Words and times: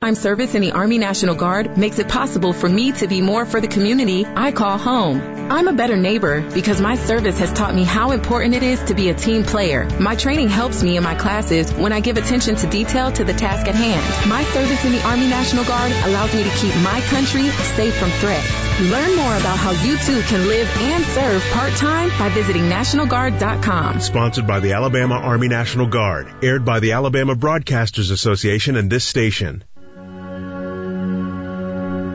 Time 0.00 0.14
service 0.14 0.54
in 0.54 0.62
the 0.62 0.70
Army 0.70 0.96
National 0.96 1.34
Guard 1.34 1.76
makes 1.76 1.98
it 1.98 2.08
possible 2.08 2.52
for 2.52 2.68
me 2.68 2.92
to 2.92 3.08
be 3.08 3.20
more 3.20 3.44
for 3.44 3.60
the 3.60 3.66
community 3.66 4.24
I 4.24 4.52
call 4.52 4.78
home. 4.78 5.20
I'm 5.50 5.66
a 5.66 5.72
better 5.72 5.96
neighbor 5.96 6.40
because 6.54 6.80
my 6.80 6.94
service 6.94 7.40
has 7.40 7.52
taught 7.52 7.74
me 7.74 7.82
how 7.82 8.12
important 8.12 8.54
it 8.54 8.62
is 8.62 8.80
to 8.84 8.94
be 8.94 9.08
a 9.08 9.14
team 9.14 9.42
player. 9.42 9.88
My 9.98 10.14
training 10.14 10.50
helps 10.50 10.84
me 10.84 10.96
in 10.96 11.02
my 11.02 11.16
classes 11.16 11.72
when 11.72 11.92
I 11.92 11.98
give 11.98 12.16
attention 12.16 12.54
to 12.54 12.68
detail 12.68 13.10
to 13.10 13.24
the 13.24 13.32
task 13.32 13.66
at 13.66 13.74
hand. 13.74 14.30
My 14.30 14.44
service 14.44 14.84
in 14.84 14.92
the 14.92 15.02
Army 15.02 15.26
National 15.26 15.64
Guard 15.64 15.90
allows 15.90 16.32
me 16.32 16.44
to 16.44 16.50
keep 16.50 16.76
my 16.76 17.00
country 17.10 17.48
safe 17.74 17.96
from 17.96 18.10
threats. 18.22 18.80
Learn 18.80 19.16
more 19.16 19.36
about 19.36 19.58
how 19.58 19.72
you 19.84 19.98
too 19.98 20.20
can 20.28 20.46
live 20.46 20.68
and 20.78 21.04
serve 21.06 21.42
part-time 21.50 22.10
by 22.10 22.28
visiting 22.28 22.70
NationalGuard.com. 22.70 23.98
Sponsored 23.98 24.46
by 24.46 24.60
the 24.60 24.74
Alabama 24.74 25.16
Army 25.16 25.48
National 25.48 25.88
Guard. 25.88 26.28
Aired 26.44 26.64
by 26.64 26.78
the 26.78 26.92
Alabama 26.92 27.34
Broadcasters 27.34 28.12
Association 28.12 28.76
and 28.76 28.88
this 28.88 29.04
station. 29.04 29.64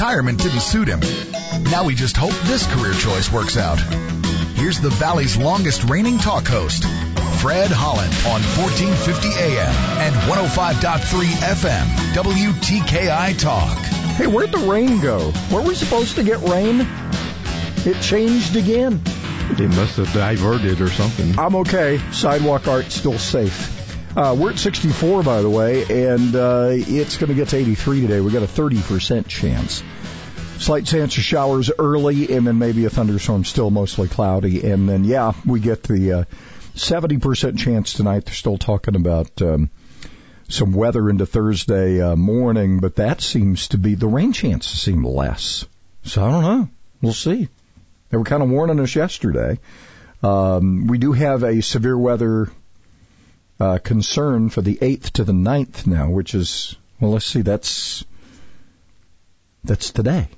Retirement 0.00 0.38
didn't 0.38 0.60
suit 0.60 0.88
him. 0.88 1.00
Now 1.64 1.84
we 1.84 1.94
just 1.94 2.16
hope 2.16 2.32
this 2.44 2.66
career 2.66 2.94
choice 2.94 3.30
works 3.30 3.58
out. 3.58 3.78
Here's 4.54 4.80
the 4.80 4.88
Valley's 4.88 5.36
longest 5.36 5.90
reigning 5.90 6.16
talk 6.16 6.46
host, 6.46 6.84
Fred 7.42 7.70
Holland 7.70 8.10
on 8.24 8.40
1450 8.56 9.28
AM 9.28 9.68
and 10.00 10.14
105.3 10.24 11.24
FM, 11.52 11.84
WTKI 12.14 13.38
Talk. 13.38 13.76
Hey, 14.16 14.26
where'd 14.26 14.52
the 14.52 14.70
rain 14.70 15.02
go? 15.02 15.34
Were 15.52 15.60
we 15.60 15.74
supposed 15.74 16.14
to 16.14 16.22
get 16.22 16.40
rain? 16.48 16.88
It 17.84 18.00
changed 18.00 18.56
again. 18.56 19.02
They 19.52 19.66
must 19.66 19.98
have 19.98 20.10
diverted 20.14 20.80
or 20.80 20.88
something. 20.88 21.38
I'm 21.38 21.56
okay. 21.56 22.00
Sidewalk 22.10 22.66
art's 22.68 22.94
still 22.94 23.18
safe. 23.18 23.79
Uh, 24.16 24.36
we're 24.36 24.50
at 24.50 24.58
64, 24.58 25.22
by 25.22 25.40
the 25.40 25.48
way, 25.48 25.84
and 25.84 26.34
uh, 26.34 26.70
it's 26.72 27.16
going 27.16 27.28
to 27.28 27.34
get 27.34 27.48
to 27.50 27.56
83 27.56 28.00
today. 28.00 28.20
We've 28.20 28.32
got 28.32 28.42
a 28.42 28.46
30% 28.46 29.28
chance. 29.28 29.84
Slight 30.58 30.84
chance 30.84 31.16
of 31.16 31.22
showers 31.22 31.70
early, 31.78 32.34
and 32.34 32.44
then 32.44 32.58
maybe 32.58 32.84
a 32.86 32.90
thunderstorm, 32.90 33.44
still 33.44 33.70
mostly 33.70 34.08
cloudy. 34.08 34.68
And 34.68 34.88
then, 34.88 35.04
yeah, 35.04 35.32
we 35.46 35.60
get 35.60 35.84
the 35.84 36.12
uh, 36.12 36.24
70% 36.74 37.56
chance 37.56 37.92
tonight. 37.92 38.24
They're 38.24 38.34
still 38.34 38.58
talking 38.58 38.96
about 38.96 39.40
um, 39.42 39.70
some 40.48 40.72
weather 40.72 41.08
into 41.08 41.24
Thursday 41.24 42.00
uh, 42.00 42.16
morning, 42.16 42.80
but 42.80 42.96
that 42.96 43.20
seems 43.20 43.68
to 43.68 43.78
be, 43.78 43.94
the 43.94 44.08
rain 44.08 44.32
chances 44.32 44.80
seem 44.80 45.04
less. 45.04 45.66
So 46.02 46.24
I 46.24 46.30
don't 46.32 46.42
know. 46.42 46.68
We'll 47.00 47.12
see. 47.12 47.48
They 48.08 48.16
were 48.16 48.24
kind 48.24 48.42
of 48.42 48.50
warning 48.50 48.80
us 48.80 48.96
yesterday. 48.96 49.60
Um, 50.20 50.88
we 50.88 50.98
do 50.98 51.12
have 51.12 51.44
a 51.44 51.62
severe 51.62 51.96
weather 51.96 52.48
uh, 53.60 53.78
concern 53.78 54.48
for 54.48 54.62
the 54.62 54.76
8th 54.76 55.10
to 55.12 55.24
the 55.24 55.34
ninth 55.34 55.86
now, 55.86 56.08
which 56.08 56.34
is, 56.34 56.76
well, 56.98 57.12
let's 57.12 57.26
see, 57.26 57.42
that's, 57.42 58.04
that's 59.62 59.90
today. 59.90 60.28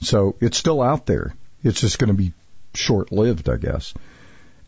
So 0.00 0.36
it's 0.40 0.58
still 0.58 0.80
out 0.80 1.04
there. 1.06 1.34
It's 1.64 1.80
just 1.80 1.98
going 1.98 2.08
to 2.08 2.14
be 2.14 2.32
short 2.74 3.10
lived, 3.10 3.48
I 3.48 3.56
guess. 3.56 3.92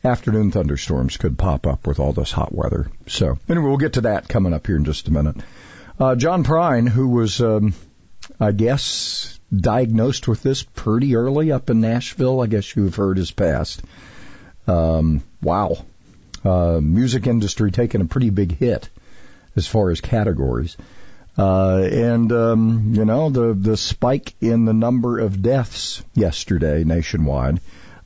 Afternoon 0.03 0.51
thunderstorms 0.51 1.17
could 1.17 1.39
pop 1.39 1.67
up 1.67 1.87
with 1.87 2.01
all 2.01 2.13
this 2.13 2.33
hot 2.33 2.53
weather. 2.53 2.91
So 3.07 3.39
anyway, 3.49 3.69
we'll 3.69 3.77
get 3.79 3.95
to 3.95 4.03
that 4.03 4.29
coming 4.29 4.53
up 4.53 4.67
here 4.67 4.77
in 4.77 4.85
just 4.85 5.09
a 5.09 5.13
minute. 5.13 5.37
Uh, 5.99 6.17
John 6.17 6.43
Prine, 6.43 6.89
who 6.89 7.09
was, 7.09 7.41
um, 7.41 7.75
I 8.41 8.51
guess, 8.51 9.39
diagnosed 9.55 10.27
with 10.27 10.43
this 10.43 10.65
pretty 10.65 11.15
early 11.15 11.53
up 11.53 11.71
in 11.71 11.81
Nashville. 11.81 12.43
I 12.43 12.49
guess 12.49 12.75
you've 12.75 12.97
heard 12.97 13.17
his 13.17 13.31
past. 13.31 13.83
Um, 14.67 15.23
wow 15.41 15.85
uh, 16.45 16.81
music 16.83 17.27
industry 17.27 17.71
taking 17.71 18.01
a 18.01 18.07
pretty 18.07 18.31
big 18.31 18.57
hit 18.57 18.89
as 19.57 19.67
far 19.67 19.91
as 19.91 20.01
categories. 20.01 20.77
Uh, 21.37 21.89
and 21.91 22.31
um, 22.31 22.93
you 22.95 23.05
know 23.05 23.29
the 23.29 23.55
the 23.55 23.77
spike 23.77 24.35
in 24.41 24.67
the 24.67 24.73
number 24.73 25.19
of 25.19 25.43
deaths 25.43 26.03
yesterday 26.15 26.85
nationwide. 26.85 27.61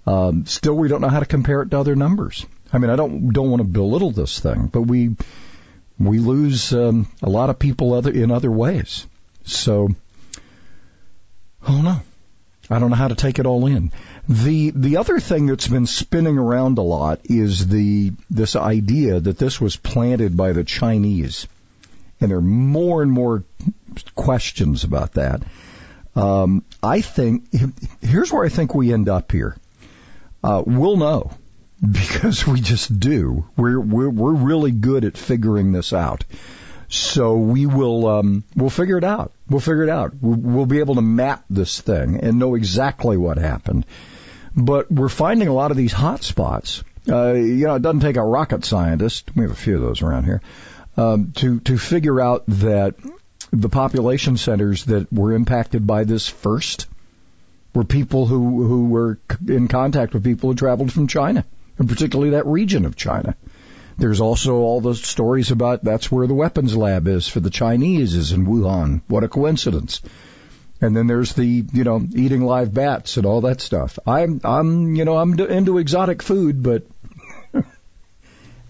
Um, 0.06 0.47
still, 0.47 0.75
we 0.75 0.88
don't 0.88 1.03
know 1.03 1.09
how 1.09 1.21
to 1.21 1.26
compare 1.26 1.60
it 1.60 1.71
to 1.72 1.78
other 1.78 1.94
numbers. 1.94 2.47
I 2.72 2.78
mean, 2.78 2.88
I 2.88 2.97
don't 2.97 3.28
don't 3.31 3.50
want 3.50 3.60
to 3.60 3.69
belittle 3.69 4.12
this 4.12 4.41
thing, 4.41 4.69
but 4.69 4.82
we 4.82 5.15
we 5.99 6.19
lose 6.19 6.72
um, 6.72 7.06
a 7.22 7.28
lot 7.28 7.50
of 7.50 7.59
people 7.59 7.93
other 7.93 8.10
in 8.10 8.31
other 8.31 8.50
ways. 8.50 9.06
So, 9.44 9.88
oh 11.66 11.82
no, 11.82 12.00
I 12.70 12.78
don't 12.78 12.90
know 12.90 12.96
how 12.96 13.08
to 13.08 13.14
take 13.14 13.38
it 13.38 13.46
all 13.46 13.66
in. 13.66 13.92
The 14.28 14.70
the 14.70 14.98
other 14.98 15.20
thing 15.20 15.46
that's 15.46 15.68
been 15.68 15.86
spinning 15.86 16.36
around 16.38 16.78
a 16.78 16.82
lot 16.82 17.20
is 17.24 17.66
the 17.66 18.12
this 18.30 18.56
idea 18.56 19.20
that 19.20 19.38
this 19.38 19.60
was 19.60 19.76
planted 19.76 20.36
by 20.36 20.52
the 20.52 20.64
Chinese, 20.64 21.48
and 22.20 22.30
there 22.30 22.38
are 22.38 22.42
more 22.42 23.02
and 23.02 23.10
more 23.10 23.44
questions 24.14 24.84
about 24.84 25.14
that. 25.14 25.42
Um, 26.14 26.64
I 26.82 27.00
think 27.00 27.44
here's 28.02 28.32
where 28.32 28.44
I 28.44 28.48
think 28.48 28.74
we 28.74 28.92
end 28.92 29.08
up 29.08 29.32
here. 29.32 29.56
Uh, 30.44 30.62
we'll 30.66 30.96
know 30.96 31.30
because 31.90 32.46
we 32.46 32.60
just 32.60 33.00
do. 33.00 33.46
We're 33.56 33.80
we're 33.80 34.10
we're 34.10 34.34
really 34.34 34.72
good 34.72 35.04
at 35.04 35.16
figuring 35.16 35.72
this 35.72 35.92
out. 35.92 36.24
So 36.90 37.36
we 37.36 37.66
will 37.66 38.06
um, 38.08 38.44
we'll 38.56 38.70
figure 38.70 38.98
it 38.98 39.04
out. 39.04 39.32
We'll 39.50 39.60
figure 39.60 39.84
it 39.84 39.88
out. 39.88 40.12
We'll, 40.20 40.66
be 40.66 40.81
able 40.81 40.97
to 40.97 41.03
map 41.03 41.44
this 41.48 41.81
thing 41.81 42.20
and 42.20 42.38
know 42.38 42.54
exactly 42.54 43.16
what 43.16 43.38
happened. 43.38 43.86
But 44.54 44.91
we're 44.91 45.09
finding 45.09 45.48
a 45.48 45.54
lot 45.54 45.70
of 45.70 45.76
these 45.76 45.92
hot 45.92 46.22
spots. 46.22 46.82
Uh, 47.09 47.32
you 47.32 47.66
know, 47.66 47.76
it 47.76 47.82
doesn't 47.82 48.00
take 48.00 48.16
a 48.16 48.22
rocket 48.22 48.64
scientist. 48.64 49.31
We 49.34 49.42
have 49.42 49.53
a 49.53 49.56
few 49.56 49.76
of 49.76 49.81
those 49.81 50.03
around 50.03 50.25
here. 50.25 50.42
Um, 50.97 51.32
to 51.37 51.60
to 51.60 51.78
figure 51.78 52.20
out 52.20 52.44
that 52.48 52.97
the 53.53 53.69
population 53.69 54.37
centers 54.37 54.84
that 54.87 55.10
were 55.12 55.32
impacted 55.32 55.87
by 55.87 56.04
this 56.04 56.28
first 56.28 56.87
were 57.75 57.84
people 57.84 58.26
who 58.26 58.66
who 58.66 58.88
were 58.88 59.19
in 59.47 59.69
contact 59.69 60.12
with 60.12 60.25
people 60.25 60.50
who 60.50 60.56
traveled 60.56 60.92
from 60.92 61.06
China, 61.06 61.44
and 61.78 61.88
particularly 61.88 62.32
that 62.32 62.47
region 62.47 62.84
of 62.84 62.97
China. 62.97 63.37
There's 63.98 64.20
also 64.20 64.59
all 64.59 64.81
the 64.81 64.94
stories 64.94 65.50
about 65.50 65.82
that's 65.82 66.10
where 66.10 66.28
the 66.28 66.34
weapons 66.34 66.76
lab 66.76 67.09
is 67.09 67.26
for 67.26 67.41
the 67.41 67.50
Chinese 67.50 68.14
is 68.14 68.31
in 68.31 68.47
Wuhan. 68.47 69.03
What 69.09 69.25
a 69.25 69.28
coincidence. 69.28 70.00
And 70.81 70.97
then 70.97 71.09
there's 71.09 71.32
the, 71.32 71.64
you 71.72 71.82
know, 71.82 72.06
eating 72.14 72.42
live 72.42 72.72
bats 72.72 73.16
and 73.16 73.26
all 73.26 73.41
that 73.41 73.60
stuff. 73.60 73.98
I'm, 74.06 74.41
I'm, 74.44 74.94
you 74.94 75.04
know, 75.04 75.16
I'm 75.16 75.38
into 75.41 75.78
exotic 75.78 76.22
food, 76.22 76.62
but 76.62 76.84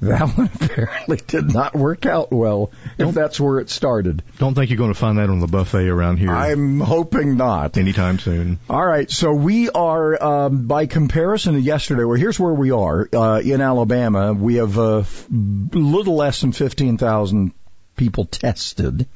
that 0.00 0.36
one 0.36 0.50
apparently 0.54 1.19
did 1.26 1.53
not 1.53 1.75
work 1.75 2.06
out 2.06 2.31
well. 2.32 2.70
Don't, 2.97 3.09
if 3.09 3.14
that's 3.14 3.41
where 3.41 3.59
it 3.59 3.69
started. 3.69 4.22
Don't 4.38 4.54
think 4.54 4.70
you're 4.70 4.78
going 4.78 4.92
to 4.92 4.98
find 4.98 5.19
that 5.19 5.28
on 5.28 5.41
the 5.41 5.47
buffet 5.47 5.88
around 5.88 6.19
here. 6.19 6.31
I'm 6.31 6.78
hoping 6.81 7.36
not 7.36 7.76
anytime 7.76 8.19
soon. 8.19 8.60
All 8.70 8.84
right, 8.84 9.10
so 9.10 9.32
we 9.32 9.70
are, 9.70 10.22
um, 10.22 10.66
by 10.66 10.87
comparison 10.87 11.54
to 11.54 11.60
yesterday. 11.60 12.04
Well, 12.04 12.19
here's 12.19 12.38
where 12.38 12.54
we 12.54 12.70
are 12.70 13.08
uh, 13.12 13.41
in 13.41 13.60
Alabama. 13.60 14.32
We 14.32 14.56
have 14.56 14.78
a 14.78 14.81
uh, 14.81 15.04
little 15.31 16.14
less 16.14 16.41
than 16.42 16.53
15,000 16.53 17.53
people 17.97 18.25
tested. 18.25 19.06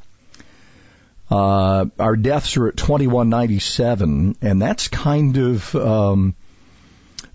Uh, 1.31 1.87
our 1.99 2.17
deaths 2.17 2.57
are 2.59 2.69
at 2.69 2.77
2197, 2.77 4.37
and 4.43 4.61
that's 4.61 4.89
kind 4.89 5.39
of, 5.39 5.75
um, 5.75 6.35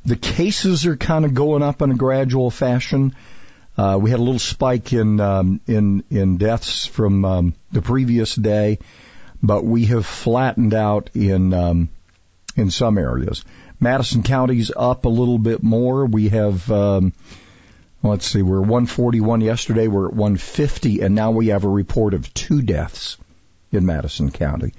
the 0.06 0.16
cases 0.16 0.86
are 0.86 0.98
kind 0.98 1.25
of 1.25 1.33
going 1.33 1.63
up 1.63 1.81
in 1.81 1.92
a 1.92 1.95
gradual 1.95 2.51
fashion. 2.51 3.16
Uh, 3.77 3.97
we 4.01 4.09
had 4.09 4.19
a 4.19 4.24
little 4.24 4.39
spike 4.39 4.91
in, 4.91 5.19
um, 5.19 5.62
in, 5.68 6.03
in 6.09 6.38
deaths 6.38 6.85
from, 6.85 7.24
um, 7.24 7.53
the 7.71 7.81
previous 7.81 8.33
day, 8.35 8.79
but 9.44 9.63
we 9.63 9.85
have 9.85 10.06
flattened 10.06 10.74
out 10.74 11.12
in, 11.13 11.53
um, 11.53 11.89
in 12.56 12.71
some 12.71 12.97
areas. 12.97 13.45
Madison 13.79 14.24
County's 14.24 14.71
up 14.75 15.06
a 15.06 15.09
little 15.09 15.38
bit 15.38 15.62
more. 15.62 16.07
We 16.07 16.29
have, 16.29 16.71
um, 16.71 17.13
let's 18.01 18.25
see, 18.25 18.41
we 18.41 18.50
we're 18.50 18.62
141 18.62 19.41
yesterday, 19.41 19.88
we're 19.88 20.07
at 20.07 20.13
150, 20.13 21.01
and 21.01 21.13
now 21.13 21.29
we 21.29 21.47
have 21.47 21.63
a 21.63 21.69
report 21.69 22.15
of 22.15 22.33
two 22.33 22.63
deaths 22.63 23.18
in 23.71 23.85
Madison 23.85 24.31
County. 24.31 24.74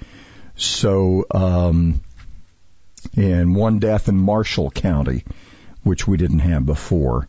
So, 0.57 1.25
um, 1.31 2.01
and 3.17 3.55
one 3.55 3.79
death 3.79 4.09
in 4.09 4.17
Marshall 4.17 4.73
County, 4.73 5.23
which 5.85 6.09
we 6.09 6.17
didn't 6.17 6.41
have 6.41 6.67
before. 6.67 7.29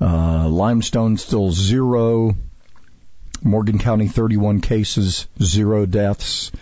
Uh, 0.00 0.48
Limestone 0.48 1.16
still 1.16 1.50
zero. 1.50 2.34
Morgan 3.42 3.78
County, 3.78 4.08
31 4.08 4.60
cases, 4.60 5.26
zero 5.42 5.86
deaths. 5.86 6.52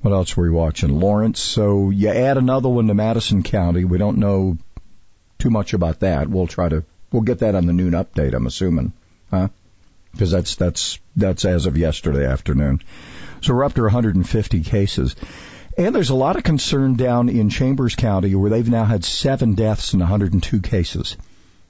What 0.00 0.12
else 0.12 0.36
were 0.36 0.44
we 0.44 0.50
watching? 0.50 1.00
Lawrence. 1.00 1.40
So 1.40 1.90
you 1.90 2.08
add 2.08 2.36
another 2.36 2.68
one 2.68 2.88
to 2.88 2.94
Madison 2.94 3.42
County. 3.42 3.84
We 3.84 3.98
don't 3.98 4.18
know 4.18 4.58
too 5.38 5.50
much 5.50 5.74
about 5.74 6.00
that. 6.00 6.28
We'll 6.28 6.46
try 6.46 6.68
to, 6.68 6.84
we'll 7.12 7.22
get 7.22 7.38
that 7.38 7.54
on 7.54 7.66
the 7.66 7.72
noon 7.72 7.92
update, 7.92 8.34
I'm 8.34 8.46
assuming. 8.46 8.92
Huh? 9.30 9.48
Because 10.12 10.30
that's, 10.30 10.56
that's, 10.56 10.98
that's 11.16 11.44
as 11.44 11.66
of 11.66 11.76
yesterday 11.76 12.26
afternoon. 12.26 12.82
So 13.40 13.54
we're 13.54 13.64
up 13.64 13.74
to 13.74 13.82
150 13.82 14.60
cases. 14.62 15.16
And 15.76 15.94
there's 15.94 16.10
a 16.10 16.14
lot 16.14 16.36
of 16.36 16.44
concern 16.44 16.94
down 16.94 17.28
in 17.28 17.50
Chambers 17.50 17.96
County 17.96 18.34
where 18.34 18.50
they've 18.50 18.68
now 18.68 18.84
had 18.84 19.04
seven 19.04 19.54
deaths 19.54 19.92
and 19.92 20.00
102 20.00 20.60
cases. 20.60 21.16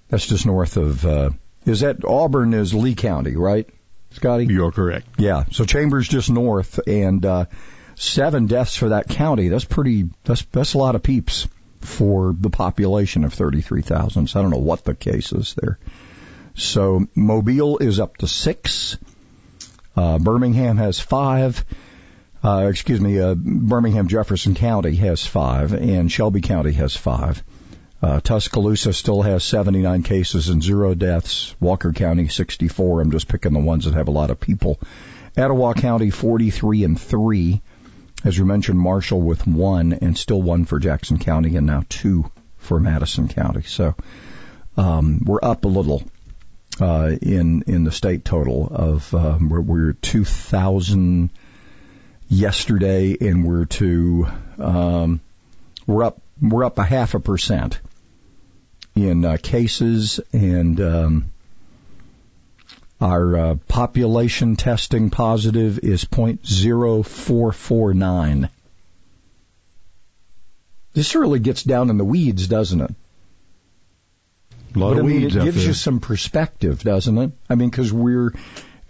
That's 0.08 0.26
just 0.26 0.46
north 0.46 0.76
of, 0.76 1.04
uh, 1.04 1.30
is 1.64 1.80
that 1.80 2.04
Auburn 2.04 2.54
is 2.54 2.74
Lee 2.74 2.94
County, 2.94 3.36
right? 3.36 3.68
Scotty? 4.10 4.46
You're 4.46 4.70
correct. 4.70 5.08
Yeah. 5.18 5.44
So 5.50 5.64
Chambers 5.64 6.06
just 6.06 6.30
north 6.30 6.78
and, 6.86 7.24
uh, 7.24 7.46
seven 7.96 8.46
deaths 8.46 8.76
for 8.76 8.90
that 8.90 9.08
county. 9.08 9.48
That's 9.48 9.64
pretty, 9.64 10.08
that's, 10.24 10.42
that's 10.52 10.74
a 10.74 10.78
lot 10.78 10.94
of 10.94 11.02
peeps 11.02 11.48
for 11.80 12.34
the 12.38 12.50
population 12.50 13.24
of 13.24 13.34
33,000. 13.34 14.28
So 14.28 14.38
I 14.38 14.42
don't 14.42 14.50
know 14.50 14.58
what 14.58 14.84
the 14.84 14.94
case 14.94 15.32
is 15.32 15.54
there. 15.54 15.78
So 16.54 17.06
Mobile 17.14 17.78
is 17.78 17.98
up 17.98 18.16
to 18.18 18.28
six. 18.28 18.96
Uh, 19.96 20.18
Birmingham 20.18 20.76
has 20.76 21.00
five. 21.00 21.64
Uh, 22.42 22.66
excuse 22.68 23.00
me, 23.00 23.18
uh, 23.18 23.34
Birmingham 23.34 24.06
Jefferson 24.06 24.54
County 24.54 24.94
has 24.96 25.26
five, 25.26 25.72
and 25.72 26.12
Shelby 26.12 26.42
County 26.42 26.72
has 26.72 26.94
five. 26.94 27.42
Uh, 28.04 28.20
Tuscaloosa 28.20 28.92
still 28.92 29.22
has 29.22 29.42
79 29.44 30.02
cases 30.02 30.50
and 30.50 30.62
zero 30.62 30.94
deaths. 30.94 31.56
Walker 31.58 31.90
County 31.90 32.28
64. 32.28 33.00
I'm 33.00 33.10
just 33.10 33.28
picking 33.28 33.54
the 33.54 33.60
ones 33.60 33.86
that 33.86 33.94
have 33.94 34.08
a 34.08 34.10
lot 34.10 34.30
of 34.30 34.38
people. 34.38 34.78
Etowah 35.38 35.72
County 35.72 36.10
43 36.10 36.84
and 36.84 37.00
three. 37.00 37.62
As 38.22 38.36
you 38.36 38.44
mentioned, 38.44 38.78
Marshall 38.78 39.22
with 39.22 39.46
one, 39.46 39.94
and 39.94 40.18
still 40.18 40.42
one 40.42 40.66
for 40.66 40.78
Jackson 40.78 41.18
County, 41.18 41.56
and 41.56 41.66
now 41.66 41.82
two 41.88 42.30
for 42.58 42.78
Madison 42.78 43.26
County. 43.26 43.62
So 43.62 43.94
um, 44.76 45.22
we're 45.24 45.42
up 45.42 45.64
a 45.64 45.68
little 45.68 46.02
uh, 46.82 47.10
in 47.22 47.62
in 47.66 47.84
the 47.84 47.92
state 47.92 48.22
total 48.22 48.68
of 48.70 49.14
uh, 49.14 49.38
we're, 49.40 49.62
we're 49.62 49.92
2,000 49.94 51.30
yesterday, 52.28 53.16
and 53.18 53.46
we're 53.46 53.64
to 53.64 54.26
um, 54.58 55.20
we're 55.86 56.04
up 56.04 56.20
we're 56.42 56.64
up 56.64 56.76
a 56.76 56.84
half 56.84 57.14
a 57.14 57.20
percent 57.20 57.80
in 58.94 59.24
uh, 59.24 59.36
cases, 59.42 60.20
and 60.32 60.80
um, 60.80 61.30
our 63.00 63.36
uh, 63.36 63.54
population 63.68 64.56
testing 64.56 65.10
positive 65.10 65.80
is 65.80 66.04
point 66.04 66.46
zero 66.46 67.02
four 67.02 67.52
four 67.52 67.92
nine. 67.92 68.48
This 70.92 71.14
really 71.16 71.40
gets 71.40 71.64
down 71.64 71.90
in 71.90 71.98
the 71.98 72.04
weeds, 72.04 72.46
doesn't 72.46 72.80
it? 72.80 72.94
A 74.74 74.78
lot 74.78 74.90
but 74.90 74.98
of 74.98 75.04
I 75.04 75.08
mean, 75.08 75.22
weeds 75.22 75.36
it 75.36 75.42
gives 75.42 75.58
there. 75.58 75.66
you 75.66 75.72
some 75.72 75.98
perspective, 75.98 76.82
doesn't 76.82 77.18
it? 77.18 77.32
I 77.50 77.56
mean, 77.56 77.68
because 77.68 77.92
we're, 77.92 78.32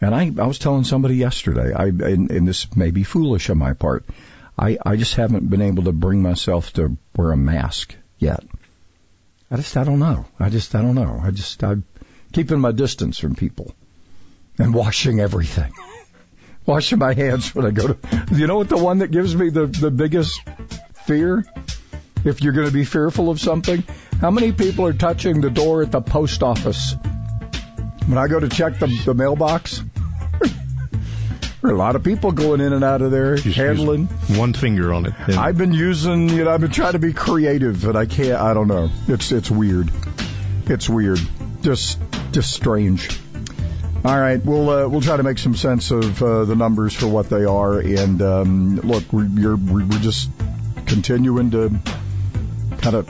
and 0.00 0.14
I, 0.14 0.30
I 0.38 0.46
was 0.46 0.58
telling 0.58 0.84
somebody 0.84 1.16
yesterday, 1.16 1.72
I, 1.72 1.86
and, 1.86 2.30
and 2.30 2.46
this 2.46 2.74
may 2.76 2.90
be 2.90 3.04
foolish 3.04 3.48
on 3.48 3.58
my 3.58 3.72
part, 3.72 4.04
I, 4.58 4.78
I 4.84 4.96
just 4.96 5.14
haven't 5.14 5.48
been 5.48 5.62
able 5.62 5.84
to 5.84 5.92
bring 5.92 6.22
myself 6.22 6.72
to 6.74 6.96
wear 7.16 7.32
a 7.32 7.36
mask 7.36 7.94
yet. 8.18 8.44
I 9.54 9.56
just, 9.58 9.76
I 9.76 9.84
don't 9.84 10.00
know. 10.00 10.26
I 10.40 10.48
just, 10.48 10.74
I 10.74 10.82
don't 10.82 10.96
know. 10.96 11.20
I 11.22 11.30
just, 11.30 11.62
I'm 11.62 11.84
keeping 12.32 12.58
my 12.58 12.72
distance 12.72 13.20
from 13.20 13.36
people 13.36 13.72
and 14.58 14.74
washing 14.74 15.20
everything. 15.20 15.72
washing 16.66 16.98
my 16.98 17.14
hands 17.14 17.54
when 17.54 17.64
I 17.64 17.70
go 17.70 17.86
to, 17.86 17.98
you 18.32 18.48
know 18.48 18.56
what 18.56 18.68
the 18.68 18.76
one 18.76 18.98
that 18.98 19.12
gives 19.12 19.36
me 19.36 19.50
the, 19.50 19.66
the 19.66 19.92
biggest 19.92 20.40
fear? 21.06 21.44
If 22.24 22.42
you're 22.42 22.52
going 22.52 22.66
to 22.66 22.72
be 22.72 22.84
fearful 22.84 23.30
of 23.30 23.38
something, 23.38 23.84
how 24.20 24.32
many 24.32 24.50
people 24.50 24.86
are 24.86 24.92
touching 24.92 25.40
the 25.40 25.50
door 25.50 25.82
at 25.82 25.92
the 25.92 26.00
post 26.00 26.42
office? 26.42 26.96
When 28.06 28.18
I 28.18 28.26
go 28.26 28.40
to 28.40 28.48
check 28.48 28.80
the, 28.80 28.88
the 29.04 29.14
mailbox, 29.14 29.84
there 31.64 31.72
are 31.72 31.74
a 31.74 31.78
lot 31.78 31.96
of 31.96 32.02
people 32.04 32.30
going 32.30 32.60
in 32.60 32.74
and 32.74 32.84
out 32.84 33.00
of 33.00 33.10
there, 33.10 33.36
Just 33.36 33.56
handling. 33.56 34.06
one 34.36 34.52
finger 34.52 34.92
on 34.92 35.06
it. 35.06 35.14
and- 35.26 35.36
I've 35.36 35.56
been 35.56 35.72
using, 35.72 36.28
you 36.28 36.44
know, 36.44 36.50
I've 36.52 36.60
been 36.60 36.70
trying 36.70 36.92
to 36.92 36.98
be 36.98 37.14
creative, 37.14 37.82
but 37.82 37.96
I 37.96 38.04
can't. 38.04 38.38
I 38.38 38.52
don't 38.52 38.68
know. 38.68 38.90
It's 39.08 39.32
it's 39.32 39.50
weird. 39.50 39.90
It's 40.66 40.90
weird. 40.90 41.20
Just 41.62 41.98
just 42.32 42.52
strange. 42.52 43.18
All 44.04 44.20
right, 44.20 44.44
we'll 44.44 44.68
uh, 44.68 44.88
we'll 44.88 45.00
try 45.00 45.16
to 45.16 45.22
make 45.22 45.38
some 45.38 45.54
sense 45.56 45.90
of 45.90 46.22
uh, 46.22 46.44
the 46.44 46.54
numbers 46.54 46.92
for 46.92 47.06
what 47.06 47.30
they 47.30 47.46
are, 47.46 47.78
and 47.78 48.20
um, 48.20 48.76
look, 48.80 49.04
we're 49.10 49.56
we're 49.56 49.98
just 50.00 50.30
continuing 50.84 51.50
to 51.52 51.70
kind 52.82 52.96
of 52.96 53.08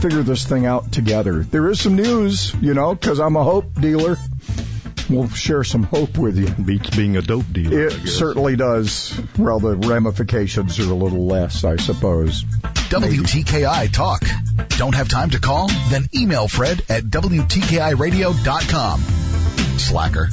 figure 0.00 0.24
this 0.24 0.44
thing 0.44 0.66
out 0.66 0.90
together. 0.90 1.44
There 1.44 1.70
is 1.70 1.80
some 1.80 1.94
news, 1.94 2.52
you 2.60 2.74
know, 2.74 2.92
because 2.96 3.20
I'm 3.20 3.36
a 3.36 3.44
hope 3.44 3.80
dealer. 3.80 4.16
We'll 5.10 5.28
share 5.28 5.64
some 5.64 5.82
hope 5.82 6.16
with 6.16 6.38
you. 6.38 6.48
beats 6.64 6.90
being 6.96 7.16
a 7.16 7.22
dope 7.22 7.44
dealer. 7.52 7.78
I 7.78 7.82
It 7.92 8.04
guess. 8.04 8.12
certainly 8.14 8.56
does. 8.56 9.12
Well, 9.38 9.60
the 9.60 9.76
ramifications 9.76 10.78
are 10.80 10.90
a 10.90 10.94
little 10.94 11.26
less, 11.26 11.62
I 11.64 11.76
suppose. 11.76 12.44
WTKI 12.44 13.92
Talk. 13.92 14.22
Don't 14.78 14.94
have 14.94 15.08
time 15.08 15.30
to 15.30 15.38
call? 15.40 15.68
Then 15.90 16.06
email 16.14 16.48
Fred 16.48 16.82
at 16.88 17.04
WTKIRadio.com. 17.04 19.00
Slacker. 19.78 20.28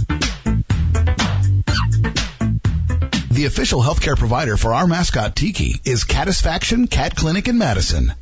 The 3.32 3.46
official 3.46 3.82
healthcare 3.82 4.18
provider 4.18 4.58
for 4.58 4.74
our 4.74 4.86
mascot 4.88 5.36
Tiki 5.36 5.80
is 5.86 6.04
Catisfaction 6.04 6.88
Cat 6.88 7.16
Clinic 7.16 7.48
in 7.48 7.58
Madison. 7.58 8.14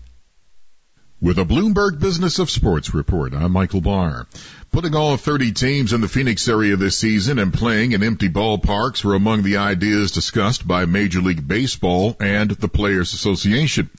With 1.21 1.37
a 1.39 1.43
Bloomberg 1.43 1.99
Business 1.99 2.39
of 2.39 2.49
Sports 2.49 2.93
report, 2.93 3.33
I'm 3.33 3.51
Michael 3.51 3.81
Barr. 3.81 4.25
Putting 4.71 4.93
all 4.93 5.17
30 5.17 5.53
teams 5.53 5.93
in 5.93 6.01
the 6.01 6.07
Phoenix 6.07 6.47
area 6.47 6.75
this 6.75 6.95
season 6.95 7.39
and 7.39 7.51
playing 7.51 7.93
in 7.93 8.03
empty 8.03 8.29
ballparks 8.29 9.03
were 9.03 9.15
among 9.15 9.41
the 9.41 9.57
ideas 9.57 10.11
discussed 10.11 10.67
by 10.67 10.85
Major 10.85 11.21
League 11.21 11.47
Baseball 11.47 12.15
and 12.19 12.51
the 12.51 12.67
Players 12.67 13.13
Association. 13.13 13.89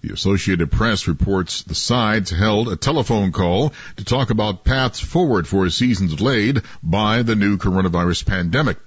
The 0.00 0.12
Associated 0.12 0.72
Press 0.72 1.06
reports 1.06 1.62
the 1.62 1.76
sides 1.76 2.30
held 2.30 2.68
a 2.68 2.76
telephone 2.76 3.30
call 3.30 3.72
to 3.96 4.04
talk 4.04 4.30
about 4.30 4.64
paths 4.64 4.98
forward 4.98 5.46
for 5.46 5.70
seasons 5.70 6.16
delayed 6.16 6.62
by 6.82 7.22
the 7.22 7.36
new 7.36 7.56
coronavirus 7.56 8.26
pandemic. 8.26 8.78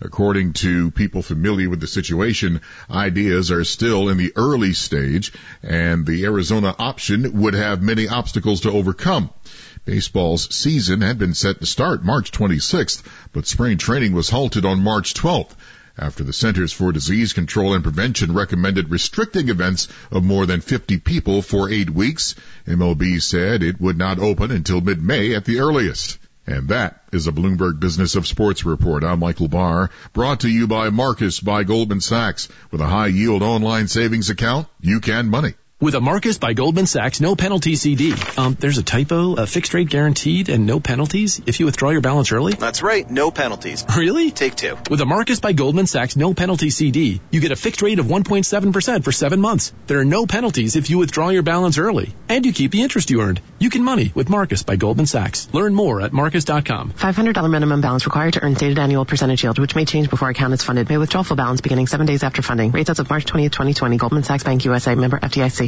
According 0.00 0.54
to 0.54 0.90
people 0.90 1.22
familiar 1.22 1.68
with 1.68 1.80
the 1.80 1.86
situation, 1.86 2.62
ideas 2.90 3.50
are 3.50 3.64
still 3.64 4.08
in 4.08 4.16
the 4.16 4.32
early 4.36 4.72
stage 4.72 5.32
and 5.62 6.06
the 6.06 6.24
Arizona 6.24 6.74
option 6.78 7.40
would 7.40 7.54
have 7.54 7.82
many 7.82 8.08
obstacles 8.08 8.62
to 8.62 8.70
overcome. 8.70 9.30
Baseball's 9.88 10.54
season 10.54 11.00
had 11.00 11.18
been 11.18 11.32
set 11.32 11.60
to 11.60 11.66
start 11.66 12.04
March 12.04 12.30
26th, 12.30 13.02
but 13.32 13.46
spring 13.46 13.78
training 13.78 14.12
was 14.12 14.28
halted 14.28 14.66
on 14.66 14.84
March 14.84 15.14
12th 15.14 15.52
after 15.96 16.22
the 16.22 16.34
Centers 16.34 16.74
for 16.74 16.92
Disease 16.92 17.32
Control 17.32 17.72
and 17.72 17.82
Prevention 17.82 18.34
recommended 18.34 18.90
restricting 18.90 19.48
events 19.48 19.88
of 20.10 20.24
more 20.24 20.44
than 20.44 20.60
50 20.60 20.98
people 20.98 21.40
for 21.40 21.70
eight 21.70 21.88
weeks. 21.88 22.34
MLB 22.66 23.22
said 23.22 23.62
it 23.62 23.80
would 23.80 23.96
not 23.96 24.18
open 24.18 24.50
until 24.50 24.82
mid-May 24.82 25.34
at 25.34 25.46
the 25.46 25.60
earliest. 25.60 26.18
And 26.46 26.68
that 26.68 27.02
is 27.10 27.26
a 27.26 27.32
Bloomberg 27.32 27.80
Business 27.80 28.14
of 28.14 28.26
Sports 28.26 28.66
report. 28.66 29.04
I'm 29.04 29.20
Michael 29.20 29.48
Barr, 29.48 29.88
brought 30.12 30.40
to 30.40 30.50
you 30.50 30.66
by 30.66 30.90
Marcus 30.90 31.40
by 31.40 31.64
Goldman 31.64 32.02
Sachs. 32.02 32.50
With 32.70 32.82
a 32.82 32.86
high 32.86 33.06
yield 33.06 33.42
online 33.42 33.88
savings 33.88 34.28
account, 34.28 34.68
you 34.82 35.00
can 35.00 35.30
money. 35.30 35.54
With 35.80 35.94
a 35.94 36.00
Marcus 36.00 36.38
by 36.38 36.54
Goldman 36.54 36.86
Sachs 36.86 37.20
no 37.20 37.36
penalty 37.36 37.76
CD. 37.76 38.12
Um, 38.36 38.56
there's 38.58 38.78
a 38.78 38.82
typo, 38.82 39.34
a 39.36 39.46
fixed 39.46 39.74
rate 39.74 39.88
guaranteed 39.88 40.48
and 40.48 40.66
no 40.66 40.80
penalties 40.80 41.40
if 41.46 41.60
you 41.60 41.66
withdraw 41.66 41.90
your 41.90 42.00
balance 42.00 42.32
early? 42.32 42.54
That's 42.54 42.82
right, 42.82 43.08
no 43.08 43.30
penalties. 43.30 43.86
Really? 43.96 44.32
Take 44.32 44.56
two. 44.56 44.76
With 44.90 45.00
a 45.00 45.06
Marcus 45.06 45.38
by 45.38 45.52
Goldman 45.52 45.86
Sachs 45.86 46.16
no 46.16 46.34
penalty 46.34 46.70
CD, 46.70 47.20
you 47.30 47.40
get 47.40 47.52
a 47.52 47.56
fixed 47.56 47.80
rate 47.80 48.00
of 48.00 48.06
1.7% 48.06 49.04
for 49.04 49.12
seven 49.12 49.40
months. 49.40 49.72
There 49.86 50.00
are 50.00 50.04
no 50.04 50.26
penalties 50.26 50.74
if 50.74 50.90
you 50.90 50.98
withdraw 50.98 51.28
your 51.28 51.44
balance 51.44 51.78
early. 51.78 52.12
And 52.28 52.44
you 52.44 52.52
keep 52.52 52.72
the 52.72 52.82
interest 52.82 53.10
you 53.10 53.20
earned. 53.20 53.40
You 53.60 53.70
can 53.70 53.84
money 53.84 54.10
with 54.16 54.28
Marcus 54.28 54.64
by 54.64 54.74
Goldman 54.74 55.06
Sachs. 55.06 55.48
Learn 55.52 55.76
more 55.76 56.00
at 56.00 56.12
marcus.com. 56.12 56.90
$500 56.90 57.50
minimum 57.52 57.80
balance 57.82 58.04
required 58.04 58.32
to 58.32 58.42
earn 58.42 58.56
stated 58.56 58.80
annual 58.80 59.04
percentage 59.04 59.44
yield, 59.44 59.60
which 59.60 59.76
may 59.76 59.84
change 59.84 60.10
before 60.10 60.28
account 60.28 60.54
is 60.54 60.64
funded. 60.64 60.88
May 60.88 60.98
withdraw 60.98 61.22
full 61.22 61.36
balance 61.36 61.60
beginning 61.60 61.86
seven 61.86 62.06
days 62.06 62.24
after 62.24 62.42
funding. 62.42 62.72
Rates 62.72 62.90
as 62.90 62.98
of 62.98 63.08
March 63.08 63.26
20th, 63.26 63.52
2020. 63.52 63.96
Goldman 63.96 64.24
Sachs 64.24 64.42
Bank 64.42 64.64
USA. 64.64 64.96
Member 64.96 65.20
FDIC. 65.20 65.67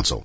Council. 0.00 0.24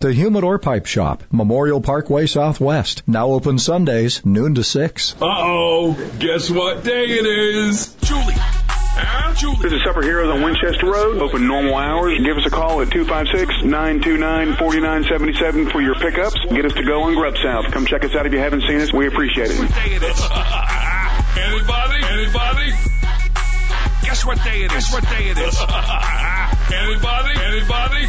The 0.00 0.12
Humidor 0.14 0.58
Pipe 0.58 0.86
Shop, 0.86 1.22
Memorial 1.30 1.82
Parkway 1.82 2.24
Southwest. 2.24 3.02
Now 3.06 3.32
open 3.32 3.58
Sundays, 3.58 4.24
noon 4.24 4.54
to 4.54 4.64
6. 4.64 5.14
Uh-oh. 5.20 5.92
Guess 6.18 6.48
what 6.48 6.82
day 6.84 7.04
it 7.04 7.26
is? 7.26 7.92
Julie. 8.00 8.32
Ah, 8.38 9.34
Julie. 9.36 9.58
This 9.60 9.74
is 9.74 9.82
Supper 9.84 10.00
Heroes 10.00 10.30
on 10.30 10.40
Winchester 10.40 10.86
Road. 10.86 11.18
Open 11.20 11.46
normal 11.46 11.74
hours. 11.74 12.18
Give 12.24 12.34
us 12.38 12.46
a 12.46 12.50
call 12.50 12.80
at 12.80 12.88
256-929-4977 12.88 15.70
for 15.70 15.82
your 15.82 15.96
pickups. 15.96 16.38
Get 16.48 16.64
us 16.64 16.72
to 16.72 16.82
go 16.82 17.02
on 17.02 17.14
Grub 17.14 17.36
South. 17.36 17.70
Come 17.70 17.84
check 17.84 18.02
us 18.02 18.14
out 18.14 18.24
if 18.24 18.32
you 18.32 18.38
haven't 18.38 18.62
seen 18.62 18.80
us. 18.80 18.94
We 18.94 19.06
appreciate 19.06 19.50
it. 19.50 19.58
What 19.58 19.68
day 19.68 19.96
it 19.96 20.02
is? 20.02 20.18
Anybody? 21.36 22.04
Anybody? 22.08 22.72
Guess 24.04 24.24
what 24.24 24.42
day 24.44 24.62
it 24.62 24.72
is? 24.72 24.74
Guess 24.88 24.92
what 24.94 25.02
day 25.10 25.28
it 25.28 25.36
is? 25.36 25.60
Anybody? 26.72 27.38
Anybody? 27.38 28.08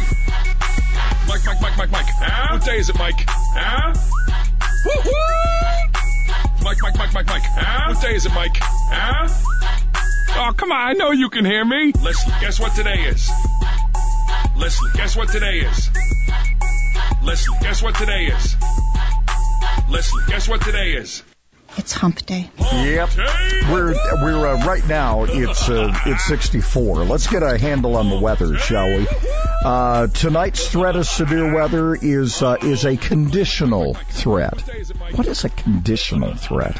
Mike, 1.28 1.40
Mike, 1.46 1.60
Mike, 1.60 1.76
Mike, 1.78 1.90
Mike. 1.90 2.06
Huh? 2.08 2.56
What 2.56 2.64
day 2.64 2.76
is 2.78 2.88
it, 2.88 2.98
Mike? 2.98 3.24
Huh? 3.26 3.94
Woo-hoo! 4.84 6.64
Mike, 6.64 6.78
Mike, 6.82 6.96
Mike, 6.98 7.14
Mike, 7.14 7.26
Mike. 7.26 7.42
Huh? 7.44 7.92
What 7.92 8.02
day 8.02 8.14
is 8.14 8.26
it, 8.26 8.32
Mike? 8.34 8.56
Huh? 8.60 9.28
Oh, 10.34 10.52
come 10.56 10.72
on. 10.72 10.88
I 10.88 10.92
know 10.94 11.10
you 11.12 11.28
can 11.30 11.44
hear 11.44 11.64
me. 11.64 11.92
Leslie, 12.02 12.34
guess 12.40 12.58
what 12.60 12.74
today 12.74 13.02
is? 13.02 13.30
Leslie, 14.56 14.90
guess 14.94 15.16
what 15.16 15.28
today 15.28 15.60
is? 15.60 15.90
Leslie, 17.22 17.56
guess 17.60 17.82
what 17.82 17.94
today 17.94 18.26
is? 18.26 18.56
Leslie, 19.88 20.22
guess 20.28 20.48
what 20.48 20.60
today 20.62 20.92
is? 20.92 21.22
It's 21.76 21.92
hump 21.92 22.24
day. 22.26 22.50
Yep. 22.58 23.10
We're 23.70 23.94
we're 24.22 24.46
uh, 24.46 24.66
right 24.66 24.86
now. 24.86 25.24
It's 25.24 25.68
uh, 25.68 25.92
it's 26.06 26.24
64. 26.26 27.04
Let's 27.04 27.26
get 27.26 27.42
a 27.42 27.56
handle 27.56 27.96
on 27.96 28.10
the 28.10 28.18
weather, 28.18 28.56
shall 28.58 28.88
we? 28.88 29.06
Uh, 29.64 30.06
tonight's 30.08 30.68
threat 30.68 30.96
of 30.96 31.06
severe 31.06 31.54
weather 31.54 31.94
is 31.94 32.42
uh, 32.42 32.56
is 32.62 32.84
a 32.84 32.96
conditional 32.96 33.94
threat. 33.94 34.60
What 35.14 35.26
is 35.26 35.44
a 35.44 35.48
conditional 35.48 36.34
threat? 36.34 36.78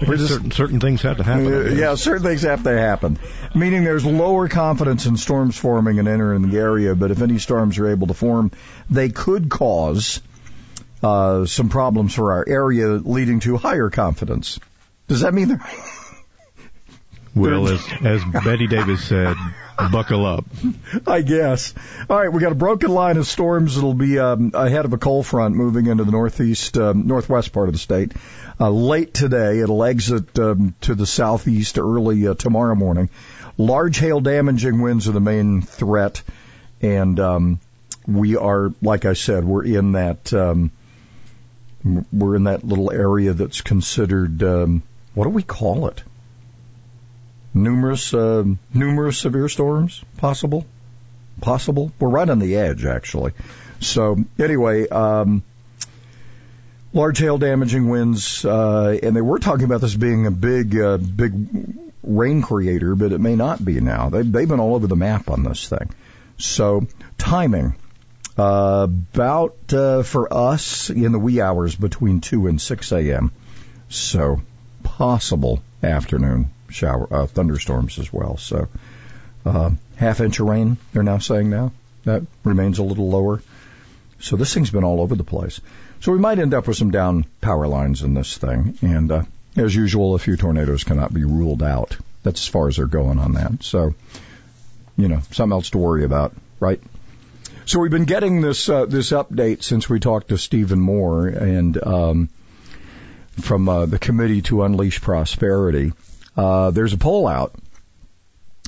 Just, 0.00 0.28
certain, 0.28 0.50
certain 0.52 0.80
things 0.80 1.02
have 1.02 1.16
to 1.16 1.24
happen. 1.24 1.52
Uh, 1.52 1.60
yeah, 1.70 1.94
certain 1.96 2.22
things 2.22 2.42
have 2.42 2.62
to 2.62 2.78
happen. 2.78 3.18
Meaning 3.54 3.82
there's 3.82 4.04
lower 4.04 4.48
confidence 4.48 5.06
in 5.06 5.16
storms 5.16 5.56
forming 5.56 5.98
and 5.98 6.06
entering 6.06 6.48
the 6.48 6.58
area, 6.58 6.94
but 6.94 7.10
if 7.10 7.20
any 7.20 7.38
storms 7.38 7.78
are 7.78 7.88
able 7.88 8.06
to 8.06 8.14
form, 8.14 8.52
they 8.88 9.08
could 9.08 9.48
cause 9.50 10.20
uh, 11.02 11.46
some 11.46 11.68
problems 11.68 12.14
for 12.14 12.32
our 12.32 12.44
area, 12.46 12.88
leading 12.88 13.40
to 13.40 13.56
higher 13.56 13.90
confidence. 13.90 14.58
Does 15.06 15.20
that 15.20 15.34
mean? 15.34 15.60
well, 17.34 17.68
as 17.68 17.86
as 18.02 18.22
Bette 18.44 18.66
Davis 18.66 19.04
said, 19.04 19.36
buckle 19.90 20.26
up. 20.26 20.44
I 21.06 21.22
guess. 21.22 21.72
All 22.10 22.18
right, 22.18 22.32
we 22.32 22.40
got 22.40 22.52
a 22.52 22.56
broken 22.56 22.90
line 22.90 23.16
of 23.16 23.26
storms. 23.26 23.76
It'll 23.76 23.94
be 23.94 24.18
um, 24.18 24.50
ahead 24.54 24.84
of 24.84 24.92
a 24.92 24.98
cold 24.98 25.26
front 25.26 25.54
moving 25.54 25.86
into 25.86 26.04
the 26.04 26.10
northeast, 26.10 26.76
um, 26.76 27.06
northwest 27.06 27.52
part 27.52 27.68
of 27.68 27.74
the 27.74 27.78
state. 27.78 28.12
Uh, 28.60 28.70
late 28.70 29.14
today, 29.14 29.60
it'll 29.60 29.84
exit 29.84 30.36
um, 30.38 30.74
to 30.80 30.94
the 30.94 31.06
southeast 31.06 31.78
early 31.78 32.26
uh, 32.26 32.34
tomorrow 32.34 32.74
morning. 32.74 33.08
Large 33.56 33.98
hail 33.98 34.20
damaging 34.20 34.80
winds 34.80 35.08
are 35.08 35.12
the 35.12 35.20
main 35.20 35.62
threat, 35.62 36.22
and 36.82 37.18
um, 37.18 37.60
we 38.06 38.36
are, 38.36 38.72
like 38.82 39.04
I 39.04 39.12
said, 39.12 39.44
we're 39.44 39.64
in 39.64 39.92
that. 39.92 40.32
We're 41.84 42.36
in 42.36 42.44
that 42.44 42.64
little 42.64 42.90
area 42.90 43.32
that's 43.32 43.60
considered 43.60 44.42
um, 44.42 44.82
what 45.14 45.24
do 45.24 45.30
we 45.30 45.42
call 45.42 45.88
it? 45.88 46.02
Numerous, 47.54 48.12
uh, 48.12 48.44
numerous 48.74 49.18
severe 49.18 49.48
storms 49.48 50.04
possible, 50.16 50.66
possible. 51.40 51.92
We're 51.98 52.08
right 52.08 52.28
on 52.28 52.38
the 52.38 52.56
edge 52.56 52.84
actually. 52.84 53.32
So 53.80 54.16
anyway, 54.38 54.88
um, 54.88 55.42
large 56.92 57.18
hail 57.18 57.38
damaging 57.38 57.88
winds, 57.88 58.44
uh, 58.44 58.98
and 59.02 59.14
they 59.14 59.20
were 59.20 59.38
talking 59.38 59.64
about 59.64 59.80
this 59.80 59.94
being 59.94 60.26
a 60.26 60.30
big, 60.30 60.78
uh, 60.78 60.98
big 60.98 61.32
rain 62.02 62.42
creator, 62.42 62.94
but 62.94 63.12
it 63.12 63.20
may 63.20 63.36
not 63.36 63.64
be 63.64 63.80
now. 63.80 64.08
They've, 64.08 64.30
they've 64.30 64.48
been 64.48 64.60
all 64.60 64.74
over 64.74 64.86
the 64.86 64.96
map 64.96 65.30
on 65.30 65.42
this 65.42 65.68
thing. 65.68 65.90
So 66.38 66.86
timing. 67.16 67.74
Uh, 68.38 68.84
about 68.84 69.56
uh, 69.72 70.04
for 70.04 70.32
us 70.32 70.90
in 70.90 71.10
the 71.10 71.18
wee 71.18 71.40
hours 71.40 71.74
between 71.74 72.20
2 72.20 72.46
and 72.46 72.60
6 72.60 72.92
a.m. 72.92 73.32
So 73.88 74.40
possible 74.84 75.60
afternoon 75.82 76.50
shower 76.70 77.12
uh, 77.12 77.26
thunderstorms 77.26 77.98
as 77.98 78.12
well. 78.12 78.36
So 78.36 78.68
uh, 79.44 79.70
half 79.96 80.20
inch 80.20 80.38
of 80.38 80.46
rain 80.46 80.76
they're 80.92 81.02
now 81.02 81.18
saying 81.18 81.50
now 81.50 81.72
that 82.04 82.22
remains 82.44 82.78
a 82.78 82.84
little 82.84 83.10
lower. 83.10 83.42
So 84.20 84.36
this 84.36 84.54
thing's 84.54 84.70
been 84.70 84.84
all 84.84 85.00
over 85.00 85.16
the 85.16 85.24
place. 85.24 85.60
So 86.00 86.12
we 86.12 86.18
might 86.18 86.38
end 86.38 86.54
up 86.54 86.68
with 86.68 86.76
some 86.76 86.92
down 86.92 87.24
power 87.40 87.66
lines 87.66 88.02
in 88.02 88.14
this 88.14 88.36
thing, 88.36 88.78
and 88.82 89.10
uh, 89.10 89.22
as 89.56 89.74
usual, 89.74 90.14
a 90.14 90.18
few 90.18 90.36
tornadoes 90.36 90.84
cannot 90.84 91.12
be 91.12 91.24
ruled 91.24 91.62
out. 91.62 91.96
That's 92.22 92.42
as 92.42 92.46
far 92.46 92.68
as 92.68 92.76
they're 92.76 92.86
going 92.86 93.18
on 93.18 93.32
that. 93.32 93.64
So 93.64 93.94
you 94.96 95.08
know 95.08 95.20
something 95.32 95.54
else 95.54 95.70
to 95.70 95.78
worry 95.78 96.04
about, 96.04 96.34
right? 96.60 96.80
So 97.68 97.80
we've 97.80 97.90
been 97.90 98.06
getting 98.06 98.40
this 98.40 98.66
uh, 98.70 98.86
this 98.86 99.10
update 99.10 99.62
since 99.62 99.90
we 99.90 100.00
talked 100.00 100.28
to 100.28 100.38
Stephen 100.38 100.80
Moore 100.80 101.26
and 101.26 101.76
um, 101.86 102.30
from 103.42 103.68
uh, 103.68 103.84
the 103.84 103.98
Committee 103.98 104.40
to 104.48 104.62
Unleash 104.62 105.02
Prosperity. 105.02 105.92
Uh, 106.34 106.70
there's 106.70 106.94
a 106.94 106.96
poll 106.96 107.28
out. 107.28 107.54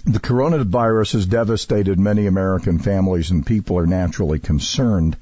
The 0.04 0.18
coronavirus 0.18 1.14
has 1.14 1.24
devastated 1.24 1.98
many 1.98 2.26
American 2.26 2.78
families, 2.78 3.30
and 3.30 3.46
people 3.46 3.78
are 3.78 3.86
naturally 3.86 4.38
concerned. 4.38 5.16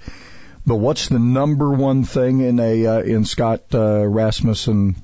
But 0.66 0.78
what's 0.78 1.08
the 1.08 1.20
number 1.20 1.70
one 1.70 2.02
thing 2.02 2.40
in 2.40 2.58
a 2.58 2.84
uh, 2.84 3.00
in 3.02 3.24
Scott 3.24 3.62
uh, 3.72 4.04
Rasmussen 4.04 4.96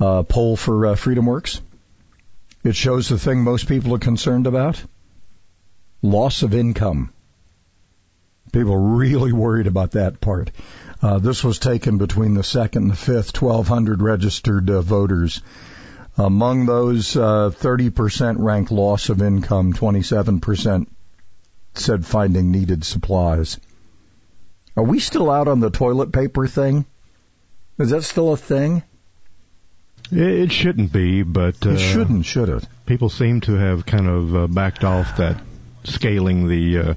uh, 0.00 0.24
poll 0.24 0.56
for 0.56 0.86
uh, 0.86 0.94
FreedomWorks? 0.96 1.60
It 2.64 2.74
shows 2.74 3.08
the 3.08 3.16
thing 3.16 3.44
most 3.44 3.68
people 3.68 3.94
are 3.94 4.00
concerned 4.00 4.48
about 4.48 4.82
loss 6.06 6.42
of 6.42 6.54
income. 6.54 7.12
People 8.52 8.76
really 8.76 9.32
worried 9.32 9.66
about 9.66 9.92
that 9.92 10.20
part. 10.20 10.50
Uh, 11.02 11.18
this 11.18 11.44
was 11.44 11.58
taken 11.58 11.98
between 11.98 12.34
the 12.34 12.42
second 12.42 12.84
and 12.84 12.92
the 12.92 12.96
fifth, 12.96 13.40
1,200 13.40 14.00
registered 14.00 14.70
uh, 14.70 14.80
voters. 14.80 15.42
Among 16.16 16.64
those, 16.64 17.16
uh, 17.16 17.50
30% 17.52 18.36
ranked 18.38 18.70
loss 18.70 19.10
of 19.10 19.20
income, 19.20 19.74
27% 19.74 20.86
said 21.74 22.06
finding 22.06 22.50
needed 22.50 22.84
supplies. 22.84 23.58
Are 24.76 24.84
we 24.84 25.00
still 25.00 25.30
out 25.30 25.48
on 25.48 25.60
the 25.60 25.70
toilet 25.70 26.12
paper 26.12 26.46
thing? 26.46 26.86
Is 27.78 27.90
that 27.90 28.04
still 28.04 28.32
a 28.32 28.36
thing? 28.36 28.82
It 30.10 30.52
shouldn't 30.52 30.92
be, 30.92 31.22
but 31.22 31.66
uh, 31.66 31.70
it 31.70 31.78
shouldn't, 31.78 32.24
should 32.24 32.48
it? 32.48 32.66
People 32.86 33.10
seem 33.10 33.40
to 33.42 33.54
have 33.54 33.84
kind 33.84 34.08
of 34.08 34.36
uh, 34.36 34.46
backed 34.46 34.84
off 34.84 35.16
that 35.16 35.36
scaling 35.86 36.48
the, 36.48 36.78
uh, 36.78 36.94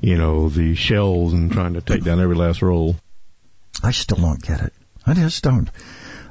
you 0.00 0.16
know, 0.16 0.48
the 0.48 0.74
shells 0.74 1.32
and 1.32 1.52
trying 1.52 1.74
to 1.74 1.80
take 1.80 2.04
down 2.04 2.20
every 2.20 2.36
last 2.36 2.62
roll. 2.62 2.96
I 3.82 3.92
still 3.92 4.18
don't 4.18 4.42
get 4.42 4.60
it. 4.60 4.72
I 5.06 5.14
just 5.14 5.42
don't. 5.42 5.70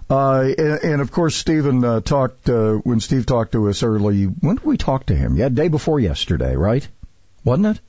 Uh, 0.09 0.49
and, 0.57 0.83
and, 0.83 1.01
of 1.01 1.11
course, 1.11 1.35
Stephen 1.35 1.83
uh, 1.83 1.99
talked 2.01 2.49
uh, 2.49 2.73
when 2.73 2.99
Steve 2.99 3.25
talked 3.25 3.51
to 3.51 3.69
us 3.69 3.83
early. 3.83 4.23
When 4.23 4.55
did 4.55 4.65
we 4.65 4.77
talk 4.77 5.05
to 5.07 5.15
him? 5.15 5.37
Yeah, 5.37 5.49
day 5.49 5.67
before 5.67 5.99
yesterday, 5.99 6.55
right? 6.55 6.87
Wasn't 7.43 7.67
it? 7.67 7.81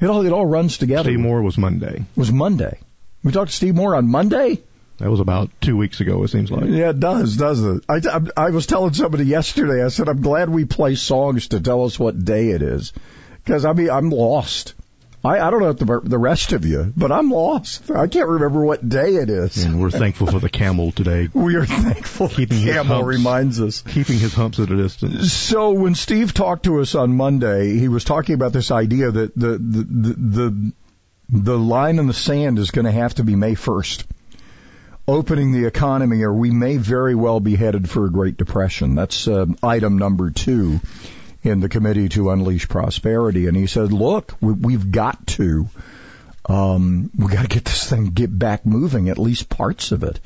It 0.00 0.06
all 0.06 0.26
it 0.26 0.32
all 0.32 0.44
runs 0.44 0.76
together. 0.76 1.08
Steve 1.08 1.20
Moore 1.20 1.42
was 1.42 1.56
Monday. 1.56 2.00
It 2.00 2.16
was 2.16 2.30
Monday. 2.30 2.78
We 3.22 3.32
talked 3.32 3.50
to 3.50 3.56
Steve 3.56 3.74
Moore 3.74 3.94
on 3.94 4.08
Monday. 4.08 4.62
That 4.98 5.10
was 5.10 5.20
about 5.20 5.50
two 5.60 5.76
weeks 5.76 6.00
ago. 6.00 6.22
It 6.22 6.28
seems 6.28 6.50
like. 6.50 6.66
Yeah, 6.66 6.90
it 6.90 7.00
does, 7.00 7.36
doesn't 7.36 7.78
it? 7.78 7.84
I, 7.88 8.16
I, 8.16 8.46
I 8.46 8.50
was 8.50 8.66
telling 8.66 8.92
somebody 8.92 9.24
yesterday. 9.24 9.84
I 9.84 9.88
said 9.88 10.08
I'm 10.08 10.22
glad 10.22 10.48
we 10.48 10.64
play 10.64 10.94
songs 10.94 11.48
to 11.48 11.60
tell 11.60 11.84
us 11.84 11.98
what 11.98 12.24
day 12.24 12.50
it 12.50 12.62
is, 12.62 12.92
because 13.42 13.64
I 13.64 13.72
mean 13.72 13.90
I'm 13.90 14.10
lost. 14.10 14.74
I, 15.24 15.40
I 15.40 15.50
don't 15.50 15.62
know 15.62 15.72
the, 15.72 16.00
the 16.04 16.18
rest 16.18 16.52
of 16.52 16.66
you, 16.66 16.92
but 16.94 17.10
I'm 17.10 17.30
lost. 17.30 17.90
I 17.90 18.06
can't 18.08 18.28
remember 18.28 18.62
what 18.62 18.86
day 18.86 19.14
it 19.14 19.30
is. 19.30 19.64
And 19.64 19.80
we're 19.80 19.90
thankful 19.90 20.26
for 20.26 20.38
the 20.38 20.50
camel 20.50 20.92
today. 20.92 21.30
we 21.34 21.56
are 21.56 21.64
thankful. 21.64 22.28
Keeping 22.28 22.64
the 22.64 22.72
camel 22.72 22.96
humps, 22.96 23.08
reminds 23.08 23.60
us. 23.60 23.80
Keeping 23.80 24.18
his 24.18 24.34
humps 24.34 24.60
at 24.60 24.70
a 24.70 24.76
distance. 24.76 25.32
So 25.32 25.72
when 25.72 25.94
Steve 25.94 26.34
talked 26.34 26.64
to 26.64 26.80
us 26.80 26.94
on 26.94 27.16
Monday, 27.16 27.78
he 27.78 27.88
was 27.88 28.04
talking 28.04 28.34
about 28.34 28.52
this 28.52 28.70
idea 28.70 29.10
that 29.10 29.34
the 29.34 29.52
the 29.58 29.82
the 29.82 30.14
the, 30.14 30.72
the 31.30 31.58
line 31.58 31.98
in 31.98 32.06
the 32.06 32.12
sand 32.12 32.58
is 32.58 32.70
going 32.70 32.84
to 32.84 32.92
have 32.92 33.14
to 33.14 33.24
be 33.24 33.34
May 33.34 33.54
1st. 33.54 34.04
Opening 35.06 35.52
the 35.52 35.66
economy, 35.66 36.22
or 36.22 36.32
we 36.32 36.50
may 36.50 36.78
very 36.78 37.14
well 37.14 37.38
be 37.38 37.56
headed 37.56 37.90
for 37.90 38.06
a 38.06 38.10
Great 38.10 38.38
Depression. 38.38 38.94
That's 38.94 39.28
uh, 39.28 39.46
item 39.62 39.98
number 39.98 40.30
two 40.30 40.80
in 41.42 41.60
the 41.60 41.68
committee 41.68 42.08
to 42.10 42.30
unleash 42.30 42.68
prosperity. 42.68 43.46
And 43.46 43.56
he 43.56 43.66
said, 43.66 43.92
look, 43.92 44.34
we, 44.40 44.72
have 44.72 44.90
got 44.90 45.26
to, 45.26 45.68
um, 46.46 47.10
we 47.16 47.30
got 47.30 47.42
to 47.42 47.48
get 47.48 47.66
this 47.66 47.88
thing, 47.88 48.06
get 48.06 48.36
back 48.36 48.64
moving, 48.64 49.10
at 49.10 49.18
least 49.18 49.50
parts 49.50 49.92
of 49.92 50.04
it. 50.04 50.20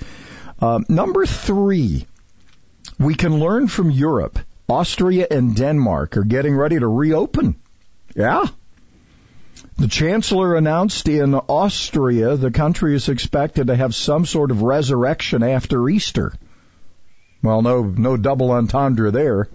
Uh, 0.61 0.81
number 0.89 1.27
three, 1.27 2.07
we 3.01 3.15
can 3.15 3.41
learn 3.41 3.67
from 3.67 3.91
Europe. 3.91 4.39
Austria 4.69 5.27
and 5.29 5.57
Denmark 5.57 6.17
are 6.17 6.25
getting 6.25 6.55
ready 6.55 6.79
to 6.79 6.87
reopen. 6.87 7.57
Yeah. 8.15 8.45
The 9.77 9.89
chancellor 9.89 10.57
announced 10.57 11.09
in 11.09 11.35
Austria 11.35 12.37
the 12.37 12.51
country 12.51 12.95
is 12.95 13.09
expected 13.09 13.69
to 13.69 13.77
have 13.77 13.95
some 13.95 14.27
sort 14.27 14.51
of 14.51 14.63
resurrection 14.63 15.43
after 15.43 15.89
Easter. 15.89 16.33
Well, 17.43 17.63
no, 17.63 17.83
no 17.83 18.17
double 18.17 18.51
entendre 18.51 19.11
there. 19.11 19.49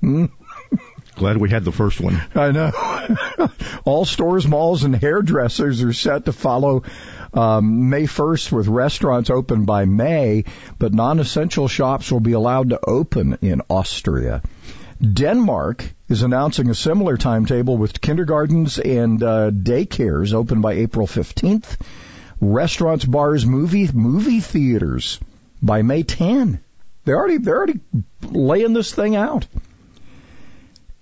Hmm? 0.00 0.26
Glad 1.16 1.38
we 1.38 1.48
had 1.48 1.64
the 1.64 1.72
first 1.72 2.00
one. 2.00 2.22
I 2.34 2.50
know. 2.50 2.70
All 3.84 4.04
stores, 4.04 4.46
malls, 4.46 4.84
and 4.84 4.94
hairdressers 4.94 5.82
are 5.82 5.92
set 5.92 6.26
to 6.26 6.32
follow 6.32 6.82
um, 7.32 7.88
May 7.88 8.04
1st 8.04 8.52
with 8.52 8.68
restaurants 8.68 9.30
open 9.30 9.64
by 9.64 9.86
May, 9.86 10.44
but 10.78 10.92
non-essential 10.92 11.68
shops 11.68 12.12
will 12.12 12.20
be 12.20 12.32
allowed 12.32 12.70
to 12.70 12.80
open 12.84 13.38
in 13.40 13.62
Austria. 13.70 14.42
Denmark 15.00 15.84
is 16.08 16.22
announcing 16.22 16.70
a 16.70 16.74
similar 16.74 17.16
timetable 17.16 17.76
with 17.76 18.00
kindergartens 18.00 18.78
and 18.78 19.22
uh, 19.22 19.50
daycares 19.50 20.32
open 20.32 20.60
by 20.60 20.74
April 20.74 21.06
15th. 21.06 21.76
Restaurants, 22.40 23.04
bars, 23.04 23.46
movie 23.46 23.88
movie 23.92 24.40
theaters 24.40 25.18
by 25.62 25.82
May 25.82 26.02
10. 26.02 26.60
They're 27.04 27.16
already 27.16 27.38
they're 27.38 27.56
already 27.56 27.80
laying 28.22 28.72
this 28.72 28.92
thing 28.92 29.16
out. 29.16 29.46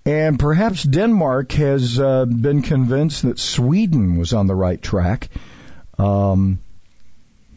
And 0.05 0.37
perhaps 0.37 0.83
Denmark 0.83 1.51
has 1.53 1.99
uh, 1.99 2.25
been 2.25 2.61
convinced 2.61 3.23
that 3.23 3.39
Sweden 3.39 4.17
was 4.17 4.33
on 4.33 4.45
the 4.47 4.55
right 4.55 4.79
track. 4.79 5.29
Um, 5.97 6.59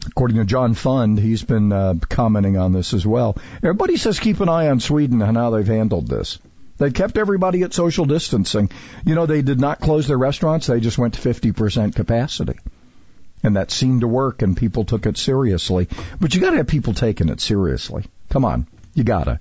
according 0.05 0.37
to 0.37 0.45
John 0.45 0.73
Fund, 0.73 1.19
he's 1.19 1.43
been 1.43 1.71
uh, 1.71 1.95
commenting 2.09 2.57
on 2.57 2.73
this 2.73 2.93
as 2.93 3.05
well. 3.05 3.37
Everybody 3.57 3.97
says 3.97 4.19
keep 4.19 4.39
an 4.39 4.49
eye 4.49 4.67
on 4.67 4.79
Sweden 4.79 5.21
and 5.21 5.37
how 5.37 5.49
they've 5.49 5.67
handled 5.67 6.07
this. 6.07 6.39
They 6.77 6.91
kept 6.91 7.17
everybody 7.17 7.63
at 7.63 7.73
social 7.73 8.05
distancing. 8.05 8.71
You 9.05 9.15
know, 9.15 9.25
they 9.25 9.41
did 9.41 9.59
not 9.59 9.81
close 9.81 10.07
their 10.07 10.17
restaurants. 10.17 10.67
They 10.67 10.79
just 10.79 10.97
went 10.97 11.15
to 11.15 11.21
50% 11.21 11.93
capacity. 11.93 12.57
And 13.43 13.55
that 13.55 13.71
seemed 13.71 14.01
to 14.01 14.07
work 14.07 14.41
and 14.41 14.55
people 14.55 14.85
took 14.85 15.05
it 15.05 15.17
seriously. 15.17 15.87
But 16.19 16.33
you 16.33 16.41
gotta 16.41 16.57
have 16.57 16.67
people 16.67 16.93
taking 16.93 17.29
it 17.29 17.41
seriously. 17.41 18.05
Come 18.29 18.45
on. 18.45 18.67
You 18.93 19.03
gotta. 19.03 19.39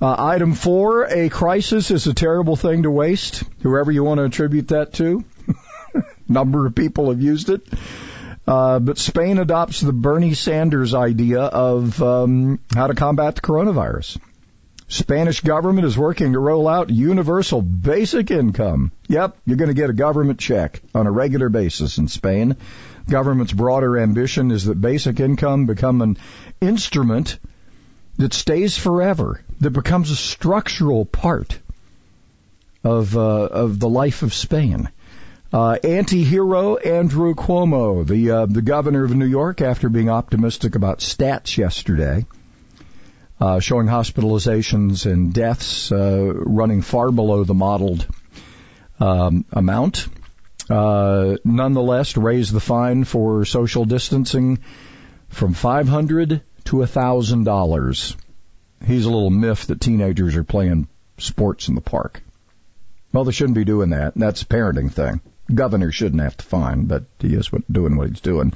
Uh, 0.00 0.14
item 0.16 0.54
four, 0.54 1.06
a 1.06 1.28
crisis 1.28 1.90
is 1.90 2.06
a 2.06 2.14
terrible 2.14 2.54
thing 2.54 2.84
to 2.84 2.90
waste. 2.90 3.42
Whoever 3.62 3.90
you 3.90 4.04
want 4.04 4.18
to 4.18 4.24
attribute 4.24 4.68
that 4.68 4.92
to. 4.94 5.24
Number 6.28 6.66
of 6.66 6.74
people 6.74 7.10
have 7.10 7.20
used 7.20 7.48
it. 7.48 7.66
Uh, 8.48 8.78
but 8.78 8.96
Spain 8.96 9.36
adopts 9.36 9.82
the 9.82 9.92
Bernie 9.92 10.32
Sanders 10.32 10.94
idea 10.94 11.42
of 11.42 12.02
um, 12.02 12.58
how 12.74 12.86
to 12.86 12.94
combat 12.94 13.34
the 13.34 13.42
coronavirus. 13.42 14.18
Spanish 14.88 15.42
government 15.42 15.86
is 15.86 15.98
working 15.98 16.32
to 16.32 16.38
roll 16.38 16.66
out 16.66 16.88
universal 16.88 17.60
basic 17.60 18.30
income. 18.30 18.90
Yep, 19.08 19.36
you're 19.44 19.58
going 19.58 19.68
to 19.68 19.74
get 19.74 19.90
a 19.90 19.92
government 19.92 20.38
check 20.38 20.80
on 20.94 21.06
a 21.06 21.10
regular 21.10 21.50
basis 21.50 21.98
in 21.98 22.08
Spain. 22.08 22.56
Government's 23.06 23.52
broader 23.52 23.98
ambition 23.98 24.50
is 24.50 24.64
that 24.64 24.80
basic 24.80 25.20
income 25.20 25.66
become 25.66 26.00
an 26.00 26.16
instrument 26.58 27.38
that 28.16 28.32
stays 28.32 28.78
forever, 28.78 29.42
that 29.60 29.72
becomes 29.72 30.10
a 30.10 30.16
structural 30.16 31.04
part 31.04 31.58
of 32.82 33.14
uh, 33.14 33.20
of 33.20 33.78
the 33.78 33.90
life 33.90 34.22
of 34.22 34.32
Spain. 34.32 34.88
Uh, 35.50 35.78
anti-hero 35.82 36.76
Andrew 36.76 37.34
Cuomo, 37.34 38.06
the 38.06 38.30
uh, 38.30 38.46
the 38.46 38.60
governor 38.60 39.04
of 39.04 39.14
New 39.14 39.24
York, 39.24 39.62
after 39.62 39.88
being 39.88 40.10
optimistic 40.10 40.74
about 40.74 40.98
stats 40.98 41.56
yesterday, 41.56 42.26
uh, 43.40 43.58
showing 43.58 43.86
hospitalizations 43.86 45.10
and 45.10 45.32
deaths 45.32 45.90
uh, 45.90 46.34
running 46.34 46.82
far 46.82 47.10
below 47.10 47.44
the 47.44 47.54
modeled 47.54 48.06
um, 49.00 49.46
amount, 49.50 50.08
uh, 50.68 51.36
nonetheless 51.44 52.14
raised 52.18 52.52
the 52.52 52.60
fine 52.60 53.04
for 53.04 53.46
social 53.46 53.86
distancing 53.86 54.58
from 55.30 55.54
500 55.54 56.42
to 56.64 56.82
a 56.82 56.86
thousand 56.86 57.44
dollars. 57.44 58.14
He's 58.84 59.06
a 59.06 59.10
little 59.10 59.30
miffed 59.30 59.68
that 59.68 59.80
teenagers 59.80 60.36
are 60.36 60.44
playing 60.44 60.88
sports 61.16 61.68
in 61.68 61.74
the 61.74 61.80
park. 61.80 62.22
Well, 63.14 63.24
they 63.24 63.32
shouldn't 63.32 63.56
be 63.56 63.64
doing 63.64 63.90
that. 63.90 64.12
That's 64.14 64.42
a 64.42 64.46
parenting 64.46 64.92
thing. 64.92 65.22
Governor 65.52 65.92
shouldn't 65.92 66.22
have 66.22 66.36
to 66.36 66.44
fine, 66.44 66.84
but 66.84 67.04
he 67.20 67.34
is 67.34 67.50
doing 67.70 67.96
what 67.96 68.08
he's 68.08 68.20
doing. 68.20 68.52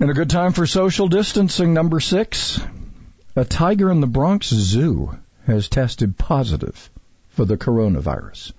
And 0.00 0.10
a 0.10 0.14
good 0.14 0.30
time 0.30 0.52
for 0.52 0.66
social 0.66 1.08
distancing. 1.08 1.74
Number 1.74 2.00
six, 2.00 2.60
a 3.36 3.44
tiger 3.44 3.90
in 3.90 4.00
the 4.00 4.06
Bronx 4.06 4.48
Zoo 4.48 5.16
has 5.46 5.68
tested 5.68 6.18
positive 6.18 6.90
for 7.28 7.44
the 7.44 7.56
coronavirus. 7.56 8.52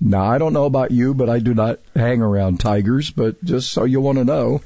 Now, 0.00 0.24
I 0.24 0.38
don't 0.38 0.54
know 0.54 0.64
about 0.64 0.92
you, 0.92 1.12
but 1.12 1.28
I 1.28 1.40
do 1.40 1.52
not 1.52 1.80
hang 1.94 2.22
around 2.22 2.58
tigers, 2.58 3.10
but 3.10 3.44
just 3.44 3.70
so 3.70 3.84
you 3.84 4.00
want 4.00 4.16
to 4.16 4.24
know. 4.24 4.62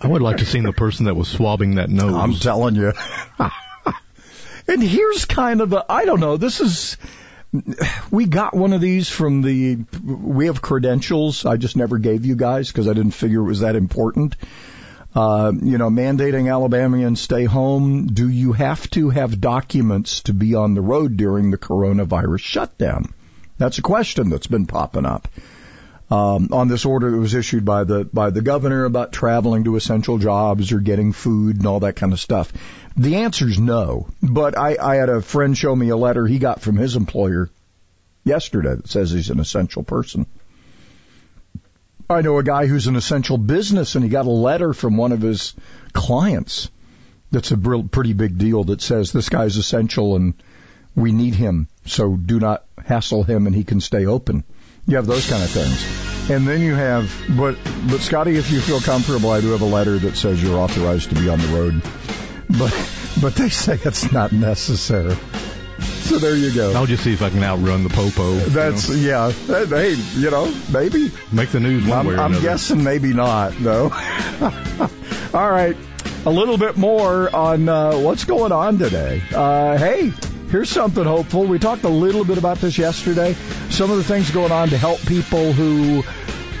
I 0.00 0.06
would 0.06 0.22
like 0.22 0.36
to 0.38 0.46
see 0.46 0.60
the 0.60 0.72
person 0.72 1.06
that 1.06 1.16
was 1.16 1.28
swabbing 1.28 1.76
that 1.76 1.90
nose. 1.90 2.14
I'm 2.14 2.34
telling 2.34 2.76
you. 2.76 2.92
and 4.68 4.82
here's 4.82 5.24
kind 5.24 5.60
of 5.60 5.70
the, 5.70 5.84
I 5.88 6.04
don't 6.04 6.20
know, 6.20 6.36
this 6.36 6.60
is, 6.60 6.96
we 8.10 8.26
got 8.26 8.54
one 8.54 8.72
of 8.72 8.80
these 8.80 9.08
from 9.08 9.42
the, 9.42 9.78
we 10.02 10.46
have 10.46 10.60
credentials 10.60 11.46
I 11.46 11.56
just 11.56 11.76
never 11.76 11.98
gave 11.98 12.24
you 12.24 12.36
guys 12.36 12.68
because 12.68 12.88
I 12.88 12.94
didn't 12.94 13.12
figure 13.12 13.40
it 13.40 13.44
was 13.44 13.60
that 13.60 13.76
important. 13.76 14.36
Uh, 15.14 15.52
you 15.62 15.78
know, 15.78 15.90
mandating 15.90 16.52
Alabamians 16.52 17.20
stay 17.20 17.44
home. 17.44 18.08
Do 18.08 18.28
you 18.28 18.52
have 18.52 18.90
to 18.90 19.10
have 19.10 19.40
documents 19.40 20.22
to 20.22 20.34
be 20.34 20.56
on 20.56 20.74
the 20.74 20.80
road 20.80 21.16
during 21.16 21.52
the 21.52 21.58
coronavirus 21.58 22.40
shutdown? 22.40 23.14
That's 23.56 23.78
a 23.78 23.82
question 23.82 24.30
that's 24.30 24.48
been 24.48 24.66
popping 24.66 25.06
up 25.06 25.28
um, 26.10 26.48
on 26.52 26.68
this 26.68 26.84
order 26.84 27.10
that 27.10 27.18
was 27.18 27.34
issued 27.34 27.64
by 27.64 27.84
the 27.84 28.04
by 28.04 28.30
the 28.30 28.42
governor 28.42 28.84
about 28.84 29.12
traveling 29.12 29.64
to 29.64 29.76
essential 29.76 30.18
jobs 30.18 30.72
or 30.72 30.78
getting 30.78 31.12
food 31.12 31.56
and 31.56 31.66
all 31.66 31.80
that 31.80 31.96
kind 31.96 32.12
of 32.12 32.20
stuff. 32.20 32.52
The 32.96 33.16
answer 33.16 33.48
is 33.48 33.58
no. 33.58 34.08
But 34.22 34.56
I, 34.56 34.76
I 34.80 34.96
had 34.96 35.08
a 35.08 35.22
friend 35.22 35.56
show 35.56 35.74
me 35.74 35.88
a 35.88 35.96
letter 35.96 36.26
he 36.26 36.38
got 36.38 36.60
from 36.60 36.76
his 36.76 36.96
employer 36.96 37.50
yesterday 38.24 38.74
that 38.76 38.88
says 38.88 39.10
he's 39.10 39.30
an 39.30 39.40
essential 39.40 39.82
person. 39.82 40.26
I 42.08 42.20
know 42.20 42.38
a 42.38 42.44
guy 42.44 42.66
who's 42.66 42.86
an 42.86 42.96
essential 42.96 43.38
business 43.38 43.94
and 43.94 44.04
he 44.04 44.10
got 44.10 44.26
a 44.26 44.30
letter 44.30 44.74
from 44.74 44.96
one 44.96 45.12
of 45.12 45.22
his 45.22 45.54
clients 45.94 46.70
that's 47.30 47.50
a 47.50 47.56
pretty 47.56 48.12
big 48.12 48.36
deal 48.36 48.64
that 48.64 48.82
says 48.82 49.10
this 49.10 49.30
guy's 49.30 49.56
essential 49.56 50.14
and 50.14 50.34
we 50.94 51.12
need 51.12 51.34
him, 51.34 51.66
so 51.86 52.14
do 52.16 52.38
not 52.38 52.64
hassle 52.84 53.24
him 53.24 53.46
and 53.46 53.56
he 53.56 53.64
can 53.64 53.80
stay 53.80 54.06
open. 54.06 54.44
You 54.86 54.96
have 54.96 55.06
those 55.06 55.28
kind 55.28 55.42
of 55.42 55.50
things. 55.50 56.30
And 56.30 56.46
then 56.46 56.60
you 56.60 56.74
have, 56.74 57.14
but, 57.36 57.56
but 57.88 58.00
Scotty, 58.00 58.36
if 58.36 58.50
you 58.50 58.60
feel 58.60 58.80
comfortable, 58.80 59.30
I 59.30 59.40
do 59.40 59.50
have 59.50 59.62
a 59.62 59.66
letter 59.66 59.98
that 59.98 60.16
says 60.16 60.42
you're 60.42 60.58
authorized 60.58 61.10
to 61.10 61.14
be 61.14 61.28
on 61.28 61.38
the 61.38 61.46
road. 61.48 61.82
But, 62.58 62.90
but 63.20 63.34
they 63.34 63.48
say 63.48 63.78
it's 63.82 64.12
not 64.12 64.32
necessary. 64.32 65.16
So 66.04 66.18
there 66.18 66.36
you 66.36 66.52
go. 66.54 66.72
I'll 66.74 66.86
just 66.86 67.02
see 67.02 67.14
if 67.14 67.22
I 67.22 67.30
can 67.30 67.42
outrun 67.42 67.82
the 67.82 67.88
popo. 67.88 68.34
That's 68.34 68.90
you 68.90 69.10
know? 69.10 69.28
yeah. 69.48 69.64
Hey, 69.66 69.94
you 70.16 70.30
know, 70.30 70.54
maybe 70.70 71.10
make 71.32 71.48
the 71.48 71.60
news 71.60 71.86
one 71.86 71.98
I'm, 71.98 72.06
way 72.06 72.14
or 72.14 72.18
I'm 72.18 72.32
another. 72.32 72.46
guessing 72.46 72.84
maybe 72.84 73.14
not 73.14 73.54
though. 73.58 73.84
All 75.34 75.50
right, 75.50 75.76
a 76.26 76.30
little 76.30 76.58
bit 76.58 76.76
more 76.76 77.34
on 77.34 77.68
uh, 77.68 77.96
what's 77.96 78.24
going 78.24 78.52
on 78.52 78.78
today. 78.78 79.22
Uh, 79.34 79.78
hey, 79.78 80.12
here's 80.54 80.70
something 80.70 81.02
hopeful. 81.02 81.42
We 81.46 81.58
talked 81.58 81.82
a 81.82 81.88
little 81.88 82.24
bit 82.24 82.38
about 82.38 82.58
this 82.58 82.78
yesterday. 82.78 83.32
Some 83.70 83.90
of 83.90 83.96
the 83.96 84.04
things 84.04 84.30
going 84.30 84.52
on 84.52 84.68
to 84.68 84.78
help 84.78 85.00
people 85.00 85.52
who, 85.52 86.04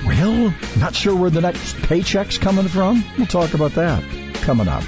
well, 0.04 0.52
not 0.80 0.96
sure 0.96 1.14
where 1.14 1.30
the 1.30 1.40
next 1.40 1.76
paycheck's 1.76 2.36
coming 2.36 2.66
from. 2.66 3.04
We'll 3.16 3.28
talk 3.28 3.54
about 3.54 3.70
that 3.74 4.02
coming 4.42 4.66
up. 4.66 4.82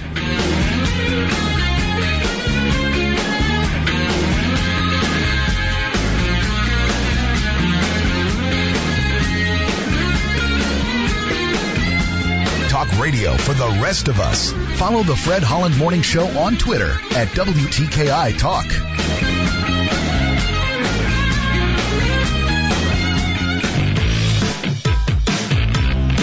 Radio 13.07 13.37
for 13.37 13.55
the 13.55 13.79
rest 13.81 14.09
of 14.09 14.19
us. 14.19 14.51
Follow 14.81 15.05
the 15.05 15.14
Fred 15.14 15.45
Holland 15.45 15.79
Morning 15.79 16.03
Show 16.03 16.27
on 16.40 16.57
Twitter 16.57 16.90
at 17.12 17.29
WTKI 17.29 18.37
Talk. 18.37 19.26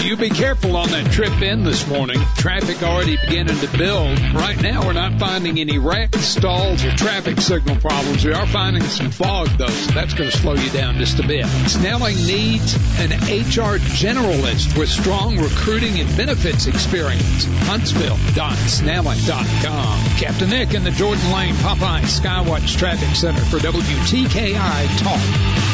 You 0.04 0.16
be 0.18 0.28
careful 0.28 0.76
on 0.76 0.90
that 0.90 1.10
trip 1.12 1.40
in 1.40 1.64
this 1.64 1.88
morning. 1.88 2.20
Traffic 2.36 2.82
already 2.82 3.16
beginning 3.16 3.58
to 3.60 3.78
build. 3.78 4.20
Right 4.34 4.60
now, 4.60 4.84
we're 4.84 4.92
not 4.92 5.18
finding 5.18 5.58
any 5.58 5.78
wrecks, 5.78 6.20
stalls, 6.20 6.84
or 6.84 6.90
traffic 6.90 7.40
signal 7.40 7.76
problems. 7.76 8.22
We 8.22 8.34
are 8.34 8.46
finding 8.46 8.82
some 8.82 9.10
fog, 9.10 9.48
though, 9.56 9.66
so 9.66 9.92
that's 9.92 10.12
going 10.12 10.30
to 10.30 10.36
slow 10.36 10.52
you 10.52 10.68
down 10.72 10.98
just 10.98 11.20
a 11.20 11.26
bit. 11.26 11.46
Snelling 11.46 12.16
needs 12.26 12.74
an 13.00 13.12
HR 13.12 13.78
generalist 13.78 14.76
with 14.78 14.90
strong 14.90 15.38
recruiting 15.38 15.98
and 15.98 16.14
benefits 16.18 16.66
experience. 16.66 17.46
Huntsville.snelling.com. 17.64 20.04
Captain 20.18 20.50
Nick 20.50 20.74
in 20.74 20.84
the 20.84 20.90
Jordan 20.90 21.32
Lane 21.32 21.54
Popeye 21.54 22.02
Skywatch 22.02 22.76
Traffic 22.76 23.16
Center 23.16 23.40
for 23.46 23.56
WTKI 23.56 24.98
Talk. 24.98 25.73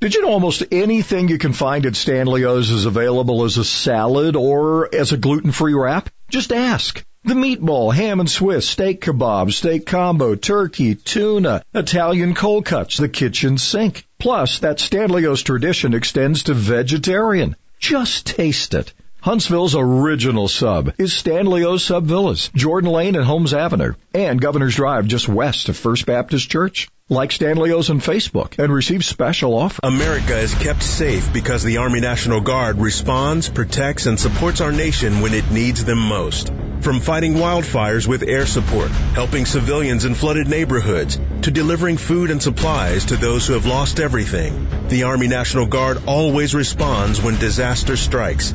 Did 0.00 0.14
you 0.14 0.22
know 0.22 0.30
almost 0.30 0.62
anything 0.72 1.28
you 1.28 1.36
can 1.36 1.52
find 1.52 1.84
at 1.84 1.94
Stanley's 1.94 2.70
is 2.70 2.86
available 2.86 3.44
as 3.44 3.58
a 3.58 3.64
salad 3.66 4.34
or 4.34 4.88
as 4.94 5.12
a 5.12 5.18
gluten-free 5.18 5.74
wrap? 5.74 6.08
Just 6.30 6.54
ask. 6.54 7.04
The 7.24 7.34
meatball, 7.34 7.92
ham 7.92 8.18
and 8.18 8.30
Swiss, 8.30 8.66
steak 8.66 9.02
kebab, 9.02 9.52
steak 9.52 9.84
combo, 9.84 10.36
turkey, 10.36 10.94
tuna, 10.94 11.62
Italian 11.74 12.34
cold 12.34 12.64
cuts, 12.64 12.96
the 12.96 13.10
kitchen 13.10 13.58
sink. 13.58 14.06
Plus, 14.18 14.60
that 14.60 14.80
Stanley's 14.80 15.42
tradition 15.42 15.92
extends 15.92 16.44
to 16.44 16.54
vegetarian. 16.54 17.54
Just 17.78 18.24
taste 18.24 18.72
it. 18.72 18.94
Huntsville's 19.20 19.76
original 19.76 20.48
sub 20.48 20.94
is 20.96 21.12
Stanley's 21.12 21.82
Sub 21.82 22.06
Villas, 22.06 22.48
Jordan 22.54 22.90
Lane 22.90 23.16
and 23.16 23.24
Holmes 23.26 23.52
Avenue, 23.52 23.92
and 24.14 24.40
Governor's 24.40 24.76
Drive 24.76 25.08
just 25.08 25.28
west 25.28 25.68
of 25.68 25.76
First 25.76 26.06
Baptist 26.06 26.48
Church. 26.48 26.88
Like 27.12 27.32
Stanley's 27.32 27.90
on 27.90 27.98
Facebook 27.98 28.56
and 28.62 28.72
receive 28.72 29.04
special 29.04 29.58
offers. 29.58 29.80
America 29.82 30.38
is 30.38 30.54
kept 30.54 30.80
safe 30.80 31.32
because 31.32 31.64
the 31.64 31.78
Army 31.78 31.98
National 31.98 32.40
Guard 32.40 32.78
responds, 32.78 33.48
protects, 33.48 34.06
and 34.06 34.16
supports 34.16 34.60
our 34.60 34.70
nation 34.70 35.20
when 35.20 35.34
it 35.34 35.50
needs 35.50 35.84
them 35.84 35.98
most. 35.98 36.52
From 36.82 37.00
fighting 37.00 37.34
wildfires 37.34 38.06
with 38.06 38.22
air 38.22 38.46
support, 38.46 38.90
helping 38.90 39.44
civilians 39.44 40.04
in 40.04 40.14
flooded 40.14 40.46
neighborhoods, 40.46 41.18
to 41.42 41.50
delivering 41.50 41.96
food 41.96 42.30
and 42.30 42.40
supplies 42.40 43.06
to 43.06 43.16
those 43.16 43.44
who 43.44 43.54
have 43.54 43.66
lost 43.66 43.98
everything, 43.98 44.68
the 44.86 45.02
Army 45.02 45.26
National 45.26 45.66
Guard 45.66 46.04
always 46.06 46.54
responds 46.54 47.20
when 47.20 47.40
disaster 47.40 47.96
strikes. 47.96 48.54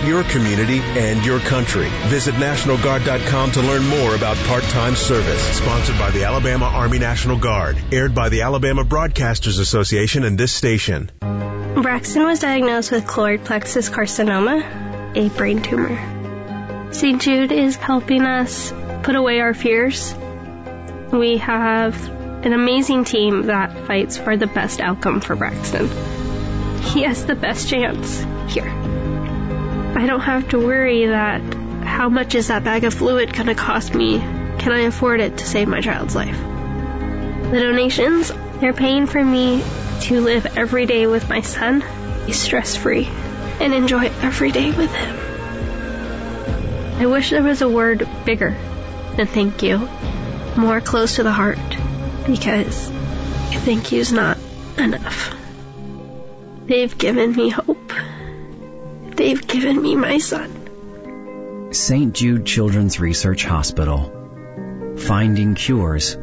your 0.00 0.24
community 0.24 0.80
and 0.80 1.24
your 1.24 1.40
country. 1.40 1.88
Visit 2.06 2.34
NationalGuard.com 2.34 3.52
to 3.52 3.60
learn 3.60 3.86
more 3.86 4.14
about 4.14 4.36
part-time 4.48 4.96
service. 4.96 5.58
Sponsored 5.58 5.98
by 5.98 6.10
the 6.10 6.24
Alabama 6.24 6.66
Army 6.66 6.98
National 6.98 7.38
Guard. 7.38 7.76
Aired 7.92 8.14
by 8.14 8.28
the 8.28 8.42
Alabama 8.42 8.84
Broadcasters 8.84 9.60
Association 9.60 10.24
and 10.24 10.38
this 10.38 10.52
station. 10.52 11.10
Braxton 11.20 12.24
was 12.24 12.38
diagnosed 12.38 12.92
with 12.92 13.04
choroid 13.04 13.44
plexus 13.44 13.90
carcinoma, 13.90 15.16
a 15.16 15.28
brain 15.30 15.62
tumor. 15.62 16.92
St. 16.92 17.20
Jude 17.20 17.52
is 17.52 17.76
helping 17.76 18.22
us 18.22 18.72
put 19.02 19.16
away 19.16 19.40
our 19.40 19.54
fears. 19.54 20.14
We 21.12 21.38
have 21.38 22.08
an 22.44 22.52
amazing 22.52 23.04
team 23.04 23.46
that 23.46 23.86
fights 23.86 24.16
for 24.18 24.36
the 24.36 24.46
best 24.46 24.80
outcome 24.80 25.20
for 25.20 25.34
Braxton. 25.34 25.88
He 26.82 27.02
has 27.02 27.24
the 27.26 27.34
best 27.34 27.68
chance 27.68 28.24
here. 28.52 28.83
I 29.96 30.06
don't 30.06 30.20
have 30.20 30.48
to 30.48 30.58
worry 30.58 31.06
that 31.06 31.40
how 31.84 32.08
much 32.08 32.34
is 32.34 32.48
that 32.48 32.64
bag 32.64 32.84
of 32.84 32.94
fluid 32.94 33.32
going 33.32 33.46
to 33.46 33.54
cost 33.54 33.94
me? 33.94 34.18
Can 34.18 34.72
I 34.72 34.80
afford 34.80 35.20
it 35.20 35.38
to 35.38 35.46
save 35.46 35.68
my 35.68 35.80
child's 35.80 36.16
life? 36.16 36.36
The 36.36 37.60
donations, 37.60 38.32
they're 38.60 38.72
paying 38.72 39.06
for 39.06 39.24
me 39.24 39.62
to 40.02 40.20
live 40.20 40.58
every 40.58 40.86
day 40.86 41.06
with 41.06 41.28
my 41.28 41.42
son, 41.42 41.84
be 42.26 42.32
stress 42.32 42.74
free, 42.74 43.06
and 43.60 43.72
enjoy 43.72 44.06
every 44.22 44.50
day 44.50 44.72
with 44.72 44.92
him. 44.92 45.16
I 46.98 47.06
wish 47.06 47.30
there 47.30 47.42
was 47.42 47.62
a 47.62 47.68
word 47.68 48.08
bigger 48.24 48.56
than 49.16 49.26
thank 49.26 49.62
you, 49.62 49.88
more 50.56 50.80
close 50.80 51.16
to 51.16 51.22
the 51.22 51.32
heart, 51.32 51.58
because 52.26 52.90
thank 53.64 53.92
you's 53.92 54.12
not 54.12 54.38
enough. 54.76 55.36
They've 56.66 56.96
given 56.96 57.36
me 57.36 57.50
hope. 57.50 57.73
They've 59.16 59.46
given 59.46 59.80
me 59.80 59.94
my 59.94 60.18
son. 60.18 61.70
St. 61.72 62.14
Jude 62.14 62.46
Children's 62.46 63.00
Research 63.00 63.44
Hospital. 63.44 64.12
Finding 64.98 65.54
cures, 65.54 66.16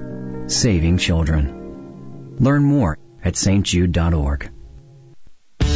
saving 0.48 0.98
children. 0.98 2.36
Learn 2.40 2.64
more 2.64 2.98
at 3.24 3.36
stjude.org. 3.36 4.52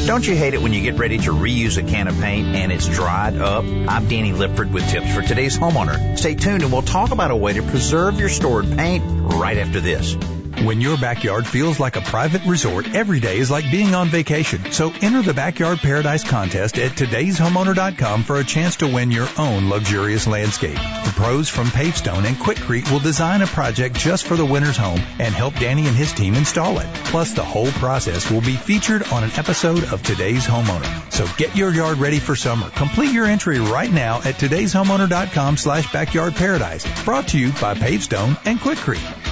Don't 0.05 0.27
you 0.27 0.35
hate 0.35 0.53
it 0.53 0.61
when 0.61 0.71
you 0.71 0.83
get 0.83 0.99
ready 0.99 1.17
to 1.17 1.31
reuse 1.31 1.77
a 1.77 1.83
can 1.83 2.07
of 2.07 2.15
paint 2.19 2.55
and 2.55 2.71
it's 2.71 2.87
dried 2.87 3.37
up? 3.37 3.63
I'm 3.63 4.07
Danny 4.07 4.33
Lipford 4.33 4.71
with 4.71 4.87
tips 4.87 5.13
for 5.13 5.23
today's 5.23 5.57
homeowner. 5.57 6.17
Stay 6.17 6.35
tuned 6.35 6.61
and 6.61 6.71
we'll 6.71 6.83
talk 6.83 7.11
about 7.11 7.31
a 7.31 7.35
way 7.35 7.53
to 7.53 7.63
preserve 7.63 8.19
your 8.19 8.29
stored 8.29 8.65
paint 8.65 9.03
right 9.05 9.57
after 9.57 9.79
this. 9.79 10.15
When 10.63 10.79
your 10.79 10.97
backyard 10.97 11.45
feels 11.45 11.79
like 11.79 11.95
a 11.95 12.01
private 12.01 12.45
resort, 12.45 12.93
every 12.95 13.19
day 13.19 13.37
is 13.37 13.51
like 13.51 13.69
being 13.69 13.93
on 13.93 14.07
vacation. 14.07 14.71
So 14.71 14.93
enter 15.01 15.21
the 15.21 15.33
Backyard 15.33 15.79
Paradise 15.79 16.23
contest 16.23 16.77
at 16.79 16.91
today'shomeowner.com 16.91 18.23
for 18.23 18.37
a 18.37 18.43
chance 18.43 18.77
to 18.77 18.87
win 18.87 19.11
your 19.11 19.27
own 19.37 19.69
luxurious 19.69 20.27
landscape. 20.27 20.75
The 20.75 21.13
pros 21.15 21.49
from 21.49 21.67
Pavestone 21.67 22.25
and 22.25 22.37
Quikrete 22.37 22.89
will 22.89 22.99
design 22.99 23.41
a 23.41 23.47
project 23.47 23.95
just 23.95 24.25
for 24.25 24.35
the 24.35 24.45
winner's 24.45 24.77
home 24.77 25.01
and 25.19 25.33
help 25.35 25.55
Danny 25.55 25.87
and 25.87 25.95
his 25.95 26.13
team 26.13 26.35
install 26.35 26.79
it. 26.79 26.87
Plus, 27.05 27.33
the 27.33 27.43
whole 27.43 27.71
process 27.73 28.31
will 28.31 28.41
be 28.41 28.55
featured 28.55 29.03
on 29.11 29.23
an 29.23 29.31
episode 29.35 29.83
of 29.91 30.01
Today's 30.03 30.47
Homeowner. 30.47 31.11
So 31.11 31.27
get 31.37 31.55
your 31.55 31.71
yard 31.73 31.97
ready 31.97 32.19
for 32.19 32.35
summer. 32.35 32.69
Complete 32.69 33.11
your 33.11 33.25
entry 33.25 33.59
right 33.59 33.91
now 33.91 34.17
at 34.17 34.35
today'shomeowner.com 34.35 35.57
slash 35.57 35.91
backyard 35.91 36.35
paradise. 36.35 36.85
Brought 37.03 37.27
to 37.29 37.37
you 37.37 37.51
by 37.53 37.75
Pavestone 37.75 38.37
and 38.45 38.59
Quikrete. 38.59 38.85
Paint 38.95 39.24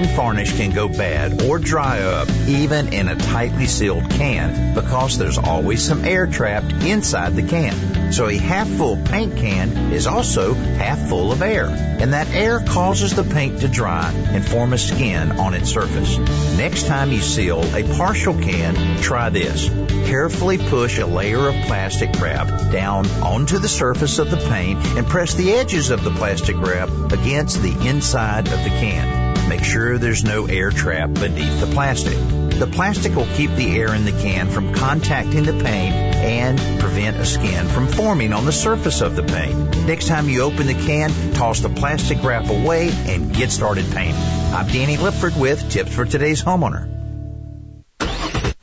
and 0.00 0.08
varnish 0.16 0.56
can 0.56 0.70
go 0.70 0.88
bad 0.88 1.42
or 1.42 1.58
dry 1.58 2.00
up 2.00 2.28
even 2.48 2.92
in 2.94 3.08
a 3.08 3.16
tightly 3.16 3.66
sealed 3.66 4.08
can 4.10 4.74
because 4.74 5.18
there's 5.18 5.36
always 5.36 5.82
some 5.82 6.04
air 6.04 6.26
trapped 6.26 6.72
inside 6.72 7.36
the 7.36 7.42
can. 7.42 8.12
So 8.12 8.26
a 8.26 8.36
half 8.36 8.66
full 8.66 8.96
paint 8.96 9.36
can 9.36 9.92
is 9.92 10.06
also 10.06 10.54
half 10.54 10.98
full 11.08 11.32
of 11.32 11.42
air. 11.42 11.66
And 11.66 12.14
that 12.14 12.28
air 12.30 12.60
causes 12.60 13.14
the 13.14 13.24
paint 13.24 13.60
to 13.60 13.68
dry 13.68 14.10
and 14.10 14.44
form 14.44 14.72
a 14.72 14.78
skin 14.78 15.32
on 15.32 15.52
its 15.52 15.70
surface. 15.70 16.16
Next 16.56 16.86
time 16.86 17.12
you 17.12 17.20
seal 17.20 17.62
a 17.74 17.82
partial 17.96 18.34
can, 18.34 19.02
try 19.02 19.28
this. 19.28 19.68
Carefully 20.08 20.56
push 20.56 20.98
a 20.98 21.06
layer 21.06 21.46
of 21.46 21.54
plastic 21.66 22.18
wrap 22.20 22.48
down 22.72 23.06
onto 23.22 23.58
the 23.58 23.68
surface 23.68 24.18
of 24.18 24.30
the 24.30 24.38
paint 24.48 24.78
and 24.96 25.06
press 25.06 25.34
the 25.34 25.52
edges 25.52 25.90
of 25.90 26.02
the 26.02 26.10
plastic 26.10 26.58
wrap 26.58 26.88
against 27.12 27.60
the 27.60 27.86
inside 27.86 28.48
of 28.48 28.64
the 28.64 28.70
can. 28.70 29.29
Make 29.50 29.64
sure 29.64 29.98
there's 29.98 30.22
no 30.22 30.46
air 30.46 30.70
trap 30.70 31.12
beneath 31.12 31.58
the 31.58 31.66
plastic. 31.66 32.16
The 32.60 32.68
plastic 32.72 33.16
will 33.16 33.26
keep 33.34 33.50
the 33.56 33.76
air 33.80 33.92
in 33.92 34.04
the 34.04 34.12
can 34.12 34.48
from 34.48 34.72
contacting 34.72 35.42
the 35.42 35.54
paint 35.54 35.92
and 35.92 36.56
prevent 36.78 37.16
a 37.16 37.26
skin 37.26 37.66
from 37.66 37.88
forming 37.88 38.32
on 38.32 38.44
the 38.44 38.52
surface 38.52 39.00
of 39.00 39.16
the 39.16 39.24
paint. 39.24 39.88
Next 39.88 40.06
time 40.06 40.28
you 40.28 40.42
open 40.42 40.68
the 40.68 40.74
can, 40.74 41.10
toss 41.34 41.58
the 41.58 41.68
plastic 41.68 42.22
wrap 42.22 42.48
away 42.48 42.90
and 43.08 43.34
get 43.34 43.50
started 43.50 43.86
painting. 43.90 44.22
I'm 44.54 44.68
Danny 44.68 44.96
Lipford 44.96 45.36
with 45.36 45.68
tips 45.68 45.92
for 45.92 46.04
today's 46.04 46.44
homeowner. 46.44 46.88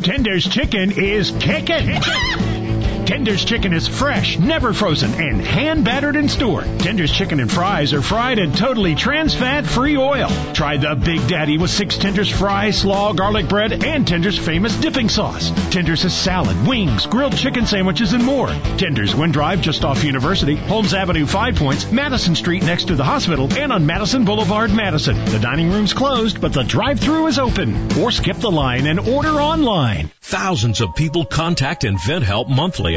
Tender's 0.02 0.48
Chicken 0.48 0.94
is 0.94 1.32
kicking. 1.32 2.00
Tender's 3.08 3.46
chicken 3.46 3.72
is 3.72 3.88
fresh, 3.88 4.38
never 4.38 4.74
frozen, 4.74 5.14
and 5.14 5.40
hand 5.40 5.86
battered 5.86 6.18
and 6.18 6.30
stored. 6.30 6.66
Tender's 6.82 7.10
chicken 7.10 7.40
and 7.40 7.50
fries 7.50 7.94
are 7.94 8.02
fried 8.02 8.38
in 8.38 8.52
totally 8.52 8.96
trans 8.96 9.34
fat 9.34 9.66
free 9.66 9.96
oil. 9.96 10.28
Try 10.54 10.76
the 10.76 10.94
Big 10.94 11.26
Daddy 11.26 11.58
with 11.58 11.70
six 11.72 11.98
Tender's 11.98 12.30
fries, 12.30 12.80
slaw, 12.80 13.14
garlic 13.14 13.48
bread, 13.48 13.86
and 13.86 14.06
Tender's 14.06 14.38
famous 14.38 14.76
dipping 14.76 15.08
sauce. 15.08 15.52
Tender's 15.72 16.04
is 16.04 16.14
salad, 16.14 16.68
wings, 16.68 17.06
grilled 17.06 17.38
chicken 17.38 17.66
sandwiches, 17.66 18.12
and 18.12 18.26
more. 18.26 18.50
Tender's 18.78 19.16
Wynn 19.16 19.32
Drive 19.32 19.62
just 19.62 19.86
off 19.86 20.04
University, 20.04 20.56
Holmes 20.56 20.94
Avenue, 20.94 21.26
Five 21.26 21.56
Points, 21.56 21.90
Madison 21.90 22.36
Street 22.36 22.64
next 22.64 22.90
to 22.90 22.96
the 22.96 23.06
hospital, 23.06 23.48
and 23.54 23.72
on 23.72 23.86
Madison 23.86 24.26
Boulevard, 24.26 24.74
Madison. 24.74 25.24
The 25.24 25.40
dining 25.40 25.72
room's 25.72 25.94
closed, 25.94 26.42
but 26.42 26.52
the 26.52 26.64
drive-through 26.64 27.28
is 27.28 27.40
open. 27.40 27.98
Or 28.00 28.12
skip 28.12 28.36
the 28.36 28.52
line 28.52 28.86
and 28.86 29.00
order 29.00 29.40
online. 29.40 30.12
Thousands 30.20 30.82
of 30.82 30.94
people 30.94 31.24
contact 31.24 31.84
InventHelp 31.84 32.50
monthly 32.50 32.97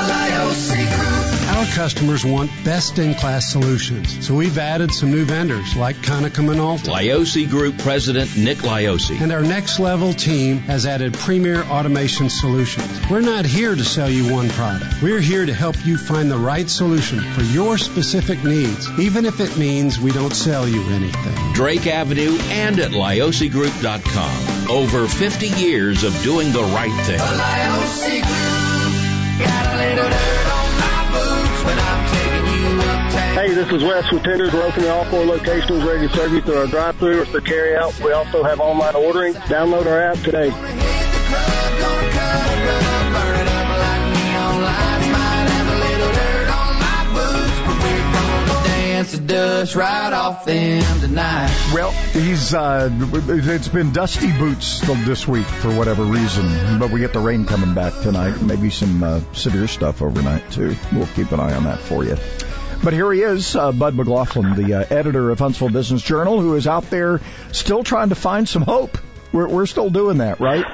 customers 1.71 2.25
want 2.25 2.51
best-in-class 2.63 3.51
solutions, 3.51 4.25
so 4.25 4.35
we've 4.35 4.57
added 4.57 4.91
some 4.91 5.11
new 5.11 5.25
vendors 5.25 5.75
like 5.75 5.95
Konica 5.97 6.43
Minolta. 6.45 6.89
Lioce 6.89 7.49
Group 7.49 7.77
President 7.79 8.35
Nick 8.37 8.59
Lioce. 8.59 9.19
And 9.19 9.31
our 9.31 9.41
next 9.41 9.79
level 9.79 10.13
team 10.13 10.57
has 10.59 10.85
added 10.85 11.13
premier 11.13 11.63
automation 11.63 12.29
solutions. 12.29 12.87
We're 13.09 13.21
not 13.21 13.45
here 13.45 13.73
to 13.73 13.83
sell 13.83 14.09
you 14.09 14.31
one 14.31 14.49
product. 14.49 15.01
We're 15.01 15.21
here 15.21 15.45
to 15.45 15.53
help 15.53 15.85
you 15.85 15.97
find 15.97 16.29
the 16.29 16.37
right 16.37 16.69
solution 16.69 17.19
for 17.19 17.41
your 17.41 17.77
specific 17.77 18.43
needs, 18.43 18.89
even 18.99 19.25
if 19.25 19.39
it 19.39 19.57
means 19.57 19.99
we 19.99 20.11
don't 20.11 20.33
sell 20.33 20.67
you 20.67 20.83
anything. 20.89 21.53
Drake 21.53 21.87
Avenue 21.87 22.37
and 22.49 22.79
at 22.79 22.91
liocegroup.com. 22.91 24.69
Over 24.69 25.07
50 25.07 25.47
years 25.47 26.03
of 26.03 26.13
doing 26.23 26.51
the 26.51 26.63
right 26.63 27.05
thing. 27.05 27.19
Lioce 27.19 28.21
Group. 28.21 29.47
Got 29.47 29.73
a 29.73 29.77
little 29.77 30.09
dirt 30.09 30.47
on 30.51 30.69
my 30.79 31.09
boots 31.11 31.50
Hey, 33.33 33.53
this 33.53 33.71
is 33.71 33.83
Wes 33.83 34.11
with 34.11 34.23
Tenders. 34.23 34.51
We're 34.53 34.63
opening 34.63 34.89
all 34.89 35.05
four 35.05 35.25
locations, 35.25 35.83
ready 35.83 36.07
to 36.07 36.13
serve 36.15 36.33
you 36.33 36.41
through 36.41 36.57
our 36.57 36.67
drive-through 36.67 37.21
or 37.21 37.25
through 37.25 37.41
carry-out. 37.41 37.99
We 37.99 38.11
also 38.11 38.43
have 38.43 38.59
online 38.59 38.95
ordering. 38.95 39.33
Download 39.33 39.85
our 39.85 40.01
app 40.01 40.17
today. 40.19 40.49
The 49.11 49.19
dust 49.19 49.75
right 49.75 50.13
off 50.13 50.45
them 50.45 50.99
tonight. 50.99 51.71
Well, 51.73 51.91
he's 51.91 52.53
uh, 52.53 52.89
it's 52.91 53.67
been 53.67 53.91
dusty 53.91 54.31
boots 54.31 54.81
this 55.05 55.27
week 55.27 55.45
for 55.45 55.75
whatever 55.75 56.03
reason, 56.03 56.79
but 56.79 56.91
we 56.91 56.99
get 56.99 57.13
the 57.13 57.19
rain 57.19 57.45
coming 57.45 57.73
back 57.73 57.93
tonight. 58.01 58.41
Maybe 58.41 58.69
some 58.69 59.03
uh, 59.03 59.21
severe 59.33 59.67
stuff 59.67 60.01
overnight 60.01 60.49
too. 60.51 60.75
We'll 60.93 61.07
keep 61.07 61.31
an 61.31 61.39
eye 61.39 61.53
on 61.53 61.65
that 61.65 61.79
for 61.79 62.03
you. 62.03 62.15
But 62.83 62.93
here 62.93 63.11
he 63.11 63.21
is, 63.21 63.55
uh, 63.55 63.71
Bud 63.71 63.93
McLaughlin, 63.93 64.55
the 64.55 64.73
uh, 64.73 64.85
editor 64.89 65.29
of 65.29 65.37
Huntsville 65.37 65.69
Business 65.69 66.01
Journal, 66.01 66.41
who 66.41 66.55
is 66.55 66.65
out 66.65 66.89
there 66.89 67.21
still 67.51 67.83
trying 67.83 68.09
to 68.09 68.15
find 68.15 68.49
some 68.49 68.63
hope. 68.63 68.97
We're, 69.31 69.47
we're 69.47 69.67
still 69.67 69.91
doing 69.91 70.17
that, 70.17 70.39
right? 70.39 70.65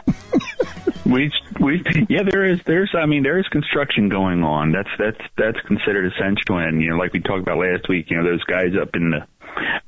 we 1.05 1.31
we 1.59 1.83
yeah 2.09 2.23
there 2.23 2.45
is 2.45 2.59
there's 2.65 2.93
I 2.97 3.05
mean 3.05 3.23
there 3.23 3.39
is 3.39 3.47
construction 3.47 4.09
going 4.09 4.43
on 4.43 4.71
that's 4.71 4.89
that's 4.97 5.21
that's 5.37 5.59
considered 5.67 6.11
essential 6.13 6.57
and 6.57 6.81
you 6.81 6.89
know 6.89 6.97
like 6.97 7.13
we 7.13 7.19
talked 7.19 7.41
about 7.41 7.57
last 7.57 7.87
week 7.89 8.09
you 8.09 8.17
know 8.17 8.23
those 8.23 8.43
guys 8.43 8.73
up 8.79 8.95
in 8.95 9.11
the 9.11 9.27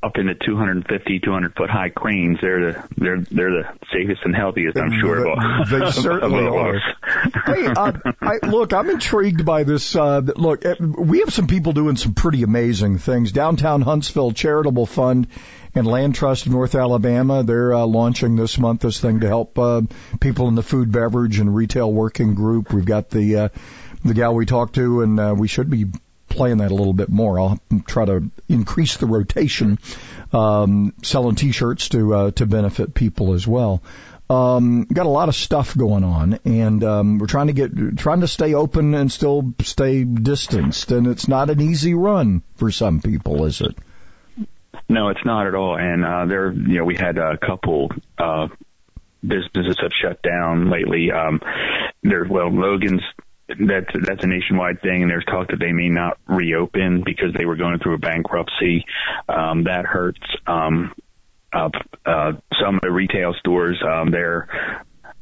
up 0.02 0.18
in 0.18 0.28
the 0.28 0.36
250 0.46 1.20
200 1.20 1.56
foot 1.56 1.70
high 1.70 1.90
cranes 1.90 2.40
they're 2.42 2.72
the 2.72 2.88
they're 2.98 3.22
they're 3.32 3.52
the 3.52 3.64
safest 3.94 4.22
and 4.24 4.36
healthiest 4.36 4.78
I'm 4.78 5.00
sure 5.00 5.26
of 5.26 5.28
all, 5.28 5.66
they 5.80 5.92
certainly 5.92 6.48
are. 6.48 6.80
hey, 7.46 7.68
uh, 7.68 7.92
I, 8.22 8.48
look, 8.48 8.74
I'm 8.74 8.90
intrigued 8.90 9.46
by 9.46 9.64
this. 9.64 9.96
Uh, 9.96 10.22
look, 10.22 10.66
uh, 10.66 10.76
we 10.80 11.20
have 11.20 11.34
some 11.34 11.48
people 11.48 11.74
doing 11.74 11.96
some 11.96 12.14
pretty 12.14 12.44
amazing 12.44 12.98
things. 12.98 13.32
Downtown 13.32 13.82
Huntsville 13.82 14.32
Charitable 14.32 14.86
Fund 14.86 15.28
and 15.76 15.86
Land 15.86 16.16
Trust 16.16 16.46
of 16.46 16.52
North 16.52 16.76
Alabama, 16.76 17.44
they're 17.44 17.74
uh, 17.74 17.86
launching 17.86 18.36
this 18.36 18.58
month 18.58 18.82
this 18.82 19.00
thing 19.00 19.20
to 19.22 19.28
help 19.28 19.58
uh, 19.60 19.82
people 20.20 20.48
in 20.48 20.56
the 20.56 20.64
food, 20.64 20.92
beverage, 20.92 21.40
and 21.40 21.56
retail 21.56 21.92
working 21.92 22.34
group. 22.34 22.74
We've 22.74 22.86
got 22.86 23.10
the 23.10 23.36
uh, 23.36 23.50
the 24.04 24.14
gal 24.14 24.34
we 24.34 24.46
talked 24.46 24.76
to, 24.76 25.02
and 25.02 25.20
uh, 25.20 25.36
we 25.38 25.48
should 25.48 25.70
be 25.70 25.86
playing 26.28 26.58
that 26.58 26.72
a 26.72 26.76
little 26.76 26.94
bit 26.94 27.10
more. 27.10 27.40
I'll 27.40 27.60
try 27.86 28.06
to 28.06 28.30
increase 28.48 28.98
the 28.98 29.08
rotation, 29.08 29.80
um, 30.32 30.94
selling 31.04 31.36
T-shirts 31.36 31.90
to 31.90 32.14
uh, 32.14 32.32
to 32.32 32.46
benefit 32.46 32.94
people 32.94 33.34
as 33.34 33.48
well. 33.48 33.84
Um, 34.30 34.84
got 34.84 35.08
a 35.08 35.10
lot 35.10 35.28
of 35.28 35.36
stuff 35.36 35.76
going 35.76 36.04
on, 36.04 36.40
and 36.46 36.84
um, 36.84 37.18
we're 37.18 37.26
trying 37.26 37.48
to 37.48 37.54
get 37.54 37.98
trying 37.98 38.22
to 38.22 38.28
stay 38.28 38.54
open 38.54 38.94
and 38.94 39.12
still 39.12 39.54
stay 39.62 40.04
distanced. 40.04 40.92
And 40.92 41.08
it's 41.08 41.28
not 41.28 41.50
an 41.50 41.62
easy 41.62 41.96
run 41.96 42.44
for 42.56 42.70
some 42.72 43.02
people, 43.02 43.46
is 43.46 43.62
it? 43.62 43.76
No, 44.90 45.10
it's 45.10 45.24
not 45.24 45.46
at 45.46 45.54
all. 45.54 45.78
And 45.78 46.04
uh, 46.04 46.26
there, 46.26 46.52
you 46.52 46.80
know, 46.80 46.84
we 46.84 46.96
had 46.96 47.18
a 47.20 47.38
couple 47.38 47.90
uh, 48.18 48.48
businesses 49.22 49.78
have 49.82 49.92
shut 50.02 50.22
down 50.24 50.70
lately. 50.72 51.12
Um, 51.12 51.40
there, 52.02 52.26
well, 52.30 52.52
Logan's 52.52 53.04
that's 53.48 53.88
that's 54.06 54.24
a 54.24 54.28
nationwide 54.28 54.82
thing, 54.82 55.02
and 55.02 55.10
there's 55.10 55.26
talk 55.26 55.48
that 55.50 55.60
they 55.60 55.72
may 55.72 55.90
not 55.90 56.18
reopen 56.28 57.04
because 57.04 57.34
they 57.36 57.46
were 57.46 57.56
going 57.56 57.80
through 57.80 57.96
a 57.96 58.00
bankruptcy. 58.00 58.86
Um, 59.28 59.64
that 59.64 59.86
hurts. 59.86 60.22
Um, 60.46 60.94
uh, 61.52 61.70
uh, 62.06 62.34
some 62.62 62.76
of 62.76 62.82
the 62.82 62.92
retail 62.92 63.34
stores, 63.40 63.82
um, 63.84 64.12
they're 64.12 64.48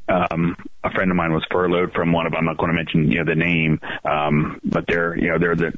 um, 0.09 0.57
a 0.83 0.91
friend 0.91 1.09
of 1.09 1.15
mine 1.17 1.33
was 1.33 1.45
furloughed 1.51 1.93
from 1.93 2.11
one 2.11 2.25
of. 2.25 2.33
I'm 2.33 2.45
not 2.45 2.57
going 2.57 2.69
to 2.69 2.75
mention 2.75 3.11
you 3.11 3.19
know 3.19 3.25
the 3.25 3.35
name, 3.35 3.79
um, 4.03 4.59
but 4.63 4.85
they're 4.87 5.17
you 5.17 5.29
know 5.29 5.39
they're 5.39 5.55
the 5.55 5.73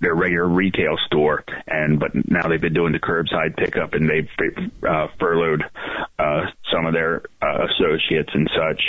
their 0.00 0.14
regular 0.14 0.48
retail 0.48 0.96
store, 1.06 1.44
and 1.66 2.00
but 2.00 2.10
now 2.28 2.48
they've 2.48 2.60
been 2.60 2.74
doing 2.74 2.92
the 2.92 2.98
curbside 2.98 3.56
pickup, 3.56 3.94
and 3.94 4.08
they've 4.08 4.28
uh, 4.88 5.08
furloughed 5.18 5.62
uh, 6.18 6.46
some 6.72 6.86
of 6.86 6.94
their 6.94 7.22
uh, 7.42 7.66
associates 7.66 8.30
and 8.32 8.50
such, 8.56 8.82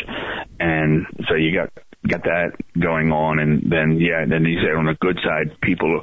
and 0.59 1.05
so 1.27 1.35
you 1.35 1.53
got 1.53 1.71
got 2.07 2.23
that 2.23 2.51
going 2.79 3.11
on, 3.11 3.39
and 3.39 3.69
then 3.69 3.99
yeah, 3.99 4.25
then 4.27 4.45
you 4.45 4.59
say 4.61 4.71
on 4.71 4.85
the 4.85 4.95
good 4.99 5.19
side, 5.23 5.59
people 5.61 6.01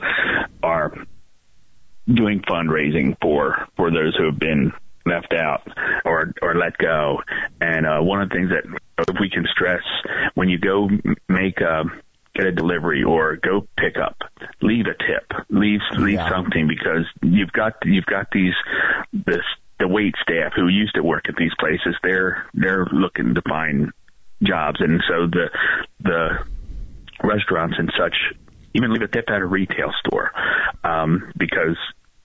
are 0.62 0.92
doing 2.06 2.40
fundraising 2.40 3.16
for 3.20 3.66
for 3.76 3.90
those 3.90 4.14
who 4.16 4.26
have 4.26 4.38
been 4.38 4.72
left 5.06 5.32
out 5.32 5.66
or 6.04 6.32
or 6.42 6.54
let 6.54 6.76
go, 6.78 7.18
and 7.60 7.86
uh, 7.86 7.98
one 8.00 8.20
of 8.20 8.28
the 8.28 8.34
things 8.34 8.50
that 8.50 9.18
we 9.20 9.30
can 9.30 9.46
stress 9.50 9.82
when 10.34 10.48
you 10.48 10.58
go 10.58 10.88
make 11.28 11.60
a 11.60 11.84
get 12.38 12.46
a 12.46 12.52
delivery 12.52 13.02
or 13.02 13.36
go 13.36 13.66
pick 13.76 13.96
up, 13.98 14.16
leave 14.62 14.86
a 14.86 14.94
tip, 14.94 15.26
leave 15.50 15.80
leave 15.98 16.14
Yeah. 16.14 16.30
something 16.30 16.68
because 16.68 17.04
you've 17.22 17.52
got 17.52 17.74
you've 17.84 18.06
got 18.06 18.28
these 18.32 18.54
this 19.12 19.44
the 19.80 19.88
wait 19.88 20.14
staff 20.22 20.52
who 20.56 20.68
used 20.68 20.94
to 20.94 21.02
work 21.02 21.28
at 21.28 21.36
these 21.36 21.52
places, 21.58 21.94
they're 22.02 22.46
they're 22.54 22.86
looking 22.92 23.34
to 23.34 23.42
find 23.42 23.90
jobs, 24.42 24.80
and 24.80 25.02
so 25.08 25.26
the 25.26 25.50
the 26.00 26.38
restaurants 27.22 27.76
and 27.78 27.92
such 27.98 28.14
even 28.74 28.92
leave 28.92 29.02
a 29.02 29.08
tip 29.08 29.28
at 29.28 29.40
a 29.40 29.46
retail 29.46 29.92
store 30.06 30.30
um, 30.84 31.32
because 31.36 31.76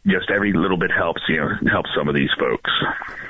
just 0.05 0.29
every 0.29 0.53
little 0.53 0.77
bit 0.77 0.91
helps, 0.91 1.21
you 1.29 1.37
know, 1.37 1.49
helps 1.71 1.89
some 1.97 2.09
of 2.09 2.15
these 2.15 2.29
folks. 2.37 2.69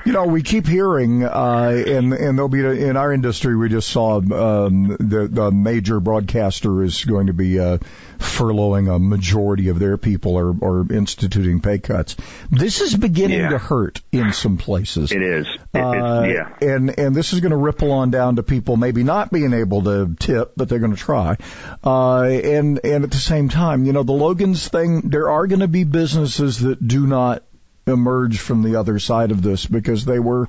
You 0.04 0.12
know, 0.12 0.26
we 0.26 0.42
keep 0.42 0.66
hearing, 0.66 1.24
uh, 1.24 1.84
and 1.86 2.12
and 2.12 2.36
there'll 2.36 2.48
be 2.48 2.60
in 2.60 2.96
our 2.96 3.12
industry. 3.12 3.56
We 3.56 3.68
just 3.68 3.88
saw 3.88 4.16
um, 4.16 4.96
the 4.98 5.28
the 5.30 5.50
major 5.50 6.00
broadcaster 6.00 6.82
is 6.82 7.04
going 7.04 7.28
to 7.28 7.32
be 7.32 7.58
uh, 7.58 7.78
furloughing 8.24 8.88
a 8.94 8.98
majority 8.98 9.68
of 9.68 9.78
their 9.78 9.96
people 9.96 10.36
or 10.36 10.54
or 10.60 10.86
instituting 10.92 11.60
pay 11.60 11.78
cuts. 11.78 12.16
This 12.50 12.80
is 12.80 12.94
beginning 12.96 13.38
Yeah. 13.40 13.50
to 13.50 13.58
hurt 13.58 14.00
in 14.12 14.32
some 14.32 14.56
places. 14.56 15.12
It 15.12 15.22
is, 15.22 15.46
It- 15.74 15.78
Uh, 15.80 16.22
yeah. 16.24 16.48
and 16.60 16.98
and 16.98 17.14
this 17.14 17.32
is 17.32 17.40
going 17.40 17.50
to 17.52 17.56
ripple 17.56 17.92
on 17.92 18.10
down 18.10 18.36
to 18.36 18.42
people 18.42 18.76
maybe 18.76 19.02
not 19.04 19.30
being 19.30 19.52
able 19.52 19.82
to 19.82 20.14
tip, 20.18 20.52
but 20.56 20.68
they're 20.68 20.78
going 20.78 20.94
to 20.96 21.00
try. 21.00 21.36
Uh, 21.84 22.22
and 22.22 22.80
and 22.84 23.04
at 23.04 23.10
the 23.10 23.16
same 23.16 23.48
time, 23.48 23.84
you 23.84 23.92
know, 23.92 24.02
the 24.02 24.12
Logan's 24.12 24.66
thing, 24.68 25.02
there 25.02 25.30
are 25.30 25.46
going 25.46 25.60
to 25.60 25.68
be 25.68 25.84
businesses 25.84 26.60
that 26.60 26.86
do 26.86 27.06
not 27.06 27.42
emerge 27.86 28.38
from 28.38 28.62
the 28.62 28.76
other 28.76 28.98
side 28.98 29.30
of 29.30 29.42
this 29.42 29.66
because 29.66 30.04
they 30.04 30.18
were. 30.18 30.48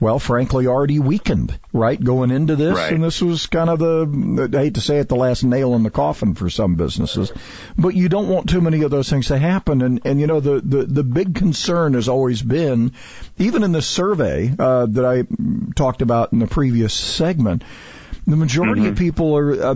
Well, 0.00 0.18
frankly, 0.18 0.66
already 0.66 0.98
weakened, 0.98 1.58
right, 1.74 2.02
going 2.02 2.30
into 2.30 2.56
this, 2.56 2.74
Right. 2.74 2.92
and 2.92 3.04
this 3.04 3.20
was 3.20 3.46
kind 3.46 3.68
of 3.68 3.78
the, 3.78 4.48
I 4.58 4.62
hate 4.62 4.74
to 4.74 4.80
say 4.80 4.98
it, 4.98 5.08
the 5.10 5.14
last 5.16 5.44
nail 5.44 5.74
in 5.74 5.82
the 5.82 5.90
coffin 5.90 6.34
for 6.34 6.48
some 6.48 6.74
businesses. 6.76 7.30
But 7.76 7.94
you 7.94 8.08
don't 8.08 8.28
want 8.28 8.48
too 8.48 8.62
many 8.62 8.82
of 8.82 8.90
those 8.90 9.10
things 9.10 9.26
to 9.26 9.36
happen, 9.38 9.82
and, 9.82 10.00
and 10.06 10.18
you 10.18 10.26
know, 10.26 10.40
the, 10.40 10.60
the, 10.60 10.84
the 10.84 11.04
big 11.04 11.34
concern 11.34 11.92
has 11.94 12.08
always 12.08 12.40
been, 12.40 12.92
even 13.38 13.62
in 13.62 13.72
the 13.72 13.82
survey, 13.82 14.50
uh, 14.58 14.86
that 14.86 15.04
I 15.04 15.24
talked 15.76 16.00
about 16.00 16.32
in 16.32 16.38
the 16.38 16.46
previous 16.46 16.94
segment, 16.94 17.62
the 18.26 18.36
majority 18.36 18.86
of 18.86 18.96
people 18.96 19.36
are, 19.36 19.62
uh, 19.62 19.74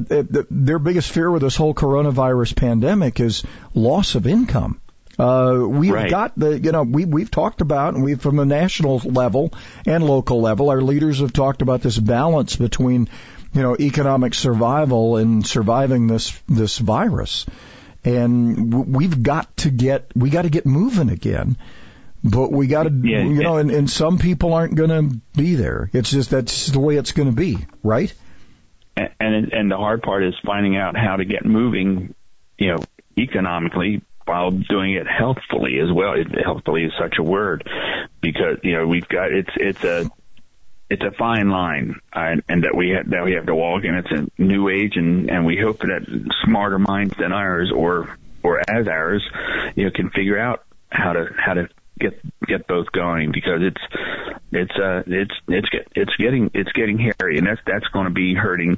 their 0.51 0.79
biggest 0.79 1.11
fear 1.11 1.31
with 1.31 1.43
this 1.43 1.57
whole 1.57 1.75
coronavirus 1.75 2.57
pandemic 2.57 3.21
is 3.21 3.43
loss 3.75 4.15
of 4.15 4.27
income. 4.27 4.81
Uh, 5.19 5.65
we've 5.67 5.93
Right. 5.93 6.11
got 6.11 6.39
the, 6.39 6.59
you 6.59 6.73
know, 6.73 6.83
we, 6.83 7.05
we've 7.05 7.31
talked 7.31 7.61
about, 7.61 7.95
and 7.95 8.03
we've 8.03 8.21
from 8.21 8.39
a 8.39 8.45
national 8.45 8.99
level 9.05 9.53
and 9.87 10.05
local 10.05 10.41
level, 10.41 10.71
our 10.71 10.81
leaders 10.81 11.21
have 11.21 11.33
talked 11.33 11.63
about 11.63 11.83
this 11.83 11.99
balance 11.99 12.57
between, 12.57 13.09
you 13.53 13.63
know, 13.63 13.77
economic 13.79 14.35
survival 14.35 15.17
and 15.17 15.47
surviving 15.47 16.07
this, 16.09 16.39
this 16.49 16.79
virus. 16.79 17.47
And 18.05 18.95
we've 18.95 19.23
got 19.23 19.57
to 19.59 19.71
get, 19.71 20.11
we 20.15 20.31
got 20.31 20.43
to 20.43 20.51
get 20.51 20.67
moving 20.67 21.11
again. 21.11 21.57
But 22.23 22.51
we 22.51 22.67
got 22.67 22.85
to, 22.85 22.91
Yeah, 22.91 23.23
you 23.23 23.43
know, 23.43 23.59
and, 23.59 23.71
and 23.71 23.89
some 23.91 24.19
people 24.19 24.55
aren't 24.55 24.75
going 24.75 24.91
to 24.91 25.21
be 25.37 25.57
there. 25.57 25.91
It's 25.93 26.11
just 26.11 26.31
that's 26.31 26.69
the 26.69 26.81
way 26.81 26.97
it's 26.97 27.13
going 27.13 27.29
to 27.29 27.35
be, 27.35 27.59
right? 27.83 28.13
and 28.97 29.11
and 29.21 29.53
and 29.53 29.71
the 29.71 29.77
hard 29.77 30.03
part 30.03 30.23
is 30.25 30.35
finding 30.47 30.77
out 30.77 30.97
how 30.97 31.17
to 31.17 31.25
get 31.25 31.45
moving, 31.45 32.15
you 32.57 32.69
know, 32.69 32.79
economically 33.19 34.03
while 34.27 34.51
doing 34.51 34.95
it 34.95 35.07
healthfully 35.07 35.79
as 35.81 35.93
well. 35.93 36.15
Healthfully 36.43 36.85
is 36.85 36.93
such 36.99 37.17
a 37.19 37.23
word 37.23 37.69
because 38.21 38.59
you 38.63 38.77
know 38.77 38.87
we've 38.87 39.09
got 39.09 39.33
it's 39.33 39.51
it's 39.57 39.85
a 39.85 40.11
it's 40.91 41.03
a 41.03 41.11
fine 41.19 41.49
line, 41.49 42.01
uh, 42.13 42.37
and 42.49 42.65
that 42.65 42.77
we 42.77 42.91
have, 42.91 43.09
that 43.11 43.25
we 43.25 43.33
have 43.33 43.47
to 43.47 43.55
walk, 43.55 43.85
and 43.85 43.97
it's 43.97 44.11
a 44.11 44.43
new 44.43 44.69
age, 44.69 44.93
and 44.97 45.31
and 45.31 45.47
we 45.47 45.59
hope 45.59 45.79
that 45.81 46.07
smarter 46.45 46.79
minds 46.79 47.15
than 47.19 47.33
ours, 47.33 47.73
or 47.75 48.17
or 48.43 48.61
as 48.69 48.87
ours, 48.87 49.23
you 49.75 49.85
know, 49.85 49.91
can 49.91 50.11
figure 50.11 50.39
out 50.39 50.65
how 50.91 51.13
to 51.13 51.27
how 51.37 51.55
to 51.55 51.69
get 51.99 52.21
get 52.47 52.67
both 52.67 52.91
going 52.93 53.33
because 53.33 53.61
it's 53.63 53.81
it's 54.53 54.77
uh 54.77 55.03
it's 55.07 55.35
it's 55.49 55.69
get, 55.69 55.89
it's 55.95 56.15
getting 56.17 56.51
it's 56.53 56.73
getting 56.73 56.99
hairy 56.99 57.39
and 57.39 57.47
that's 57.47 57.61
that's 57.67 57.87
going 57.89 58.07
to 58.07 58.13
be 58.13 58.35
hurting 58.35 58.77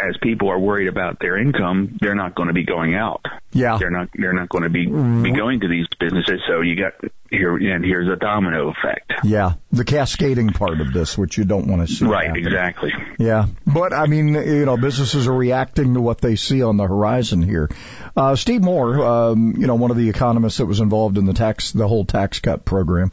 as 0.00 0.16
people 0.22 0.48
are 0.48 0.58
worried 0.58 0.88
about 0.88 1.18
their 1.20 1.36
income 1.36 1.98
they're 2.00 2.14
not 2.14 2.34
going 2.34 2.48
to 2.48 2.54
be 2.54 2.64
going 2.64 2.94
out 2.94 3.24
Yeah. 3.52 3.78
they're 3.78 3.90
not 3.90 4.08
they're 4.14 4.32
not 4.32 4.48
going 4.48 4.64
to 4.64 4.70
be 4.70 4.86
be 4.86 5.32
going 5.36 5.60
to 5.60 5.68
these 5.68 5.86
businesses 5.98 6.40
so 6.46 6.60
you 6.60 6.76
got 6.76 6.92
here 7.30 7.56
and 7.56 7.84
here's 7.84 8.08
a 8.08 8.16
domino 8.16 8.68
effect 8.70 9.10
Yeah, 9.24 9.54
the 9.70 9.84
cascading 9.84 10.50
part 10.50 10.80
of 10.80 10.92
this, 10.92 11.16
which 11.16 11.38
you 11.38 11.44
don't 11.44 11.66
want 11.66 11.86
to 11.88 11.92
see. 11.92 12.04
right 12.04 12.26
happen. 12.26 12.46
exactly 12.46 12.92
Yeah, 13.18 13.46
but 13.66 13.92
I 13.94 14.06
mean, 14.06 14.28
you 14.34 14.66
know, 14.66 14.76
businesses 14.76 15.26
are 15.28 15.32
reacting 15.34 15.94
to 15.94 16.00
what 16.00 16.20
they 16.20 16.36
see 16.36 16.62
on 16.62 16.76
the 16.76 16.86
horizon 16.86 17.40
here. 17.42 17.70
Uh, 18.16 18.36
Steve 18.36 18.62
Moore, 18.62 19.00
um, 19.02 19.54
you 19.56 19.66
know, 19.66 19.76
one 19.76 19.90
of 19.90 19.96
the 19.96 20.08
economists 20.10 20.58
that 20.58 20.66
was 20.66 20.80
involved 20.80 21.16
in 21.18 21.24
the 21.24 21.32
tax, 21.32 21.72
the 21.72 21.88
whole 21.88 22.04
tax 22.04 22.40
cut 22.40 22.64
program, 22.66 23.10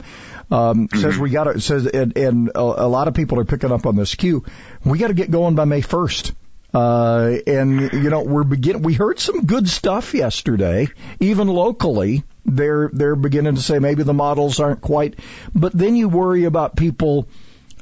um, 0.50 0.88
says 0.94 1.16
we 1.18 1.30
got 1.30 1.44
to 1.44 1.60
says, 1.60 1.86
and, 1.86 2.16
and 2.16 2.50
a, 2.54 2.60
a 2.60 2.88
lot 2.88 3.08
of 3.08 3.14
people 3.14 3.40
are 3.40 3.44
picking 3.46 3.72
up 3.72 3.86
on 3.86 3.96
this 3.96 4.14
cue. 4.14 4.44
We 4.84 4.98
got 4.98 5.08
to 5.08 5.14
get 5.14 5.30
going 5.30 5.54
by 5.54 5.64
May 5.64 5.80
first. 5.80 6.34
Uh, 6.72 7.38
and 7.46 7.92
you 7.92 8.10
know, 8.10 8.22
we're 8.22 8.44
begin. 8.44 8.82
We 8.82 8.94
heard 8.94 9.18
some 9.18 9.44
good 9.44 9.68
stuff 9.68 10.14
yesterday, 10.14 10.88
even 11.18 11.48
locally. 11.48 12.22
They're 12.44 12.90
they're 12.92 13.16
beginning 13.16 13.56
to 13.56 13.62
say 13.62 13.78
maybe 13.78 14.02
the 14.02 14.14
models 14.14 14.60
aren't 14.60 14.80
quite, 14.80 15.18
but 15.54 15.72
then 15.72 15.96
you 15.96 16.08
worry 16.08 16.44
about 16.44 16.76
people 16.76 17.28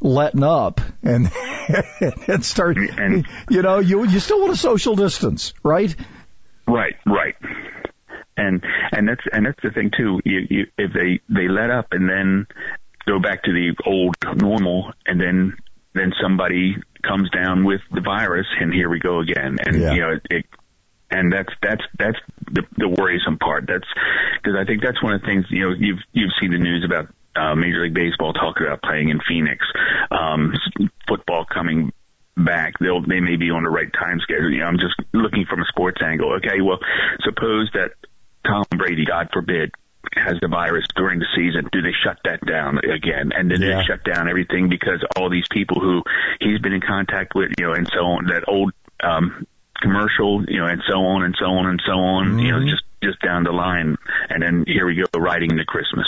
letting 0.00 0.42
up 0.42 0.80
and 1.02 1.30
and 2.28 2.44
start. 2.44 2.78
you 3.50 3.62
know, 3.62 3.78
you 3.78 4.04
you 4.06 4.20
still 4.20 4.40
want 4.40 4.52
a 4.52 4.56
social 4.56 4.96
distance, 4.96 5.52
right? 5.62 5.94
Right, 6.66 6.96
right. 7.06 7.34
And 8.36 8.62
and 8.92 9.08
that's 9.08 9.22
and 9.32 9.46
that's 9.46 9.60
the 9.62 9.70
thing 9.70 9.90
too. 9.96 10.20
You, 10.24 10.46
you, 10.48 10.66
if 10.78 10.92
they 10.92 11.20
they 11.28 11.48
let 11.48 11.70
up 11.70 11.88
and 11.92 12.08
then 12.08 12.46
go 13.06 13.18
back 13.18 13.42
to 13.44 13.52
the 13.52 13.74
old 13.84 14.14
normal, 14.36 14.92
and 15.06 15.20
then 15.20 15.56
then 15.98 16.12
somebody 16.22 16.76
comes 17.02 17.30
down 17.30 17.64
with 17.64 17.80
the 17.92 18.00
virus, 18.00 18.46
and 18.60 18.72
here 18.72 18.88
we 18.88 18.98
go 18.98 19.20
again. 19.20 19.56
And 19.64 19.80
Yeah. 19.80 19.92
you 19.92 20.00
know, 20.00 20.10
it, 20.12 20.22
it 20.30 20.46
and 21.10 21.32
that's 21.32 21.52
that's 21.62 21.82
that's 21.98 22.18
the, 22.50 22.62
the 22.76 22.88
worrisome 22.88 23.38
part. 23.38 23.64
That's 23.66 23.86
because 24.42 24.56
I 24.60 24.64
think 24.64 24.82
that's 24.82 25.02
one 25.02 25.14
of 25.14 25.20
the 25.20 25.26
things 25.26 25.46
you 25.50 25.60
know 25.68 25.74
you've 25.78 26.00
you've 26.12 26.32
seen 26.40 26.50
the 26.50 26.58
news 26.58 26.84
about 26.84 27.08
uh, 27.36 27.54
Major 27.54 27.82
League 27.82 27.94
Baseball 27.94 28.32
talking 28.32 28.66
about 28.66 28.82
playing 28.82 29.08
in 29.10 29.20
Phoenix, 29.26 29.64
um, 30.10 30.52
football 31.06 31.44
coming 31.44 31.92
back. 32.36 32.74
They'll 32.80 33.00
they 33.00 33.20
may 33.20 33.36
be 33.36 33.50
on 33.50 33.62
the 33.62 33.70
right 33.70 33.90
time 33.92 34.20
schedule. 34.20 34.50
You 34.50 34.60
know, 34.60 34.66
I'm 34.66 34.78
just 34.78 34.96
looking 35.12 35.46
from 35.48 35.60
a 35.60 35.64
sports 35.66 36.00
angle. 36.04 36.34
Okay, 36.34 36.60
well, 36.60 36.78
suppose 37.24 37.70
that 37.74 37.92
Tom 38.44 38.64
Brady, 38.76 39.04
God 39.04 39.28
forbid, 39.32 39.72
has 40.24 40.38
the 40.40 40.48
virus 40.48 40.84
during 40.96 41.18
the 41.18 41.26
season. 41.36 41.68
Do 41.72 41.82
they 41.82 41.92
shut 42.04 42.18
that 42.24 42.44
down 42.46 42.78
again? 42.78 43.32
And 43.34 43.50
then 43.50 43.62
Yeah. 43.62 43.78
they 43.78 43.84
shut 43.84 44.04
down 44.04 44.28
everything 44.28 44.68
because 44.68 45.02
all 45.16 45.30
these 45.30 45.46
people 45.50 45.80
who 45.80 46.02
he's 46.40 46.60
been 46.60 46.72
in 46.72 46.80
contact 46.80 47.34
with, 47.34 47.52
you 47.58 47.66
know, 47.66 47.72
and 47.72 47.88
so 47.92 48.00
on. 48.04 48.26
That 48.26 48.44
old 48.48 48.72
um, 49.02 49.46
commercial, 49.80 50.44
you 50.48 50.58
know, 50.58 50.66
and 50.66 50.82
so 50.88 50.98
on 51.04 51.22
and 51.24 51.34
so 51.38 51.46
on 51.46 51.66
and 51.66 51.82
so 51.86 51.92
on. 51.92 52.38
You 52.38 52.52
know, 52.52 52.60
just 52.68 52.82
just 53.02 53.20
down 53.22 53.44
the 53.44 53.52
line, 53.52 53.96
and 54.28 54.42
then 54.42 54.64
here 54.66 54.84
we 54.86 54.96
go, 54.96 55.04
riding 55.20 55.52
into 55.52 55.64
Christmas. 55.64 56.06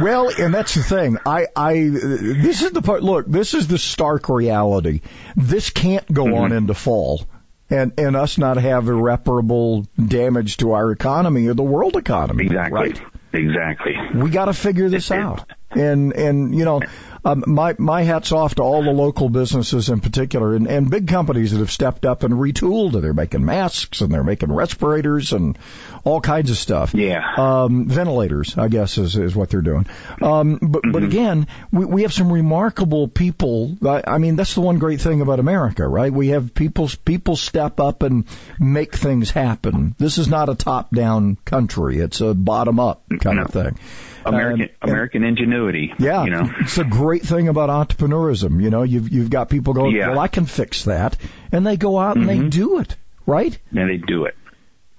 Well, 0.00 0.28
and 0.36 0.52
that's 0.52 0.74
the 0.74 0.82
thing. 0.82 1.18
I, 1.24 1.46
I, 1.54 1.74
this 1.74 2.62
is 2.62 2.72
the 2.72 2.82
part. 2.82 3.02
Look, 3.04 3.26
this 3.28 3.54
is 3.54 3.68
the 3.68 3.78
stark 3.78 4.28
reality. 4.28 5.02
This 5.36 5.70
can't 5.70 6.12
go 6.12 6.34
on 6.38 6.50
into 6.50 6.74
fall, 6.74 7.22
and 7.70 7.92
and 7.96 8.16
us 8.16 8.38
not 8.38 8.56
have 8.56 8.88
irreparable 8.88 9.86
damage 10.04 10.56
to 10.58 10.72
our 10.72 10.90
economy 10.90 11.46
or 11.46 11.54
the 11.54 11.62
world 11.62 11.94
economy. 11.96 12.46
Exactly. 12.46 12.80
Right. 12.80 13.00
Exactly. 13.32 13.94
We 14.14 14.30
got 14.30 14.46
to 14.46 14.52
figure 14.52 14.88
this 14.88 15.10
out. 15.10 15.50
And 15.70 16.12
and 16.12 16.54
you 16.54 16.64
know, 16.64 16.82
um, 17.24 17.44
my 17.46 17.74
my 17.78 18.02
hats 18.02 18.32
off 18.32 18.56
to 18.56 18.62
all 18.62 18.82
the 18.82 18.90
local 18.90 19.28
businesses 19.28 19.88
in 19.88 20.00
particular, 20.00 20.54
and, 20.56 20.66
and 20.66 20.90
big 20.90 21.06
companies 21.06 21.52
that 21.52 21.58
have 21.58 21.70
stepped 21.70 22.04
up 22.04 22.24
and 22.24 22.34
retooled. 22.34 23.00
They're 23.00 23.14
making 23.14 23.44
masks 23.44 24.00
and 24.00 24.12
they're 24.12 24.24
making 24.24 24.52
respirators 24.52 25.32
and 25.32 25.56
all 26.04 26.20
kinds 26.20 26.50
of 26.50 26.56
stuff. 26.56 26.94
Yeah. 26.94 27.22
Um, 27.36 27.86
ventilators, 27.86 28.58
I 28.58 28.68
guess, 28.68 28.98
is 28.98 29.16
is 29.16 29.36
what 29.36 29.50
they're 29.50 29.62
doing. 29.62 29.86
Um, 30.20 30.58
but 30.60 30.82
but 30.90 31.04
again, 31.04 31.46
we 31.70 31.84
we 31.84 32.02
have 32.02 32.12
some 32.12 32.32
remarkable 32.32 33.06
people. 33.06 33.76
I, 33.86 34.02
I 34.06 34.18
mean, 34.18 34.34
that's 34.34 34.54
the 34.54 34.60
one 34.60 34.78
great 34.78 35.00
thing 35.00 35.20
about 35.20 35.38
America, 35.38 35.86
right? 35.86 36.12
We 36.12 36.28
have 36.28 36.54
people 36.54 36.90
people 37.04 37.36
step 37.36 37.78
up 37.78 38.02
and 38.02 38.24
make 38.58 38.96
things 38.96 39.30
happen. 39.30 39.94
This 39.96 40.18
is 40.18 40.26
not 40.26 40.48
a 40.48 40.56
top 40.56 40.90
down 40.90 41.36
country; 41.44 41.98
it's 41.98 42.20
a 42.20 42.34
bottom 42.34 42.80
up 42.80 43.04
kind 43.20 43.38
of 43.38 43.50
thing. 43.50 43.78
American 44.24 44.60
and- 44.62 44.70
American 44.90 45.24
ingenuity. 45.24 45.92
yeah, 45.98 46.24
You 46.24 46.30
know. 46.30 46.50
it's 46.60 46.78
a 46.78 46.84
great 46.84 47.22
thing 47.22 47.48
about 47.48 47.68
entrepreneurism. 47.70 48.62
You 48.62 48.70
know, 48.70 48.82
you've 48.82 49.10
you've 49.10 49.30
got 49.30 49.48
people 49.48 49.74
going, 49.74 49.94
Yeah. 49.96 50.10
well, 50.10 50.18
I 50.18 50.28
can 50.28 50.46
fix 50.46 50.84
that, 50.84 51.16
and 51.50 51.66
they 51.66 51.76
go 51.76 51.98
out 51.98 52.16
and 52.16 52.28
they 52.28 52.38
do 52.48 52.78
it, 52.78 52.96
right? 53.26 53.56
And 53.70 53.88
they 53.90 53.96
do 53.98 54.24
it. 54.26 54.36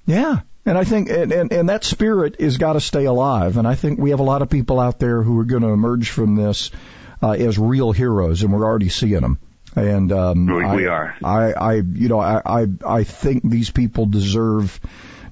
Yeah. 0.06 0.40
And 0.66 0.78
I 0.78 0.86
think, 0.86 1.10
and, 1.10 1.32
and, 1.34 1.52
and 1.52 1.70
that 1.70 1.84
spirit 1.84 2.40
has 2.40 2.58
got 2.58 2.74
to 2.74 2.80
stay 2.80 3.04
alive. 3.04 3.58
And 3.58 3.68
I 3.68 3.76
think 3.76 4.00
we 4.00 4.12
have 4.12 4.22
a 4.22 4.24
lot 4.24 4.42
of 4.42 4.50
people 4.50 4.80
out 4.80 4.98
there 4.98 5.22
who 5.22 5.38
are 5.40 5.44
going 5.44 5.62
to 5.64 5.70
emerge 5.70 6.10
from 6.10 6.36
this 6.36 6.72
uh, 7.22 7.32
as 7.32 7.58
real 7.60 7.92
heroes, 7.92 8.44
and 8.44 8.54
we're 8.54 8.64
already 8.64 8.88
seeing 8.88 9.20
them. 9.20 9.40
And 9.76 10.12
um, 10.14 10.46
We- 10.46 10.64
I, 10.64 10.76
we 10.76 10.88
are. 10.88 11.16
I, 11.22 11.52
I, 11.52 11.74
you 11.76 12.08
know, 12.08 12.20
I, 12.20 12.42
I, 12.46 12.68
I 12.86 13.04
think 13.04 13.44
these 13.50 13.72
people 13.72 14.06
deserve 14.06 14.80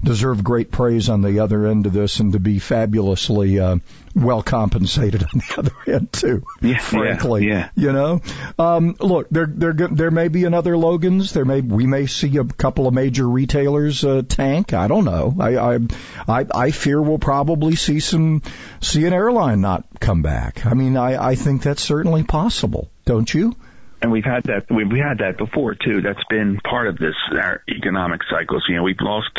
deserve 0.04 0.44
great 0.44 0.72
praise 0.72 1.10
on 1.10 1.22
the 1.22 1.40
other 1.40 1.68
end 1.68 1.86
of 1.86 1.94
this 1.94 2.20
and 2.20 2.34
to 2.34 2.40
be 2.40 2.60
fabulously 2.60 3.60
uh, 3.60 3.78
well 4.16 4.42
compensated 4.42 5.24
on 5.34 5.40
the 5.40 5.56
other 5.58 5.96
end 5.96 6.12
too. 6.12 6.44
Yeah, 6.62 6.80
frankly, 6.80 7.48
yeah, 7.48 7.70
you 7.76 7.94
know. 7.94 8.22
Um, 8.58 8.96
look, 9.00 9.30
there 9.30 9.48
there 9.48 9.74
there 9.74 10.12
may 10.12 10.28
be 10.28 10.46
another 10.46 10.78
Logan's. 10.78 11.34
There 11.34 11.46
may 11.46 11.62
we 11.62 11.86
may 11.86 12.08
see 12.08 12.38
a 12.38 12.46
couple 12.46 12.88
of 12.88 12.94
major 12.94 13.28
retailers 13.28 14.04
uh, 14.04 14.24
tank. 14.28 14.74
I 14.74 14.88
don't 14.88 15.06
know. 15.06 15.36
I, 15.40 15.58
I 15.58 15.80
I 16.28 16.46
I 16.54 16.72
fear 16.72 17.02
we'll 17.02 17.20
probably 17.20 17.76
see 17.76 18.00
some 18.00 18.42
see 18.82 19.06
an 19.06 19.14
airline 19.14 19.62
not 19.62 19.86
come 20.00 20.22
back. 20.22 20.66
I 20.66 20.74
mean, 20.74 20.98
I 20.98 21.32
I 21.32 21.36
think 21.36 21.62
that's 21.62 21.84
certainly 21.84 22.24
possible. 22.24 22.90
Don't 23.06 23.32
you? 23.34 23.56
And 24.02 24.12
we've 24.12 24.26
had 24.26 24.44
that 24.46 24.66
we've 24.70 24.92
had 24.92 25.20
that 25.20 25.38
before 25.38 25.76
too. 25.76 26.02
That's 26.02 26.24
been 26.30 26.60
part 26.64 26.88
of 26.88 26.98
this 26.98 27.16
our 27.32 27.64
economic 27.70 28.22
cycles. 28.30 28.66
You 28.68 28.78
know, 28.78 28.84
we've 28.84 29.02
lost 29.02 29.32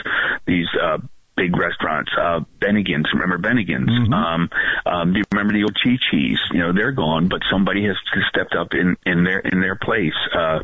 these 0.46 0.66
uh 0.80 0.98
big 1.36 1.56
restaurants, 1.56 2.10
uh 2.18 2.40
Bennigan's, 2.60 3.08
remember 3.12 3.38
Bennigan's? 3.38 3.90
Mm-hmm. 3.90 4.12
Um 4.12 4.48
um 4.86 5.12
do 5.12 5.18
you 5.18 5.24
remember 5.32 5.52
the 5.54 5.62
old 5.64 5.76
Chi 5.82 5.96
Chi's? 6.10 6.38
You 6.52 6.60
know, 6.60 6.72
they're 6.72 6.92
gone, 6.92 7.28
but 7.28 7.40
somebody 7.50 7.86
has 7.86 7.96
stepped 8.28 8.54
up 8.54 8.74
in 8.74 8.96
in 9.04 9.24
their 9.24 9.40
in 9.40 9.60
their 9.60 9.76
place. 9.76 10.16
Uh 10.34 10.60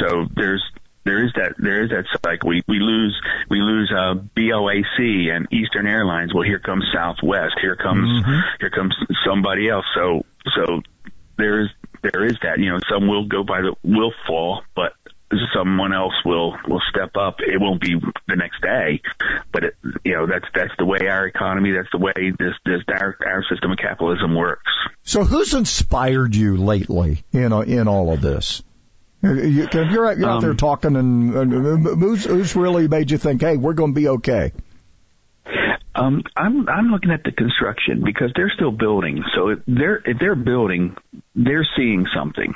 so 0.00 0.26
there's 0.36 0.62
there 1.04 1.22
is 1.24 1.32
that 1.36 1.54
there 1.58 1.84
is 1.84 1.90
that 1.90 2.04
cycle. 2.24 2.48
We 2.48 2.62
we 2.68 2.78
lose 2.80 3.20
we 3.50 3.60
lose 3.60 3.92
uh 3.94 4.14
BOAC 4.36 5.30
and 5.34 5.46
Eastern 5.52 5.86
Airlines. 5.86 6.32
Well, 6.32 6.44
here 6.44 6.60
comes 6.60 6.84
Southwest. 6.94 7.56
Here 7.60 7.76
comes 7.76 8.08
Mm-hmm. 8.08 8.40
here 8.60 8.70
comes 8.70 8.94
somebody 9.26 9.68
else. 9.68 9.84
So 9.94 10.22
so 10.54 10.80
there 11.36 11.60
is 11.62 11.68
there 12.24 12.32
is 12.32 12.38
that. 12.42 12.58
You 12.58 12.72
know, 12.72 12.78
some 12.90 13.08
will 13.08 13.26
go 13.26 13.44
by 13.44 13.60
the 13.60 13.74
will 13.82 14.12
fall, 14.26 14.62
but 14.74 14.92
someone 15.54 15.92
else 15.92 16.14
will 16.24 16.56
will 16.68 16.82
step 16.90 17.16
up. 17.16 17.36
It 17.40 17.60
won't 17.60 17.80
be 17.80 17.96
the 18.28 18.36
next 18.36 18.60
day, 18.62 19.00
but 19.52 19.64
it, 19.64 19.74
you 20.04 20.12
know 20.12 20.26
that's 20.26 20.46
that's 20.54 20.72
the 20.78 20.84
way 20.84 21.08
our 21.08 21.26
economy. 21.26 21.72
That's 21.72 21.90
the 21.92 21.98
way 21.98 22.32
this 22.38 22.54
this 22.64 22.82
our 22.88 23.16
our 23.26 23.44
system 23.50 23.72
of 23.72 23.78
capitalism 23.78 24.34
works. 24.34 24.70
So 25.02 25.24
who's 25.24 25.54
inspired 25.54 26.34
you 26.34 26.56
lately 26.56 27.24
in 27.32 27.52
in 27.52 27.88
all 27.88 28.12
of 28.12 28.20
this? 28.20 28.62
You, 29.22 29.68
you're 29.72 30.06
out, 30.06 30.18
you're 30.18 30.28
out 30.28 30.42
there 30.42 30.50
Um, 30.50 30.56
talking, 30.58 30.96
and, 30.96 31.34
and 31.34 31.82
who's 31.82 32.24
who's 32.24 32.54
really 32.54 32.88
made 32.88 33.10
you 33.10 33.16
think, 33.16 33.40
hey, 33.40 33.56
we're 33.56 33.72
going 33.72 33.94
to 33.94 33.98
be 33.98 34.08
okay? 34.08 34.52
Um, 35.94 36.22
I'm 36.36 36.68
I'm 36.68 36.88
looking 36.88 37.10
at 37.10 37.22
the 37.22 37.30
construction 37.32 38.02
because 38.04 38.32
they're 38.34 38.52
still 38.54 38.72
building. 38.72 39.22
So 39.34 39.50
if 39.50 39.60
they're 39.66 40.02
if 40.04 40.18
they're 40.18 40.34
building, 40.34 40.96
they're 41.34 41.66
seeing 41.76 42.06
something. 42.14 42.54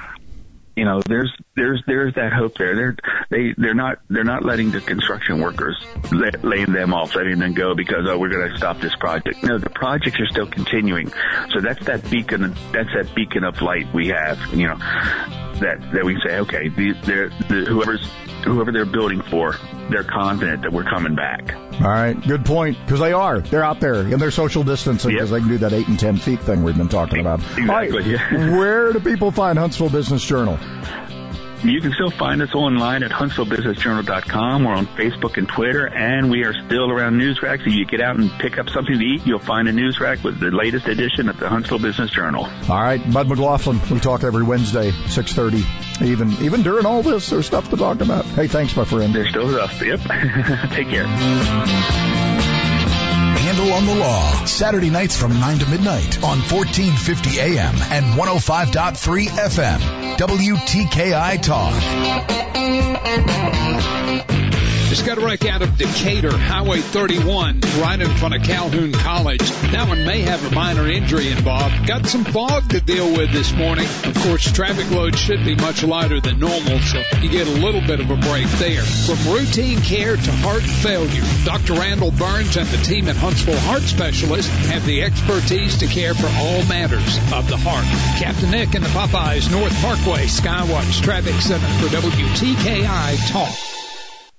You 0.78 0.84
know, 0.84 1.00
there's 1.04 1.32
there's 1.56 1.82
there's 1.88 2.14
that 2.14 2.32
hope 2.32 2.56
there. 2.56 2.76
They're 2.76 2.96
they 3.30 3.52
they're 3.58 3.74
not 3.74 3.98
they're 4.08 4.22
not 4.22 4.44
letting 4.44 4.70
the 4.70 4.80
construction 4.80 5.40
workers 5.40 5.76
let, 6.12 6.44
laying 6.44 6.72
them 6.72 6.94
off, 6.94 7.16
letting 7.16 7.40
them 7.40 7.52
go 7.52 7.74
because 7.74 8.06
oh 8.08 8.16
we're 8.16 8.28
going 8.28 8.48
to 8.48 8.56
stop 8.56 8.78
this 8.78 8.94
project. 8.94 9.42
No, 9.42 9.58
the 9.58 9.70
projects 9.70 10.20
are 10.20 10.28
still 10.28 10.46
continuing. 10.46 11.12
So 11.50 11.60
that's 11.60 11.84
that 11.86 12.08
beacon 12.08 12.54
that's 12.70 12.90
that 12.94 13.12
beacon 13.12 13.42
of 13.42 13.60
light 13.60 13.92
we 13.92 14.06
have. 14.08 14.38
You 14.54 14.68
know, 14.68 14.76
that 14.76 15.78
that 15.94 16.04
we 16.04 16.16
say 16.24 16.38
okay, 16.38 16.68
these 16.68 16.94
they're 17.02 17.30
the, 17.30 17.64
whoever's 17.68 18.08
whoever 18.44 18.72
they're 18.72 18.84
building 18.84 19.22
for, 19.22 19.56
they're 19.90 20.04
confident 20.04 20.62
that 20.62 20.72
we're 20.72 20.84
coming 20.84 21.14
back. 21.14 21.54
All 21.80 21.88
right, 21.88 22.20
good 22.26 22.44
point. 22.44 22.78
Because 22.84 23.00
they 23.00 23.12
are, 23.12 23.40
they're 23.40 23.64
out 23.64 23.80
there 23.80 23.94
in 23.94 24.18
their 24.18 24.30
social 24.30 24.64
distancing 24.64 25.12
because 25.12 25.30
they 25.30 25.40
can 25.40 25.48
do 25.48 25.58
that 25.58 25.72
eight 25.72 25.88
and 25.88 25.98
ten 25.98 26.16
feet 26.16 26.40
thing 26.40 26.62
we've 26.62 26.76
been 26.76 26.88
talking 26.88 27.20
about. 27.20 27.40
Exactly. 27.40 27.68
All 27.68 27.76
right, 27.76 28.06
yeah. 28.06 28.56
where 28.56 28.92
do 28.92 29.00
people 29.00 29.30
find 29.30 29.58
Huntsville 29.58 29.90
Business 29.90 30.24
Journal? 30.24 30.58
You 31.64 31.80
can 31.80 31.92
still 31.92 32.10
find 32.10 32.40
us 32.40 32.54
online 32.54 33.02
at 33.02 33.10
HuntsvilleBusinessJournal.com. 33.10 34.64
We're 34.64 34.74
on 34.74 34.86
Facebook 34.86 35.38
and 35.38 35.48
Twitter, 35.48 35.88
and 35.88 36.30
we 36.30 36.44
are 36.44 36.54
still 36.54 36.88
around 36.88 37.18
news 37.18 37.42
racks. 37.42 37.62
If 37.66 37.72
you 37.72 37.84
get 37.84 38.00
out 38.00 38.16
and 38.16 38.30
pick 38.38 38.58
up 38.58 38.68
something 38.68 38.96
to 38.96 39.04
eat, 39.04 39.26
you'll 39.26 39.40
find 39.40 39.66
a 39.66 39.72
news 39.72 39.98
rack 39.98 40.22
with 40.22 40.38
the 40.38 40.52
latest 40.52 40.86
edition 40.86 41.28
of 41.28 41.36
the 41.38 41.48
Huntsville 41.48 41.80
Business 41.80 42.12
Journal. 42.12 42.44
All 42.44 42.80
right, 42.80 43.00
Bud 43.12 43.28
McLaughlin. 43.28 43.80
We 43.90 43.98
talk 43.98 44.22
every 44.22 44.44
Wednesday, 44.44 44.92
six 45.08 45.32
thirty. 45.32 45.64
Even 46.00 46.30
even 46.40 46.62
during 46.62 46.86
all 46.86 47.02
this, 47.02 47.28
there's 47.30 47.46
stuff 47.46 47.70
to 47.70 47.76
talk 47.76 48.00
about. 48.00 48.24
Hey, 48.24 48.46
thanks, 48.46 48.76
my 48.76 48.84
friend. 48.84 49.12
There's 49.12 49.30
still 49.30 49.50
stuff. 49.52 49.82
Yep. 49.82 50.00
Take 50.70 50.88
care. 50.90 52.57
Handle 53.38 53.72
on 53.72 53.86
the 53.86 53.94
Law, 53.94 54.44
Saturday 54.44 54.90
nights 54.90 55.16
from 55.16 55.38
9 55.38 55.58
to 55.60 55.66
midnight 55.66 56.16
on 56.22 56.38
1450 56.40 57.40
AM 57.40 57.74
and 57.90 58.04
105.3 58.18 59.26
FM. 59.28 59.80
WTKI 60.18 61.40
Talk. 61.40 61.74
Just 64.88 65.04
got 65.04 65.18
a 65.18 65.20
wreck 65.20 65.44
out 65.44 65.60
of 65.60 65.76
Decatur, 65.76 66.34
Highway 66.34 66.80
31, 66.80 67.60
right 67.78 68.00
in 68.00 68.08
front 68.16 68.34
of 68.34 68.42
Calhoun 68.42 68.92
College. 68.92 69.50
That 69.70 69.86
one 69.86 70.06
may 70.06 70.22
have 70.22 70.50
a 70.50 70.54
minor 70.54 70.88
injury 70.88 71.28
involved. 71.28 71.86
Got 71.86 72.06
some 72.06 72.24
fog 72.24 72.70
to 72.70 72.80
deal 72.80 73.12
with 73.12 73.30
this 73.30 73.52
morning. 73.52 73.84
Of 73.84 74.14
course, 74.22 74.50
traffic 74.50 74.90
load 74.90 75.14
should 75.14 75.44
be 75.44 75.56
much 75.56 75.84
lighter 75.84 76.22
than 76.22 76.38
normal, 76.38 76.78
so 76.80 77.02
you 77.20 77.28
get 77.28 77.46
a 77.46 77.50
little 77.50 77.82
bit 77.82 78.00
of 78.00 78.10
a 78.10 78.16
break 78.16 78.46
there. 78.56 78.82
From 78.82 79.30
routine 79.30 79.78
care 79.82 80.16
to 80.16 80.32
heart 80.32 80.62
failure, 80.62 81.24
Dr. 81.44 81.74
Randall 81.74 82.10
Burns 82.10 82.56
and 82.56 82.66
the 82.68 82.82
team 82.82 83.08
at 83.08 83.16
Huntsville 83.16 83.60
Heart 83.60 83.82
Specialists 83.82 84.50
have 84.68 84.86
the 84.86 85.02
expertise 85.02 85.76
to 85.78 85.86
care 85.86 86.14
for 86.14 86.28
all 86.28 86.64
matters 86.64 87.18
of 87.34 87.46
the 87.50 87.58
heart. 87.58 87.84
Captain 88.18 88.50
Nick 88.50 88.74
and 88.74 88.82
the 88.82 88.88
Popeyes 88.88 89.50
North 89.50 89.74
Parkway 89.82 90.24
Skywatch 90.24 91.02
Traffic 91.02 91.34
Center 91.42 91.68
for 91.78 91.94
WTKI 91.94 93.30
Talk. 93.30 93.77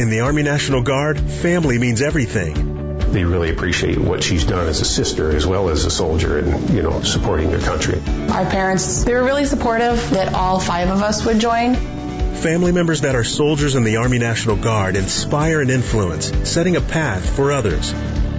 In 0.00 0.08
the 0.08 0.20
Army 0.20 0.42
National 0.42 0.80
Guard, 0.80 1.20
family 1.20 1.76
means 1.76 2.00
everything. 2.00 2.96
They 3.12 3.22
really 3.22 3.50
appreciate 3.50 3.98
what 3.98 4.22
she's 4.22 4.46
done 4.46 4.66
as 4.66 4.80
a 4.80 4.86
sister 4.86 5.36
as 5.36 5.46
well 5.46 5.68
as 5.68 5.84
a 5.84 5.90
soldier 5.90 6.38
and, 6.38 6.70
you 6.70 6.80
know, 6.80 7.02
supporting 7.02 7.50
their 7.50 7.60
country. 7.60 8.00
Our 8.30 8.46
parents, 8.46 9.04
they 9.04 9.12
were 9.12 9.22
really 9.22 9.44
supportive 9.44 9.98
that 10.12 10.32
all 10.32 10.58
five 10.58 10.88
of 10.88 11.02
us 11.02 11.26
would 11.26 11.38
join. 11.38 11.74
Family 11.74 12.72
members 12.72 13.02
that 13.02 13.14
are 13.14 13.24
soldiers 13.24 13.74
in 13.74 13.84
the 13.84 13.98
Army 13.98 14.18
National 14.18 14.56
Guard 14.56 14.96
inspire 14.96 15.60
and 15.60 15.70
influence, 15.70 16.32
setting 16.48 16.76
a 16.76 16.80
path 16.80 17.36
for 17.36 17.52
others. 17.52 17.92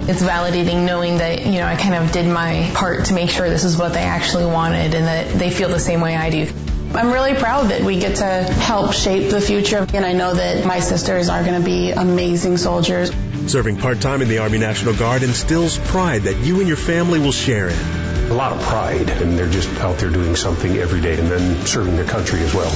It's 0.08 0.20
validating 0.20 0.84
knowing 0.84 1.18
that, 1.18 1.46
you 1.46 1.60
know, 1.60 1.66
I 1.66 1.76
kind 1.76 1.94
of 1.94 2.10
did 2.10 2.26
my 2.26 2.68
part 2.74 3.04
to 3.04 3.14
make 3.14 3.30
sure 3.30 3.48
this 3.48 3.62
is 3.62 3.76
what 3.76 3.92
they 3.92 4.02
actually 4.02 4.46
wanted 4.46 4.94
and 4.94 5.06
that 5.06 5.38
they 5.38 5.50
feel 5.50 5.68
the 5.68 5.78
same 5.78 6.00
way 6.00 6.16
I 6.16 6.28
do. 6.28 6.52
I'm 6.94 7.10
really 7.10 7.34
proud 7.34 7.70
that 7.70 7.80
we 7.82 7.98
get 7.98 8.16
to 8.16 8.24
help 8.24 8.92
shape 8.92 9.30
the 9.30 9.40
future, 9.40 9.86
and 9.94 10.04
I 10.04 10.12
know 10.12 10.34
that 10.34 10.66
my 10.66 10.80
sisters 10.80 11.30
are 11.30 11.42
going 11.42 11.58
to 11.58 11.64
be 11.64 11.90
amazing 11.90 12.58
soldiers. 12.58 13.10
Serving 13.46 13.78
part-time 13.78 14.20
in 14.20 14.28
the 14.28 14.38
Army 14.38 14.58
National 14.58 14.94
Guard 14.94 15.22
instills 15.22 15.78
pride 15.78 16.22
that 16.24 16.36
you 16.44 16.58
and 16.58 16.68
your 16.68 16.76
family 16.76 17.18
will 17.18 17.32
share 17.32 17.70
in. 17.70 18.30
A 18.30 18.34
lot 18.34 18.52
of 18.52 18.60
pride, 18.60 19.08
and 19.08 19.38
they're 19.38 19.48
just 19.48 19.70
out 19.80 19.98
there 19.98 20.10
doing 20.10 20.36
something 20.36 20.76
every 20.76 21.00
day 21.00 21.18
and 21.18 21.28
then 21.28 21.64
serving 21.64 21.96
their 21.96 22.04
country 22.04 22.40
as 22.40 22.54
well. 22.54 22.70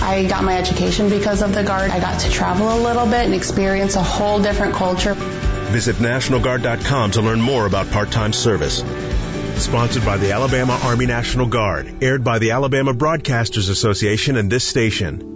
I 0.00 0.26
got 0.26 0.44
my 0.44 0.56
education 0.56 1.08
because 1.08 1.42
of 1.42 1.52
the 1.52 1.64
Guard. 1.64 1.90
I 1.90 1.98
got 1.98 2.20
to 2.20 2.30
travel 2.30 2.72
a 2.72 2.78
little 2.80 3.06
bit 3.06 3.24
and 3.24 3.34
experience 3.34 3.96
a 3.96 4.02
whole 4.02 4.40
different 4.40 4.74
culture. 4.74 5.14
Visit 5.14 5.96
NationalGuard.com 5.96 7.10
to 7.12 7.20
learn 7.20 7.40
more 7.40 7.66
about 7.66 7.90
part-time 7.90 8.32
service. 8.32 8.82
Sponsored 9.58 10.04
by 10.04 10.16
the 10.16 10.32
Alabama 10.32 10.78
Army 10.82 11.06
National 11.06 11.46
Guard. 11.46 12.02
Aired 12.02 12.22
by 12.22 12.38
the 12.38 12.52
Alabama 12.52 12.92
Broadcasters 12.94 13.70
Association 13.70 14.36
and 14.36 14.50
this 14.50 14.64
station. 14.64 15.35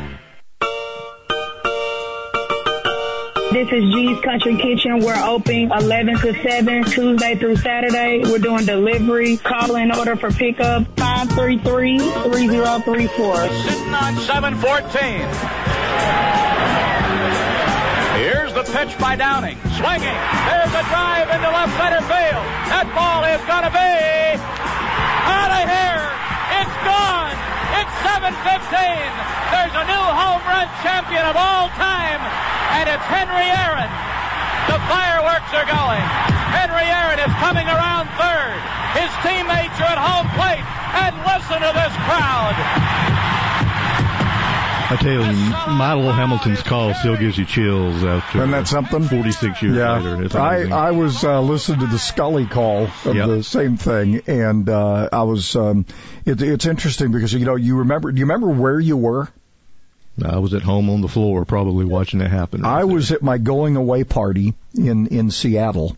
This 3.61 3.73
is 3.73 3.83
G's 3.93 4.17
Country 4.21 4.55
Kitchen. 4.57 5.01
We're 5.05 5.23
open 5.23 5.71
11 5.71 6.17
to 6.17 6.33
7, 6.41 6.83
Tuesday 6.85 7.35
through 7.35 7.57
Saturday. 7.57 8.23
We're 8.23 8.39
doing 8.39 8.65
delivery. 8.65 9.37
Call 9.37 9.75
in 9.75 9.91
order 9.91 10.15
for 10.15 10.31
pickup 10.31 10.85
533-3034. 10.95 13.61
Sitting 13.61 13.93
on 13.93 14.17
714. 14.17 14.57
Here's 18.17 18.49
the 18.57 18.63
pitch 18.63 18.97
by 18.97 19.15
Downing. 19.15 19.59
Swinging. 19.77 20.17
There's 20.49 20.73
a 20.73 20.81
drive 20.89 21.29
into 21.29 21.45
left 21.45 21.77
center 21.77 22.01
field. 22.01 22.41
That 22.73 22.89
ball 22.97 23.21
is 23.29 23.45
going 23.45 23.61
to 23.61 23.69
be 23.69 24.41
out 25.29 25.53
of 25.61 25.69
here. 25.69 26.01
It's 26.65 26.77
gone. 26.81 27.20
It's 28.01 28.09
715. 28.09 28.73
There's 29.53 29.75
a 29.77 29.85
new 29.85 30.05
home 30.09 30.41
run 30.49 30.65
champion 30.81 31.21
of 31.21 31.37
all 31.37 31.69
time 31.77 32.17
and 32.81 32.89
it's 32.89 33.05
Henry 33.05 33.45
Aaron. 33.45 33.91
The 34.65 34.81
fireworks 34.89 35.53
are 35.53 35.69
going. 35.69 36.01
Henry 36.49 36.87
Aaron 36.89 37.21
is 37.21 37.33
coming 37.37 37.69
around 37.69 38.09
third. 38.17 38.57
His 38.97 39.11
teammates 39.21 39.77
are 39.77 39.93
at 39.93 40.01
home 40.01 40.25
plate, 40.33 40.65
and 40.97 41.13
listen 41.29 41.61
to 41.61 41.71
this 41.77 41.93
crowd. 42.09 42.57
I 44.91 44.97
tell 44.97 45.13
you, 45.13 45.77
Milo 45.77 46.11
Hamilton's 46.11 46.61
call 46.63 46.93
still 46.93 47.15
gives 47.15 47.37
you 47.37 47.45
chills 47.45 48.03
after. 48.03 48.39
Isn't 48.39 48.51
that 48.51 48.67
something? 48.67 49.03
46 49.03 49.61
years 49.61 49.77
yeah. 49.77 49.97
later. 49.97 50.23
It's 50.23 50.35
I, 50.35 50.55
amazing. 50.55 50.73
I 50.73 50.91
was 50.91 51.23
uh, 51.23 51.39
listening 51.39 51.79
to 51.79 51.87
the 51.87 51.97
Scully 51.97 52.45
call 52.45 52.83
of 53.05 53.15
Yep. 53.15 53.27
the 53.27 53.41
same 53.41 53.77
thing, 53.77 54.21
and 54.27 54.67
uh, 54.67 55.07
I 55.13 55.23
was. 55.23 55.55
Um, 55.55 55.85
it, 56.25 56.41
it's 56.41 56.65
interesting 56.65 57.13
because 57.13 57.31
you 57.31 57.45
know 57.45 57.55
you 57.55 57.77
remember. 57.77 58.11
Do 58.11 58.19
you 58.19 58.25
remember 58.25 58.49
where 58.49 58.77
you 58.77 58.97
were? 58.97 59.29
I 60.21 60.39
was 60.39 60.53
at 60.53 60.61
home 60.61 60.89
on 60.89 60.99
the 60.99 61.07
floor, 61.07 61.45
probably 61.45 61.85
watching 61.85 62.19
it 62.19 62.29
happen. 62.29 62.65
I 62.65 62.83
was 62.83 63.13
at 63.13 63.21
my 63.21 63.37
going 63.37 63.77
away 63.77 64.03
party 64.03 64.55
in 64.75 65.07
in 65.07 65.31
Seattle, 65.31 65.95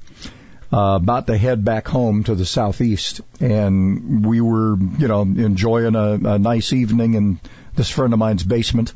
uh, 0.72 1.00
about 1.02 1.26
to 1.28 1.36
head 1.36 1.66
back 1.66 1.88
home 1.88 2.26
to 2.26 2.36
the 2.36 2.46
southeast, 2.46 3.22
and 3.40 4.24
we 4.24 4.40
were, 4.40 4.78
you 5.00 5.08
know, 5.08 5.22
enjoying 5.24 5.96
a, 5.96 6.12
a 6.14 6.38
nice 6.38 6.74
evening 6.74 7.16
in 7.16 7.40
this 7.76 7.90
friend 7.90 8.14
of 8.14 8.20
mine's 8.20 8.44
basement. 8.44 8.94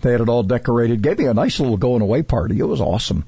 They 0.00 0.12
had 0.12 0.20
it 0.20 0.28
all 0.28 0.44
decorated, 0.44 1.02
gave 1.02 1.18
me 1.18 1.26
a 1.26 1.34
nice 1.34 1.58
little 1.58 1.76
going 1.76 2.02
away 2.02 2.22
party. 2.22 2.58
It 2.58 2.64
was 2.64 2.80
awesome, 2.80 3.24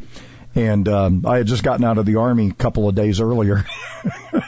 and 0.54 0.88
um, 0.88 1.26
I 1.26 1.38
had 1.38 1.46
just 1.46 1.64
gotten 1.64 1.84
out 1.84 1.98
of 1.98 2.06
the 2.06 2.16
army 2.16 2.48
a 2.48 2.52
couple 2.54 2.88
of 2.88 2.94
days 2.94 3.20
earlier. 3.20 3.64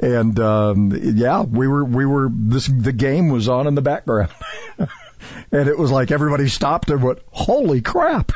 And 0.00 0.38
um, 0.40 0.92
yeah, 0.92 1.42
we 1.42 1.68
were 1.68 1.84
we 1.84 2.04
were 2.04 2.28
this 2.30 2.66
the 2.66 2.92
game 2.92 3.30
was 3.30 3.48
on 3.48 3.66
in 3.66 3.74
the 3.74 3.82
background, 3.82 4.30
and 4.78 5.68
it 5.68 5.78
was 5.78 5.90
like 5.90 6.10
everybody 6.10 6.48
stopped 6.48 6.90
and 6.90 7.02
went, 7.02 7.20
"Holy 7.30 7.80
crap!" 7.80 8.32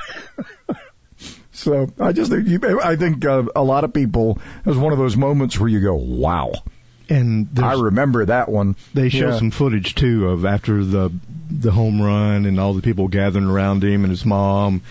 so 1.53 1.89
I 1.99 2.13
just 2.13 2.31
think 2.31 2.65
I 2.65 2.97
think 2.97 3.25
uh, 3.25 3.45
a 3.55 3.63
lot 3.63 3.85
of 3.85 3.93
people 3.93 4.39
it 4.65 4.67
was 4.67 4.79
one 4.79 4.93
of 4.93 4.99
those 4.99 5.17
moments 5.17 5.59
where 5.59 5.69
you 5.69 5.81
go, 5.81 5.95
"Wow!" 5.95 6.53
And 7.11 7.49
I 7.59 7.75
remember 7.75 8.25
that 8.27 8.49
one. 8.49 8.77
They 8.95 9.09
show 9.09 9.29
Yeah. 9.31 9.39
some 9.39 9.51
footage 9.51 9.95
too 9.95 10.29
of 10.29 10.45
after 10.45 10.85
the 10.85 11.11
the 11.51 11.71
home 11.71 12.01
run 12.03 12.45
and 12.45 12.61
all 12.61 12.75
the 12.75 12.83
people 12.83 13.09
gathering 13.09 13.47
around 13.47 13.83
him 13.83 14.05
and 14.05 14.11
his 14.11 14.27
mom, 14.27 14.83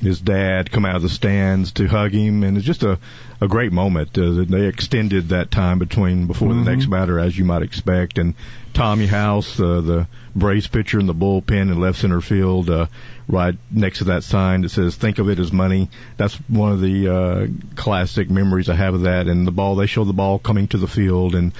and 0.00 0.06
his 0.06 0.18
dad 0.20 0.70
come 0.70 0.86
out 0.86 0.96
of 0.96 1.02
the 1.02 1.10
stands 1.10 1.72
to 1.72 1.86
hug 1.86 2.12
him, 2.12 2.42
and 2.42 2.56
it's 2.56 2.64
just 2.66 2.82
a 2.82 2.98
a 3.40 3.46
great 3.48 3.72
moment. 3.72 4.16
Uh, 4.18 4.44
they 4.48 4.66
extended 4.66 5.28
that 5.28 5.50
time 5.50 5.78
between 5.78 6.26
before 6.26 6.48
Mhm. 6.48 6.64
the 6.64 6.70
next 6.70 6.86
batter, 6.86 7.18
as 7.20 7.38
you 7.38 7.44
might 7.44 7.62
expect, 7.62 8.18
and 8.18 8.34
Tommy 8.74 9.06
House, 9.06 9.60
uh, 9.60 9.80
the 9.80 10.06
Braves 10.34 10.66
pitcher 10.66 10.98
in 10.98 11.06
the 11.06 11.14
bullpen 11.14 11.70
in 11.70 11.78
left 11.78 11.98
center 11.98 12.20
field, 12.20 12.68
uh, 12.70 12.86
right 13.28 13.54
next 13.70 13.98
to 13.98 14.04
that 14.04 14.24
sign 14.24 14.62
that 14.62 14.70
says 14.70 14.96
"Think 14.96 15.18
of 15.18 15.28
it 15.28 15.38
as 15.38 15.52
money." 15.52 15.90
That's 16.16 16.34
one 16.48 16.72
of 16.72 16.80
the 16.80 17.08
uh, 17.08 17.46
classic 17.76 18.30
memories 18.30 18.68
I 18.68 18.74
have 18.74 18.94
of 18.94 19.02
that. 19.02 19.26
And 19.26 19.46
the 19.46 19.52
ball, 19.52 19.76
they 19.76 19.86
show 19.86 20.04
the 20.04 20.12
ball 20.12 20.38
coming 20.38 20.68
to 20.68 20.78
the 20.78 20.88
field 20.88 21.34
and 21.34 21.52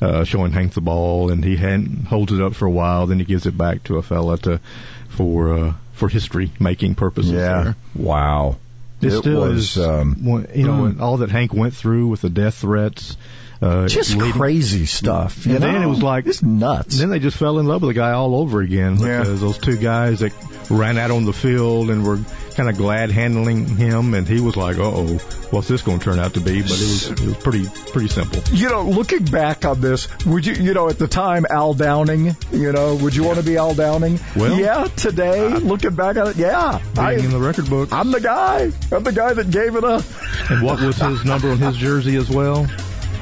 uh, 0.00 0.24
showing 0.24 0.52
Hank 0.52 0.74
the 0.74 0.80
ball, 0.80 1.30
and 1.30 1.44
he 1.44 1.56
hand, 1.56 2.06
holds 2.08 2.32
it 2.32 2.40
up 2.40 2.54
for 2.54 2.66
a 2.66 2.70
while, 2.70 3.06
then 3.06 3.18
he 3.18 3.24
gives 3.24 3.46
it 3.46 3.56
back 3.56 3.82
to 3.84 3.96
a 3.96 4.02
fella 4.02 4.38
to 4.38 4.60
for 5.08 5.54
uh, 5.54 5.72
for 5.94 6.08
history 6.08 6.52
making 6.60 6.94
purposes. 6.94 7.32
Yeah. 7.32 7.62
there. 7.62 7.76
Wow. 7.94 8.58
It, 9.00 9.08
It 9.08 9.18
still 9.18 9.40
was, 9.40 9.76
is, 9.76 9.84
um, 9.84 10.46
you 10.54 10.66
know, 10.66 10.90
mm. 10.90 11.00
all 11.00 11.18
that 11.18 11.30
Hank 11.30 11.52
went 11.52 11.74
through 11.74 12.08
with 12.08 12.22
the 12.22 12.30
death 12.30 12.54
threats. 12.56 13.16
Uh, 13.62 13.88
Just 13.88 14.14
leading- 14.16 14.32
crazy 14.32 14.86
stuff. 14.86 15.46
You 15.46 15.54
and 15.54 15.64
then 15.64 15.82
it 15.82 15.86
was 15.86 16.02
like 16.02 16.26
it's 16.26 16.42
nuts. 16.42 16.98
Then 16.98 17.08
they 17.10 17.18
just 17.18 17.36
fell 17.38 17.58
in 17.58 17.66
love 17.66 17.82
with 17.82 17.90
the 17.90 17.94
guy 18.00 18.12
all 18.12 18.34
over 18.36 18.60
again 18.60 18.96
Yeah. 18.98 19.20
because 19.20 19.40
those 19.40 19.58
two 19.58 19.76
guys 19.76 20.20
that 20.20 20.32
ran 20.68 20.98
out 20.98 21.10
on 21.10 21.24
the 21.24 21.32
field 21.32 21.90
and 21.90 22.04
were 22.04 22.18
kind 22.54 22.68
of 22.68 22.76
glad 22.76 23.10
handling 23.10 23.66
him, 23.66 24.14
and 24.14 24.26
he 24.26 24.40
was 24.40 24.56
like, 24.56 24.78
"Uh 24.78 24.82
oh, 24.82 25.06
what's 25.50 25.68
this 25.68 25.82
going 25.82 25.98
to 26.00 26.04
turn 26.04 26.18
out 26.18 26.34
to 26.34 26.40
be?" 26.40 26.60
But 26.60 26.70
it 26.72 26.80
was 26.80 27.10
it 27.10 27.20
was 27.20 27.36
pretty 27.36 27.66
pretty 27.92 28.08
simple. 28.08 28.42
You 28.52 28.68
know, 28.68 28.82
looking 28.82 29.24
back 29.24 29.64
on 29.64 29.80
this, 29.80 30.08
would 30.26 30.44
you, 30.44 30.54
you 30.54 30.74
know, 30.74 30.88
at 30.88 30.98
the 30.98 31.06
time, 31.08 31.46
Al 31.48 31.72
Downing, 31.74 32.36
you 32.52 32.72
know, 32.72 32.96
would 32.96 33.14
you 33.14 33.24
want 33.24 33.38
to 33.38 33.44
be 33.44 33.56
Al 33.56 33.74
Downing? 33.74 34.18
Well, 34.34 34.58
yeah, 34.58 34.86
today, 34.96 35.48
looking 35.50 35.94
back 35.94 36.16
on 36.16 36.28
it, 36.28 36.36
yeah. 36.36 36.80
I, 36.98 37.14
Being 37.14 37.26
in 37.26 37.30
the 37.30 37.38
record 37.40 37.70
book. 37.70 37.90
I'm 37.92 38.10
the 38.10 38.20
guy. 38.20 38.70
I'm 38.92 39.02
the 39.04 39.12
guy 39.12 39.32
that 39.34 39.50
gave 39.50 39.76
it 39.76 39.84
up. 39.84 40.02
And 40.50 40.62
what 40.62 40.80
was 40.80 40.96
his 40.96 41.24
number 41.24 41.50
on 41.50 41.58
his 41.58 41.76
jersey 41.76 42.16
as 42.16 42.28
well? 42.28 42.66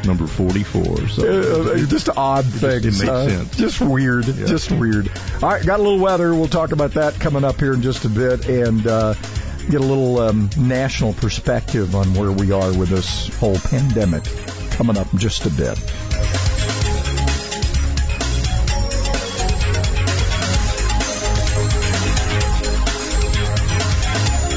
Number 0.07 0.27
44. 0.27 1.09
So 1.09 1.73
Uh, 1.73 1.87
just 1.87 2.09
odd 2.09 2.45
things. 2.45 3.01
it 3.01 3.05
made 3.05 3.13
uh, 3.13 3.29
sense. 3.29 3.57
Just 3.57 3.81
weird. 3.81 4.25
Just 4.25 4.71
weird. 4.71 5.11
All 5.43 5.49
right, 5.49 5.65
got 5.65 5.81
a 5.81 5.83
little 5.83 5.99
weather. 5.99 6.35
We'll 6.35 6.49
talk 6.49 6.73
about 6.73 6.93
that 6.93 7.19
coming 7.21 7.45
up 7.45 7.59
here 7.59 7.73
in 7.73 7.83
just 7.83 8.05
a 8.05 8.09
bit 8.09 8.49
and 8.49 8.87
uh, 8.87 9.15
get 9.71 9.81
a 9.81 9.85
little 9.85 10.19
um, 10.19 10.51
national 10.59 11.15
perspective 11.15 11.95
on 11.95 12.15
where 12.15 12.33
we 12.33 12.53
are 12.53 12.77
with 12.77 12.91
this 12.91 13.35
whole 13.39 13.59
pandemic 13.59 14.25
coming 14.73 14.99
up 14.99 15.13
in 15.13 15.19
just 15.19 15.47
a 15.47 15.51
bit. 15.51 15.79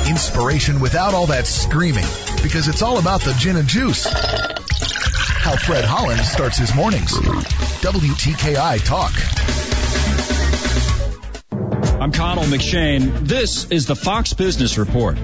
Inspiration 0.10 0.80
without 0.80 1.14
all 1.14 1.28
that 1.28 1.46
screaming, 1.46 2.06
because 2.42 2.68
it's 2.68 2.82
all 2.82 2.98
about 2.98 3.22
the 3.22 3.34
gin 3.34 3.56
and 3.56 3.68
juice. 3.68 4.08
How 5.48 5.56
Fred 5.56 5.86
Holland 5.86 6.20
starts 6.20 6.58
his 6.58 6.76
mornings. 6.76 7.14
WTKI 7.14 8.84
Talk. 8.84 9.14
I'm 12.02 12.12
Connell 12.12 12.44
McShane. 12.44 13.20
This 13.26 13.72
is 13.72 13.86
the 13.86 13.96
Fox 13.96 14.34
Business 14.34 14.78
Report. 14.78 15.18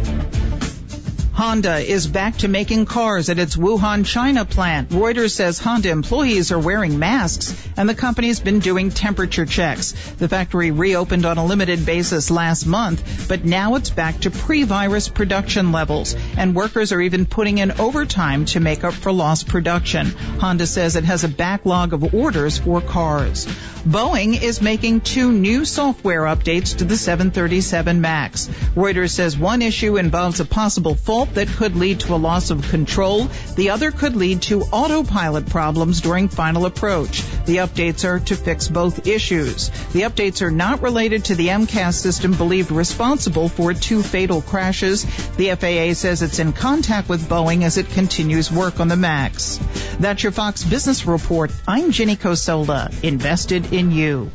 Honda 1.43 1.79
is 1.79 2.07
back 2.07 2.37
to 2.37 2.47
making 2.47 2.85
cars 2.85 3.27
at 3.27 3.37
its 3.37 3.57
Wuhan, 3.57 4.05
China 4.05 4.45
plant. 4.45 4.91
Reuters 4.91 5.31
says 5.31 5.59
Honda 5.59 5.89
employees 5.89 6.53
are 6.53 6.57
wearing 6.57 6.99
masks 6.99 7.67
and 7.75 7.89
the 7.89 7.93
company's 7.93 8.39
been 8.39 8.59
doing 8.59 8.91
temperature 8.91 9.45
checks. 9.45 9.91
The 10.19 10.29
factory 10.29 10.71
reopened 10.71 11.25
on 11.25 11.37
a 11.37 11.45
limited 11.45 11.85
basis 11.85 12.31
last 12.31 12.65
month, 12.65 13.27
but 13.27 13.43
now 13.43 13.75
it's 13.75 13.89
back 13.89 14.21
to 14.21 14.31
pre-virus 14.31 15.09
production 15.09 15.73
levels 15.73 16.15
and 16.37 16.55
workers 16.55 16.93
are 16.93 17.01
even 17.01 17.25
putting 17.25 17.57
in 17.57 17.73
overtime 17.73 18.45
to 18.45 18.61
make 18.61 18.85
up 18.85 18.93
for 18.93 19.11
lost 19.11 19.49
production. 19.49 20.05
Honda 20.39 20.65
says 20.65 20.95
it 20.95 21.03
has 21.03 21.25
a 21.25 21.27
backlog 21.27 21.91
of 21.91 22.13
orders 22.13 22.57
for 22.59 22.79
cars. 22.79 23.47
Boeing 23.83 24.41
is 24.41 24.61
making 24.61 25.01
two 25.01 25.33
new 25.33 25.65
software 25.65 26.21
updates 26.21 26.77
to 26.77 26.85
the 26.85 26.95
737 26.95 27.99
MAX. 27.99 28.47
Reuters 28.75 29.09
says 29.09 29.37
one 29.37 29.61
issue 29.61 29.97
involves 29.97 30.39
a 30.39 30.45
possible 30.45 30.95
fault 30.95 31.32
that 31.35 31.47
could 31.47 31.75
lead 31.75 32.01
to 32.01 32.13
a 32.13 32.17
loss 32.17 32.49
of 32.49 32.69
control. 32.69 33.25
The 33.55 33.71
other 33.71 33.91
could 33.91 34.15
lead 34.15 34.41
to 34.43 34.61
autopilot 34.61 35.47
problems 35.47 36.01
during 36.01 36.27
final 36.27 36.65
approach. 36.65 37.23
The 37.45 37.57
updates 37.57 38.05
are 38.05 38.19
to 38.19 38.35
fix 38.35 38.67
both 38.67 39.07
issues. 39.07 39.69
The 39.93 40.01
updates 40.01 40.41
are 40.41 40.51
not 40.51 40.81
related 40.81 41.25
to 41.25 41.35
the 41.35 41.47
MCAS 41.47 41.95
system 41.95 42.33
believed 42.33 42.71
responsible 42.71 43.49
for 43.49 43.73
two 43.73 44.03
fatal 44.03 44.41
crashes. 44.41 45.03
The 45.35 45.55
FAA 45.55 45.93
says 45.93 46.21
it's 46.21 46.39
in 46.39 46.53
contact 46.53 47.09
with 47.09 47.27
Boeing 47.27 47.63
as 47.63 47.77
it 47.77 47.89
continues 47.89 48.51
work 48.51 48.79
on 48.79 48.87
the 48.87 48.95
MAX. 48.95 49.59
That's 49.99 50.23
your 50.23 50.31
Fox 50.31 50.63
Business 50.63 51.05
Report. 51.05 51.51
I'm 51.67 51.91
Jenny 51.91 52.15
Cosola, 52.15 52.93
invested 53.03 53.73
in 53.73 53.91
you. 53.91 54.31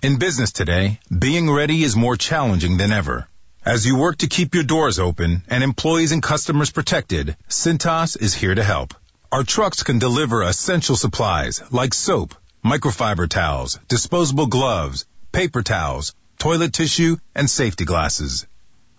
In 0.00 0.18
business 0.18 0.52
today, 0.52 1.00
being 1.16 1.50
ready 1.50 1.82
is 1.82 1.96
more 1.96 2.16
challenging 2.16 2.76
than 2.76 2.92
ever. 2.92 3.27
As 3.68 3.84
you 3.84 3.96
work 3.96 4.16
to 4.18 4.28
keep 4.28 4.54
your 4.54 4.64
doors 4.64 4.98
open 4.98 5.42
and 5.46 5.62
employees 5.62 6.12
and 6.12 6.22
customers 6.22 6.70
protected, 6.70 7.36
Cintas 7.50 8.16
is 8.18 8.32
here 8.32 8.54
to 8.54 8.64
help. 8.64 8.94
Our 9.30 9.44
trucks 9.44 9.82
can 9.82 9.98
deliver 9.98 10.42
essential 10.42 10.96
supplies 10.96 11.60
like 11.70 11.92
soap, 11.92 12.34
microfiber 12.64 13.28
towels, 13.28 13.78
disposable 13.86 14.46
gloves, 14.46 15.04
paper 15.32 15.62
towels, 15.62 16.14
toilet 16.38 16.72
tissue, 16.72 17.18
and 17.34 17.50
safety 17.50 17.84
glasses. 17.84 18.46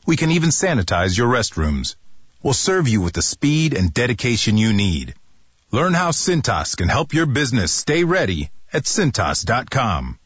We 0.06 0.18
can 0.18 0.30
even 0.30 0.52
sanitize 0.52 1.18
your 1.18 1.34
restrooms. 1.34 1.96
We'll 2.44 2.54
serve 2.54 2.88
you 2.88 3.02
with 3.02 3.14
the 3.14 3.24
speed 3.24 3.74
and 3.74 3.92
dedication 3.92 4.56
you 4.60 4.72
need. 4.72 5.16
Learn 5.72 5.96
how 5.96 6.12
Cintas 6.12 6.78
can 6.78 6.90
help 6.90 7.16
your 7.16 7.26
business 7.26 7.72
stay 7.72 8.04
ready 8.04 8.52
at 8.72 8.84
Cintas.com. 8.84 10.20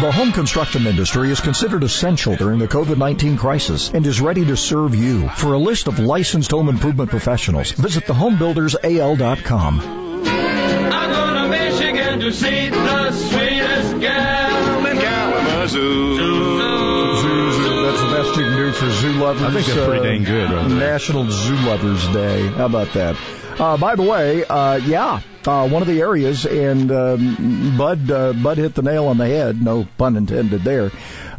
The 0.00 0.12
home 0.12 0.30
construction 0.32 0.86
industry 0.86 1.32
is 1.32 1.40
considered 1.40 1.82
essential 1.82 2.36
during 2.36 2.60
the 2.60 2.68
COVID-19 2.68 3.36
crisis 3.38 3.90
and 3.90 4.06
is 4.06 4.20
ready 4.20 4.44
to 4.44 4.56
serve 4.56 4.94
you. 4.94 5.28
For 5.28 5.54
a 5.54 5.58
list 5.58 5.88
of 5.88 5.98
licensed 5.98 6.52
home 6.52 6.68
improvement 6.68 7.10
professionals, 7.10 7.72
visit 7.72 8.04
thehomebuildersal.com. 8.04 9.80
I'm 9.80 11.10
going 11.10 11.34
to 11.34 11.48
Michigan 11.48 12.20
to 12.20 12.32
see 12.32 12.68
the 12.68 13.10
sweetest 13.10 14.00
gal 14.00 14.86
in 14.86 14.96
Kalamazoo. 14.96 16.37
That's 18.38 18.50
the 18.50 18.56
best 18.56 18.56
you 18.56 18.56
can 18.56 18.56
do 18.56 18.72
for 18.72 18.90
zoo 18.90 19.12
lovers. 19.20 19.42
I 19.42 19.50
think 19.52 19.66
that's 19.66 19.86
pretty 19.86 20.04
dang 20.04 20.24
good, 20.24 20.50
right. 20.50 20.70
National 20.70 21.30
Zoo 21.30 21.56
Lovers 21.56 22.08
Day. 22.08 22.46
How 22.48 22.66
about 22.66 22.92
that? 22.94 23.16
Uh, 23.58 23.76
by 23.76 23.96
the 23.96 24.02
way, 24.02 24.44
uh, 24.44 24.76
yeah, 24.76 25.20
uh, 25.44 25.68
one 25.68 25.82
of 25.82 25.88
the 25.88 26.00
areas, 26.00 26.46
and 26.46 26.92
um, 26.92 27.76
Bud 27.76 28.10
uh, 28.10 28.32
Bud 28.32 28.58
hit 28.58 28.74
the 28.74 28.82
nail 28.82 29.06
on 29.06 29.18
the 29.18 29.26
head. 29.26 29.60
No 29.60 29.86
pun 29.98 30.16
intended 30.16 30.62
there. 30.62 30.92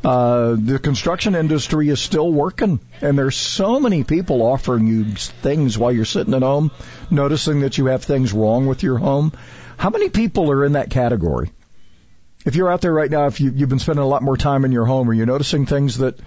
Uh, 0.03 0.55
the 0.57 0.79
construction 0.79 1.35
industry 1.35 1.89
is 1.89 2.01
still 2.01 2.31
working, 2.31 2.79
and 3.01 3.17
there's 3.17 3.37
so 3.37 3.79
many 3.79 4.03
people 4.03 4.41
offering 4.41 4.87
you 4.87 5.05
things 5.15 5.77
while 5.77 5.91
you're 5.91 6.05
sitting 6.05 6.33
at 6.33 6.41
home, 6.41 6.71
noticing 7.09 7.61
that 7.61 7.77
you 7.77 7.87
have 7.87 8.03
things 8.03 8.33
wrong 8.33 8.65
with 8.65 8.83
your 8.83 8.97
home. 8.97 9.31
How 9.77 9.89
many 9.89 10.09
people 10.09 10.51
are 10.51 10.65
in 10.65 10.73
that 10.73 10.89
category? 10.89 11.51
If 12.45 12.55
you're 12.55 12.71
out 12.71 12.81
there 12.81 12.93
right 12.93 13.11
now, 13.11 13.27
if 13.27 13.41
you, 13.41 13.51
you've 13.53 13.69
been 13.69 13.79
spending 13.79 14.03
a 14.03 14.07
lot 14.07 14.23
more 14.23 14.37
time 14.37 14.63
in 14.63 14.71
your 14.71 14.85
home, 14.85 15.09
are 15.09 15.13
you 15.13 15.25
noticing 15.25 15.65
things 15.65 15.97
that 15.97 16.17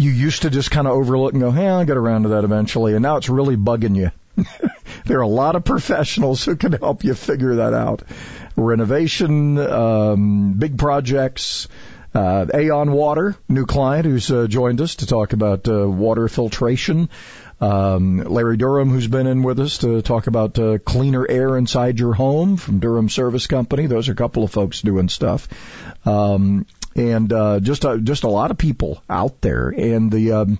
you 0.00 0.10
used 0.10 0.42
to 0.42 0.50
just 0.50 0.70
kind 0.70 0.86
of 0.86 0.94
overlook 0.94 1.34
and 1.34 1.42
go, 1.42 1.50
hey, 1.50 1.68
I'll 1.68 1.84
get 1.84 1.98
around 1.98 2.22
to 2.22 2.30
that 2.30 2.44
eventually, 2.44 2.94
and 2.94 3.02
now 3.02 3.18
it's 3.18 3.28
really 3.28 3.56
bugging 3.56 3.96
you? 3.96 4.10
there 5.04 5.18
are 5.18 5.22
a 5.22 5.28
lot 5.28 5.56
of 5.56 5.64
professionals 5.64 6.42
who 6.42 6.56
can 6.56 6.72
help 6.72 7.04
you 7.04 7.12
figure 7.12 7.56
that 7.56 7.74
out. 7.74 8.02
Renovation, 8.56 9.58
um, 9.58 10.54
big 10.54 10.78
projects, 10.78 11.68
uh, 12.14 12.46
Aon 12.52 12.92
Water, 12.92 13.36
new 13.48 13.66
client 13.66 14.06
who's 14.06 14.30
uh, 14.30 14.46
joined 14.46 14.80
us 14.80 14.96
to 14.96 15.06
talk 15.06 15.34
about 15.34 15.68
uh, 15.68 15.86
water 15.86 16.28
filtration. 16.28 17.10
Um, 17.60 18.18
Larry 18.18 18.56
Durham, 18.56 18.88
who's 18.88 19.08
been 19.08 19.26
in 19.26 19.42
with 19.42 19.60
us 19.60 19.78
to 19.78 20.00
talk 20.02 20.26
about 20.26 20.58
uh, 20.58 20.78
cleaner 20.78 21.26
air 21.28 21.58
inside 21.58 21.98
your 21.98 22.14
home 22.14 22.56
from 22.56 22.78
Durham 22.80 23.08
Service 23.08 23.46
Company. 23.46 23.86
Those 23.86 24.08
are 24.08 24.12
a 24.12 24.16
couple 24.16 24.44
of 24.44 24.50
folks 24.50 24.80
doing 24.80 25.08
stuff. 25.08 25.48
Um, 26.06 26.66
and 26.96 27.32
uh, 27.32 27.60
just 27.60 27.84
a, 27.84 27.98
just 27.98 28.24
a 28.24 28.28
lot 28.28 28.50
of 28.50 28.58
people 28.58 29.02
out 29.08 29.40
there, 29.40 29.68
and 29.68 30.10
the 30.10 30.32
um, 30.32 30.58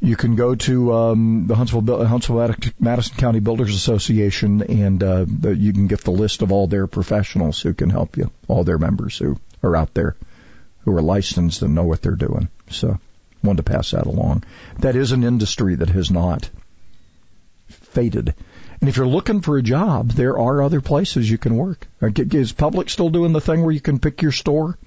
You 0.00 0.14
can 0.14 0.36
go 0.36 0.54
to 0.54 0.92
um, 0.92 1.46
the 1.48 1.56
Huntsville, 1.56 2.06
Huntsville 2.06 2.54
Madison 2.78 3.16
County 3.16 3.40
Builders 3.40 3.74
Association, 3.74 4.62
and 4.62 5.02
uh, 5.02 5.26
you 5.50 5.72
can 5.72 5.88
get 5.88 6.02
the 6.04 6.12
list 6.12 6.42
of 6.42 6.52
all 6.52 6.68
their 6.68 6.86
professionals 6.86 7.60
who 7.60 7.74
can 7.74 7.90
help 7.90 8.16
you, 8.16 8.30
all 8.46 8.62
their 8.62 8.78
members 8.78 9.18
who 9.18 9.40
are 9.60 9.74
out 9.74 9.94
there, 9.94 10.14
who 10.84 10.96
are 10.96 11.02
licensed 11.02 11.62
and 11.62 11.74
know 11.74 11.82
what 11.82 12.00
they're 12.00 12.14
doing. 12.14 12.48
So, 12.70 13.00
wanted 13.42 13.58
to 13.58 13.70
pass 13.72 13.90
that 13.92 14.06
along. 14.06 14.44
That 14.80 14.96
is 14.96 15.12
an 15.12 15.24
industry 15.24 15.76
that 15.76 15.90
has 15.90 16.10
not 16.10 16.48
faded. 17.68 18.34
And 18.80 18.88
if 18.88 18.96
you're 18.96 19.08
looking 19.08 19.40
for 19.40 19.58
a 19.58 19.62
job, 19.62 20.10
there 20.10 20.38
are 20.38 20.62
other 20.62 20.80
places 20.80 21.28
you 21.28 21.38
can 21.38 21.56
work. 21.56 21.86
Uh, 22.00 22.06
Is 22.16 22.52
Publix 22.52 22.90
still 22.90 23.10
doing 23.10 23.32
the 23.32 23.40
thing 23.40 23.62
where 23.62 23.72
you 23.72 23.80
can 23.80 23.98
pick 23.98 24.22
your 24.22 24.32
store? 24.32 24.78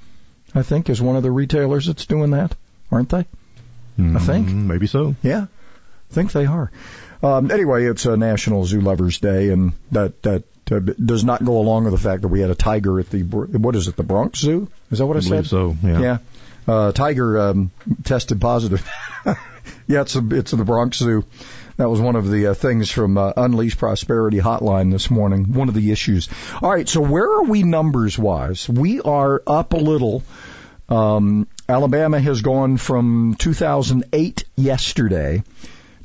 I 0.55 0.63
think 0.63 0.89
is 0.89 1.01
one 1.01 1.15
of 1.15 1.23
the 1.23 1.31
retailers 1.31 1.87
that's 1.87 2.05
doing 2.05 2.31
that, 2.31 2.55
aren't 2.91 3.09
they? 3.09 3.25
I 3.99 4.19
think. 4.19 4.47
Mm, 4.47 4.65
maybe 4.65 4.87
so. 4.87 5.15
Yeah, 5.21 5.43
I 5.43 6.13
think 6.13 6.31
they 6.31 6.45
are. 6.45 6.71
Um, 7.21 7.51
anyway, 7.51 7.85
it's 7.85 8.05
a 8.05 8.17
National 8.17 8.65
Zoo 8.65 8.81
Lovers 8.81 9.19
Day, 9.19 9.49
and 9.49 9.73
that 9.91 10.21
that 10.23 10.43
uh, 10.71 10.79
does 10.79 11.23
not 11.23 11.45
go 11.45 11.59
along 11.59 11.83
with 11.83 11.93
the 11.93 11.99
fact 11.99 12.23
that 12.23 12.29
we 12.29 12.39
had 12.39 12.49
a 12.49 12.55
tiger 12.55 12.99
at 12.99 13.09
the 13.09 13.21
Br- 13.21 13.45
what 13.45 13.75
is 13.75 13.87
it, 13.87 13.95
the 13.95 14.03
Bronx 14.03 14.39
Zoo? 14.39 14.69
Is 14.89 14.99
that 14.99 15.05
what 15.05 15.17
I 15.17 15.19
believe 15.19 15.45
said? 15.45 15.49
so, 15.49 15.75
yeah. 15.83 15.99
Yeah. 15.99 16.17
Uh, 16.67 16.91
tiger 16.91 17.39
um, 17.39 17.71
tested 18.03 18.39
positive. 18.39 18.87
yeah, 19.87 20.01
it's 20.01 20.15
a, 20.15 20.27
it's 20.31 20.53
in 20.53 20.59
the 20.59 20.65
Bronx 20.65 20.97
Zoo. 20.97 21.25
That 21.77 21.89
was 21.89 21.99
one 21.99 22.15
of 22.15 22.29
the 22.29 22.47
uh, 22.47 22.53
things 22.53 22.91
from 22.91 23.17
uh, 23.17 23.33
Unleash 23.35 23.77
Prosperity 23.77 24.39
Hotline 24.39 24.91
this 24.91 25.09
morning. 25.09 25.53
One 25.53 25.67
of 25.67 25.73
the 25.73 25.91
issues. 25.91 26.29
All 26.61 26.69
right, 26.69 26.87
so 26.87 27.01
where 27.01 27.25
are 27.25 27.43
we 27.43 27.63
numbers 27.63 28.19
wise? 28.19 28.69
We 28.69 29.01
are 29.01 29.41
up 29.47 29.73
a 29.73 29.77
little. 29.77 30.23
Um, 30.89 31.47
Alabama 31.67 32.19
has 32.19 32.41
gone 32.41 32.77
from 32.77 33.35
2008 33.39 34.43
yesterday 34.55 35.43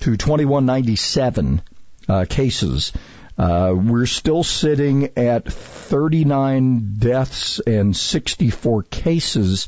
to 0.01 0.17
2197 0.17 1.61
uh, 2.09 2.25
cases. 2.29 2.93
Uh, 3.37 3.75
we're 3.77 4.07
still 4.07 4.45
sitting 4.45 5.11
at 5.19 5.45
39 5.45 6.95
deaths 6.99 7.61
and 7.61 7.95
64 7.95 8.85
cases. 8.85 9.67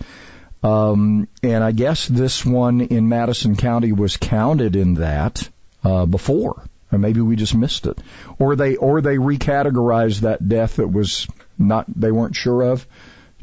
Um, 0.62 1.28
and 1.42 1.62
I 1.62 1.72
guess 1.72 2.06
this 2.06 2.44
one 2.44 2.80
in 2.80 3.08
Madison 3.08 3.56
County 3.56 3.92
was 3.92 4.16
counted 4.16 4.74
in 4.74 4.94
that 4.94 5.48
uh, 5.84 6.06
before, 6.06 6.64
or 6.90 6.98
maybe 6.98 7.20
we 7.20 7.36
just 7.36 7.54
missed 7.54 7.86
it, 7.86 7.98
or 8.38 8.56
they 8.56 8.76
or 8.76 9.00
they 9.00 9.16
recategorized 9.16 10.20
that 10.20 10.48
death 10.48 10.76
that 10.76 10.88
was 10.88 11.28
not 11.58 11.86
they 11.94 12.10
weren't 12.10 12.34
sure 12.34 12.62
of 12.62 12.86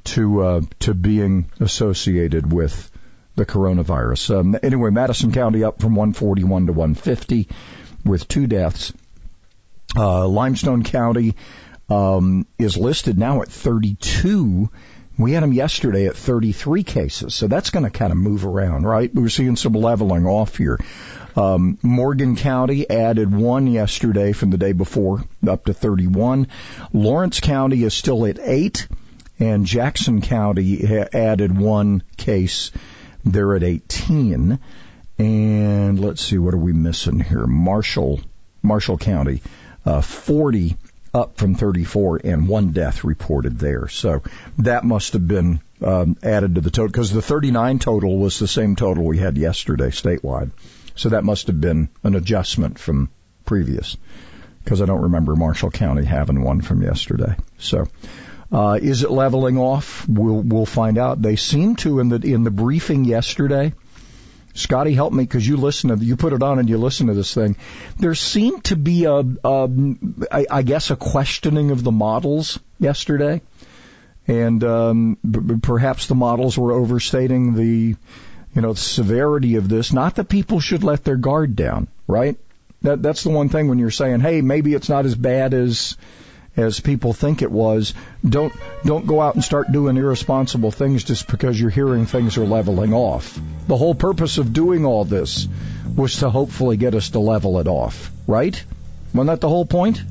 to 0.03 0.41
uh, 0.41 0.61
to 0.79 0.93
being 0.93 1.49
associated 1.59 2.51
with 2.51 2.91
the 3.35 3.45
coronavirus. 3.45 4.39
Um, 4.39 4.57
anyway, 4.61 4.89
Madison 4.89 5.31
County 5.31 5.63
up 5.63 5.81
from 5.81 5.95
141 5.95 6.67
to 6.67 6.73
150 6.73 7.47
with 8.05 8.27
two 8.27 8.47
deaths. 8.47 8.93
Uh, 9.95 10.27
Limestone 10.27 10.83
County 10.83 11.35
um, 11.89 12.45
is 12.57 12.77
listed 12.77 13.17
now 13.17 13.41
at 13.41 13.49
32. 13.49 14.69
We 15.17 15.31
had 15.31 15.43
them 15.43 15.53
yesterday 15.53 16.07
at 16.07 16.17
33 16.17 16.83
cases, 16.83 17.33
so 17.33 17.47
that's 17.47 17.69
going 17.69 17.85
to 17.85 17.89
kind 17.89 18.11
of 18.11 18.17
move 18.17 18.45
around, 18.45 18.85
right? 18.85 19.13
We're 19.13 19.29
seeing 19.29 19.55
some 19.55 19.73
leveling 19.73 20.25
off 20.25 20.57
here. 20.57 20.79
Um, 21.37 21.77
Morgan 21.81 22.35
County 22.35 22.89
added 22.89 23.33
one 23.33 23.67
yesterday 23.67 24.31
from 24.33 24.49
the 24.49 24.57
day 24.57 24.71
before, 24.71 25.23
up 25.47 25.65
to 25.65 25.73
31. 25.73 26.47
Lawrence 26.93 27.39
County 27.39 27.83
is 27.83 27.93
still 27.93 28.25
at 28.25 28.39
eight, 28.39 28.87
and 29.39 29.65
Jackson 29.65 30.21
County 30.21 30.85
ha- 30.85 31.09
added 31.13 31.57
one 31.57 32.03
case. 32.17 32.71
They're 33.23 33.55
at 33.55 33.63
18. 33.63 34.59
And 35.17 35.99
let's 35.99 36.21
see, 36.21 36.37
what 36.37 36.53
are 36.53 36.57
we 36.57 36.73
missing 36.73 37.19
here? 37.19 37.47
Marshall, 37.47 38.21
Marshall 38.61 38.97
County, 38.97 39.41
uh, 39.85 40.01
40 40.01 40.75
up 41.15 41.37
from 41.37 41.55
34 41.55 42.21
and 42.25 42.47
one 42.47 42.71
death 42.71 43.05
reported 43.05 43.57
there. 43.57 43.87
So 43.87 44.21
that 44.59 44.83
must 44.83 45.13
have 45.13 45.25
been 45.25 45.61
um, 45.81 46.17
added 46.21 46.55
to 46.55 46.61
the 46.61 46.69
total 46.69 46.89
because 46.89 47.11
the 47.11 47.21
39 47.21 47.79
total 47.79 48.17
was 48.17 48.37
the 48.37 48.47
same 48.47 48.75
total 48.75 49.05
we 49.05 49.17
had 49.17 49.37
yesterday 49.37 49.89
statewide. 49.89 50.51
So 50.95 51.09
that 51.09 51.23
must 51.23 51.47
have 51.47 51.59
been 51.59 51.89
an 52.03 52.15
adjustment 52.15 52.79
from 52.79 53.09
previous 53.45 53.95
because 54.63 54.81
I 54.81 54.85
don't 54.85 55.03
remember 55.03 55.35
Marshall 55.35 55.71
County 55.71 56.03
having 56.03 56.43
one 56.43 56.61
from 56.61 56.81
yesterday. 56.81 57.35
So 57.59 57.87
uh, 58.51 58.79
is 58.81 59.03
it 59.03 59.11
leveling 59.11 59.57
off? 59.57 60.07
We'll 60.07 60.41
we'll 60.41 60.65
find 60.65 60.97
out. 60.97 61.21
They 61.21 61.35
seem 61.35 61.75
to 61.77 61.99
in 61.99 62.09
the 62.09 62.17
in 62.17 62.43
the 62.43 62.51
briefing 62.51 63.05
yesterday. 63.05 63.73
Scotty, 64.55 64.93
help 64.93 65.11
me 65.11 65.23
because 65.23 65.45
you 65.45 65.57
listen 65.57 65.89
to 65.89 66.03
you 66.03 66.15
put 66.15 66.31
it 66.31 66.41
on 66.41 66.59
and 66.59 66.69
you 66.69 66.77
listen 66.77 67.07
to 67.07 67.13
this 67.13 67.33
thing. 67.33 67.57
There 67.99 68.15
seemed 68.15 68.63
to 68.65 68.77
be 68.77 69.03
a, 69.03 69.19
a 69.43 69.69
I, 70.31 70.45
I 70.49 70.61
guess 70.61 70.91
a 70.91 70.95
questioning 70.95 71.71
of 71.71 71.83
the 71.83 71.91
models 71.91 72.57
yesterday, 72.79 73.41
and 74.27 74.63
um, 74.63 75.17
b- 75.29 75.59
perhaps 75.61 76.07
the 76.07 76.15
models 76.15 76.57
were 76.57 76.71
overstating 76.71 77.53
the 77.53 77.95
you 78.55 78.61
know 78.61 78.71
the 78.71 78.79
severity 78.79 79.55
of 79.55 79.67
this. 79.67 79.91
Not 79.91 80.15
that 80.15 80.29
people 80.29 80.61
should 80.61 80.85
let 80.85 81.03
their 81.03 81.17
guard 81.17 81.57
down, 81.57 81.89
right? 82.07 82.37
That 82.81 83.01
that's 83.01 83.23
the 83.23 83.31
one 83.31 83.49
thing 83.49 83.67
when 83.67 83.77
you're 83.77 83.91
saying, 83.91 84.21
hey, 84.21 84.39
maybe 84.39 84.73
it's 84.73 84.89
not 84.89 85.05
as 85.05 85.15
bad 85.15 85.53
as 85.53 85.97
as 86.57 86.79
people 86.79 87.13
think 87.13 87.41
it 87.41 87.51
was. 87.51 87.93
Don't 88.27 88.53
don't 88.83 89.07
go 89.07 89.21
out 89.21 89.35
and 89.35 89.43
start 89.43 89.71
doing 89.71 89.97
irresponsible 89.97 90.71
things 90.71 91.03
just 91.03 91.27
because 91.27 91.59
you're 91.59 91.69
hearing 91.69 92.05
things 92.05 92.37
are 92.37 92.45
leveling 92.45 92.93
off. 92.93 93.39
The 93.67 93.77
whole 93.77 93.95
purpose 93.95 94.37
of 94.37 94.53
doing 94.53 94.85
all 94.85 95.05
this 95.05 95.47
was 95.95 96.17
to 96.17 96.29
hopefully 96.29 96.77
get 96.77 96.95
us 96.95 97.09
to 97.11 97.19
level 97.19 97.59
it 97.59 97.67
off, 97.67 98.11
right? 98.27 98.63
Wasn't 99.13 99.27
that 99.27 99.41
the 99.41 99.49
whole 99.49 99.65
point? 99.65 100.01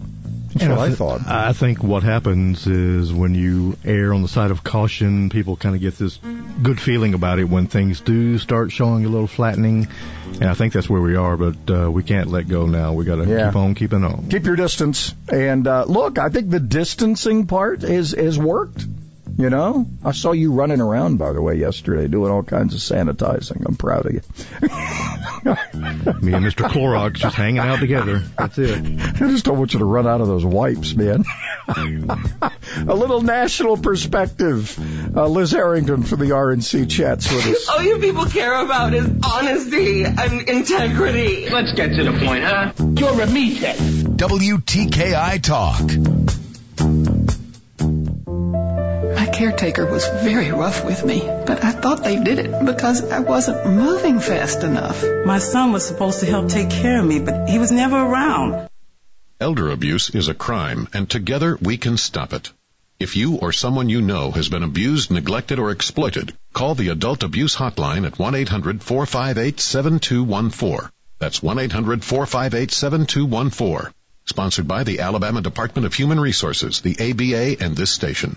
That's 0.55 0.65
And 0.67 0.77
what 0.77 0.81
I 0.87 0.89
thi- 0.91 0.95
thought. 0.95 1.27
I 1.27 1.53
think 1.53 1.83
what 1.83 2.03
happens 2.05 2.67
is 2.67 3.13
when 3.13 3.35
you 3.35 3.77
err 3.85 4.15
on 4.15 4.23
the 4.23 4.29
side 4.29 4.51
of 4.53 4.63
caution, 4.65 5.29
people 5.29 5.57
kind 5.57 5.75
of 5.75 5.81
get 5.81 5.99
this 5.99 6.19
good 6.63 6.81
feeling 6.81 7.13
about 7.15 7.41
it 7.41 7.45
when 7.45 7.67
things 7.67 8.01
do 8.01 8.39
start 8.39 8.71
showing 8.71 9.05
a 9.05 9.09
little 9.09 9.27
flattening. 9.27 9.89
And 10.35 10.45
I 10.45 10.55
think 10.55 10.73
that's 10.73 10.89
where 10.89 11.01
we 11.03 11.17
are, 11.17 11.37
but 11.37 11.57
uh, 11.71 11.91
we 11.91 12.03
can't 12.05 12.29
let 12.29 12.47
go 12.49 12.67
now. 12.67 12.93
We 12.93 13.05
got 13.05 13.17
to 13.17 13.27
Yeah. 13.27 13.49
keep 13.49 13.57
on 13.57 13.75
keeping 13.75 14.05
on. 14.05 14.29
Keep 14.31 14.47
your 14.47 14.57
distance. 14.57 15.13
And 15.29 15.67
uh, 15.67 15.85
look, 15.89 16.19
I 16.19 16.29
think 16.29 16.51
the 16.51 16.61
distancing 16.61 17.47
part 17.47 17.83
is 17.85 18.15
is 18.15 18.39
worked. 18.39 18.85
You 19.37 19.51
know, 19.51 19.87
I 20.05 20.13
saw 20.13 20.31
you 20.31 20.53
running 20.53 20.81
around, 20.81 21.19
by 21.19 21.33
the 21.33 21.43
way, 21.43 21.57
yesterday, 21.57 22.07
doing 22.07 22.31
all 22.31 22.45
kinds 22.45 22.75
of 22.75 22.81
sanitizing. 22.81 23.65
I'm 23.67 23.75
proud 23.75 24.07
of 24.07 24.13
you. 24.13 24.21
Me 26.23 26.33
and 26.33 26.45
Mr. 26.45 26.69
Clorox 26.69 27.15
just 27.15 27.35
hanging 27.35 27.59
out 27.59 27.81
together. 27.81 28.21
That's 28.39 28.59
it. 28.59 28.79
I 28.79 29.13
just 29.13 29.45
don't 29.45 29.59
want 29.59 29.73
you 29.73 29.81
to 29.81 29.85
run 29.85 30.07
out 30.07 30.21
of 30.21 30.29
those 30.29 30.45
wipes, 30.45 30.95
man. 30.95 31.25
a 31.69 32.95
little 32.95 33.23
national 33.23 33.77
perspective. 33.77 34.79
Uh, 35.17 35.27
Liz 35.27 35.51
Harrington 35.51 36.05
for 36.05 36.17
the 36.17 36.27
RNC 36.27 36.89
chats 36.89 37.31
with 37.33 37.45
us. 37.47 37.69
All 37.69 37.83
you 37.83 37.99
people 37.99 38.27
care 38.27 38.65
about 38.65 38.95
is 38.95 39.11
honesty 39.25 40.05
and 40.05 40.49
integrity. 40.49 41.49
Let's 41.51 41.73
get 41.73 41.89
to 41.97 42.05
the 42.05 42.25
point, 42.25 42.45
huh? 42.45 42.73
You're 42.79 43.21
a 43.21 43.27
meathead. 43.27 44.17
WTKI 44.17 45.43
Talk. 45.43 46.44
My 49.35 49.41
caretaker 49.41 49.85
was 49.85 50.07
very 50.23 50.53
rough 50.53 50.85
with 50.85 51.05
me, 51.05 51.19
but 51.19 51.65
I 51.65 51.73
thought 51.73 52.05
they 52.05 52.23
did 52.23 52.39
it 52.39 52.53
because 52.65 53.11
I 53.11 53.19
wasn't 53.19 53.67
moving 53.67 54.21
fast 54.21 54.63
enough. 54.63 55.05
My 55.27 55.41
son 55.41 55.73
was 55.73 55.85
supposed 55.85 56.21
to 56.21 56.27
help 56.27 56.49
take 56.49 56.71
care 56.71 57.01
of 57.01 57.05
me, 57.05 57.19
but 57.19 57.49
he 57.49 57.59
was 57.59 57.73
never 57.73 57.97
around. 57.97 58.69
Elder 59.41 59.73
abuse 59.73 60.11
is 60.11 60.29
a 60.29 60.35
crime, 60.35 60.87
and 60.93 61.11
together 61.11 61.59
we 61.61 61.79
can 61.79 61.97
stop 61.97 62.33
it. 62.33 62.53
If 63.01 63.17
you 63.17 63.39
or 63.39 63.51
someone 63.51 63.89
you 63.89 64.03
know 64.03 64.31
has 64.31 64.49
been 64.49 64.63
abused, 64.63 65.11
neglected, 65.11 65.59
or 65.59 65.73
exploited, 65.73 66.33
call 66.53 66.77
the 66.77 66.91
Adult 66.91 67.25
Abuse 67.25 67.57
Hotline 67.57 68.07
at 68.07 68.19
1-800-458-7214. 68.19 70.91
That's 71.19 71.41
1-800-458-7214. 71.41 73.93
Sponsored 74.27 74.67
by 74.69 74.85
the 74.85 75.01
Alabama 75.01 75.41
Department 75.41 75.87
of 75.87 75.95
Human 75.95 76.21
Resources, 76.21 76.83
the 76.83 76.97
ABA, 77.01 77.57
and 77.65 77.77
this 77.77 77.91
station. 77.91 78.37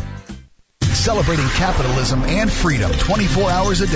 Celebrating 0.93 1.47
capitalism 1.47 2.23
and 2.23 2.51
freedom 2.51 2.91
24 2.91 3.49
hours 3.49 3.81
a 3.81 3.85
day. 3.85 3.89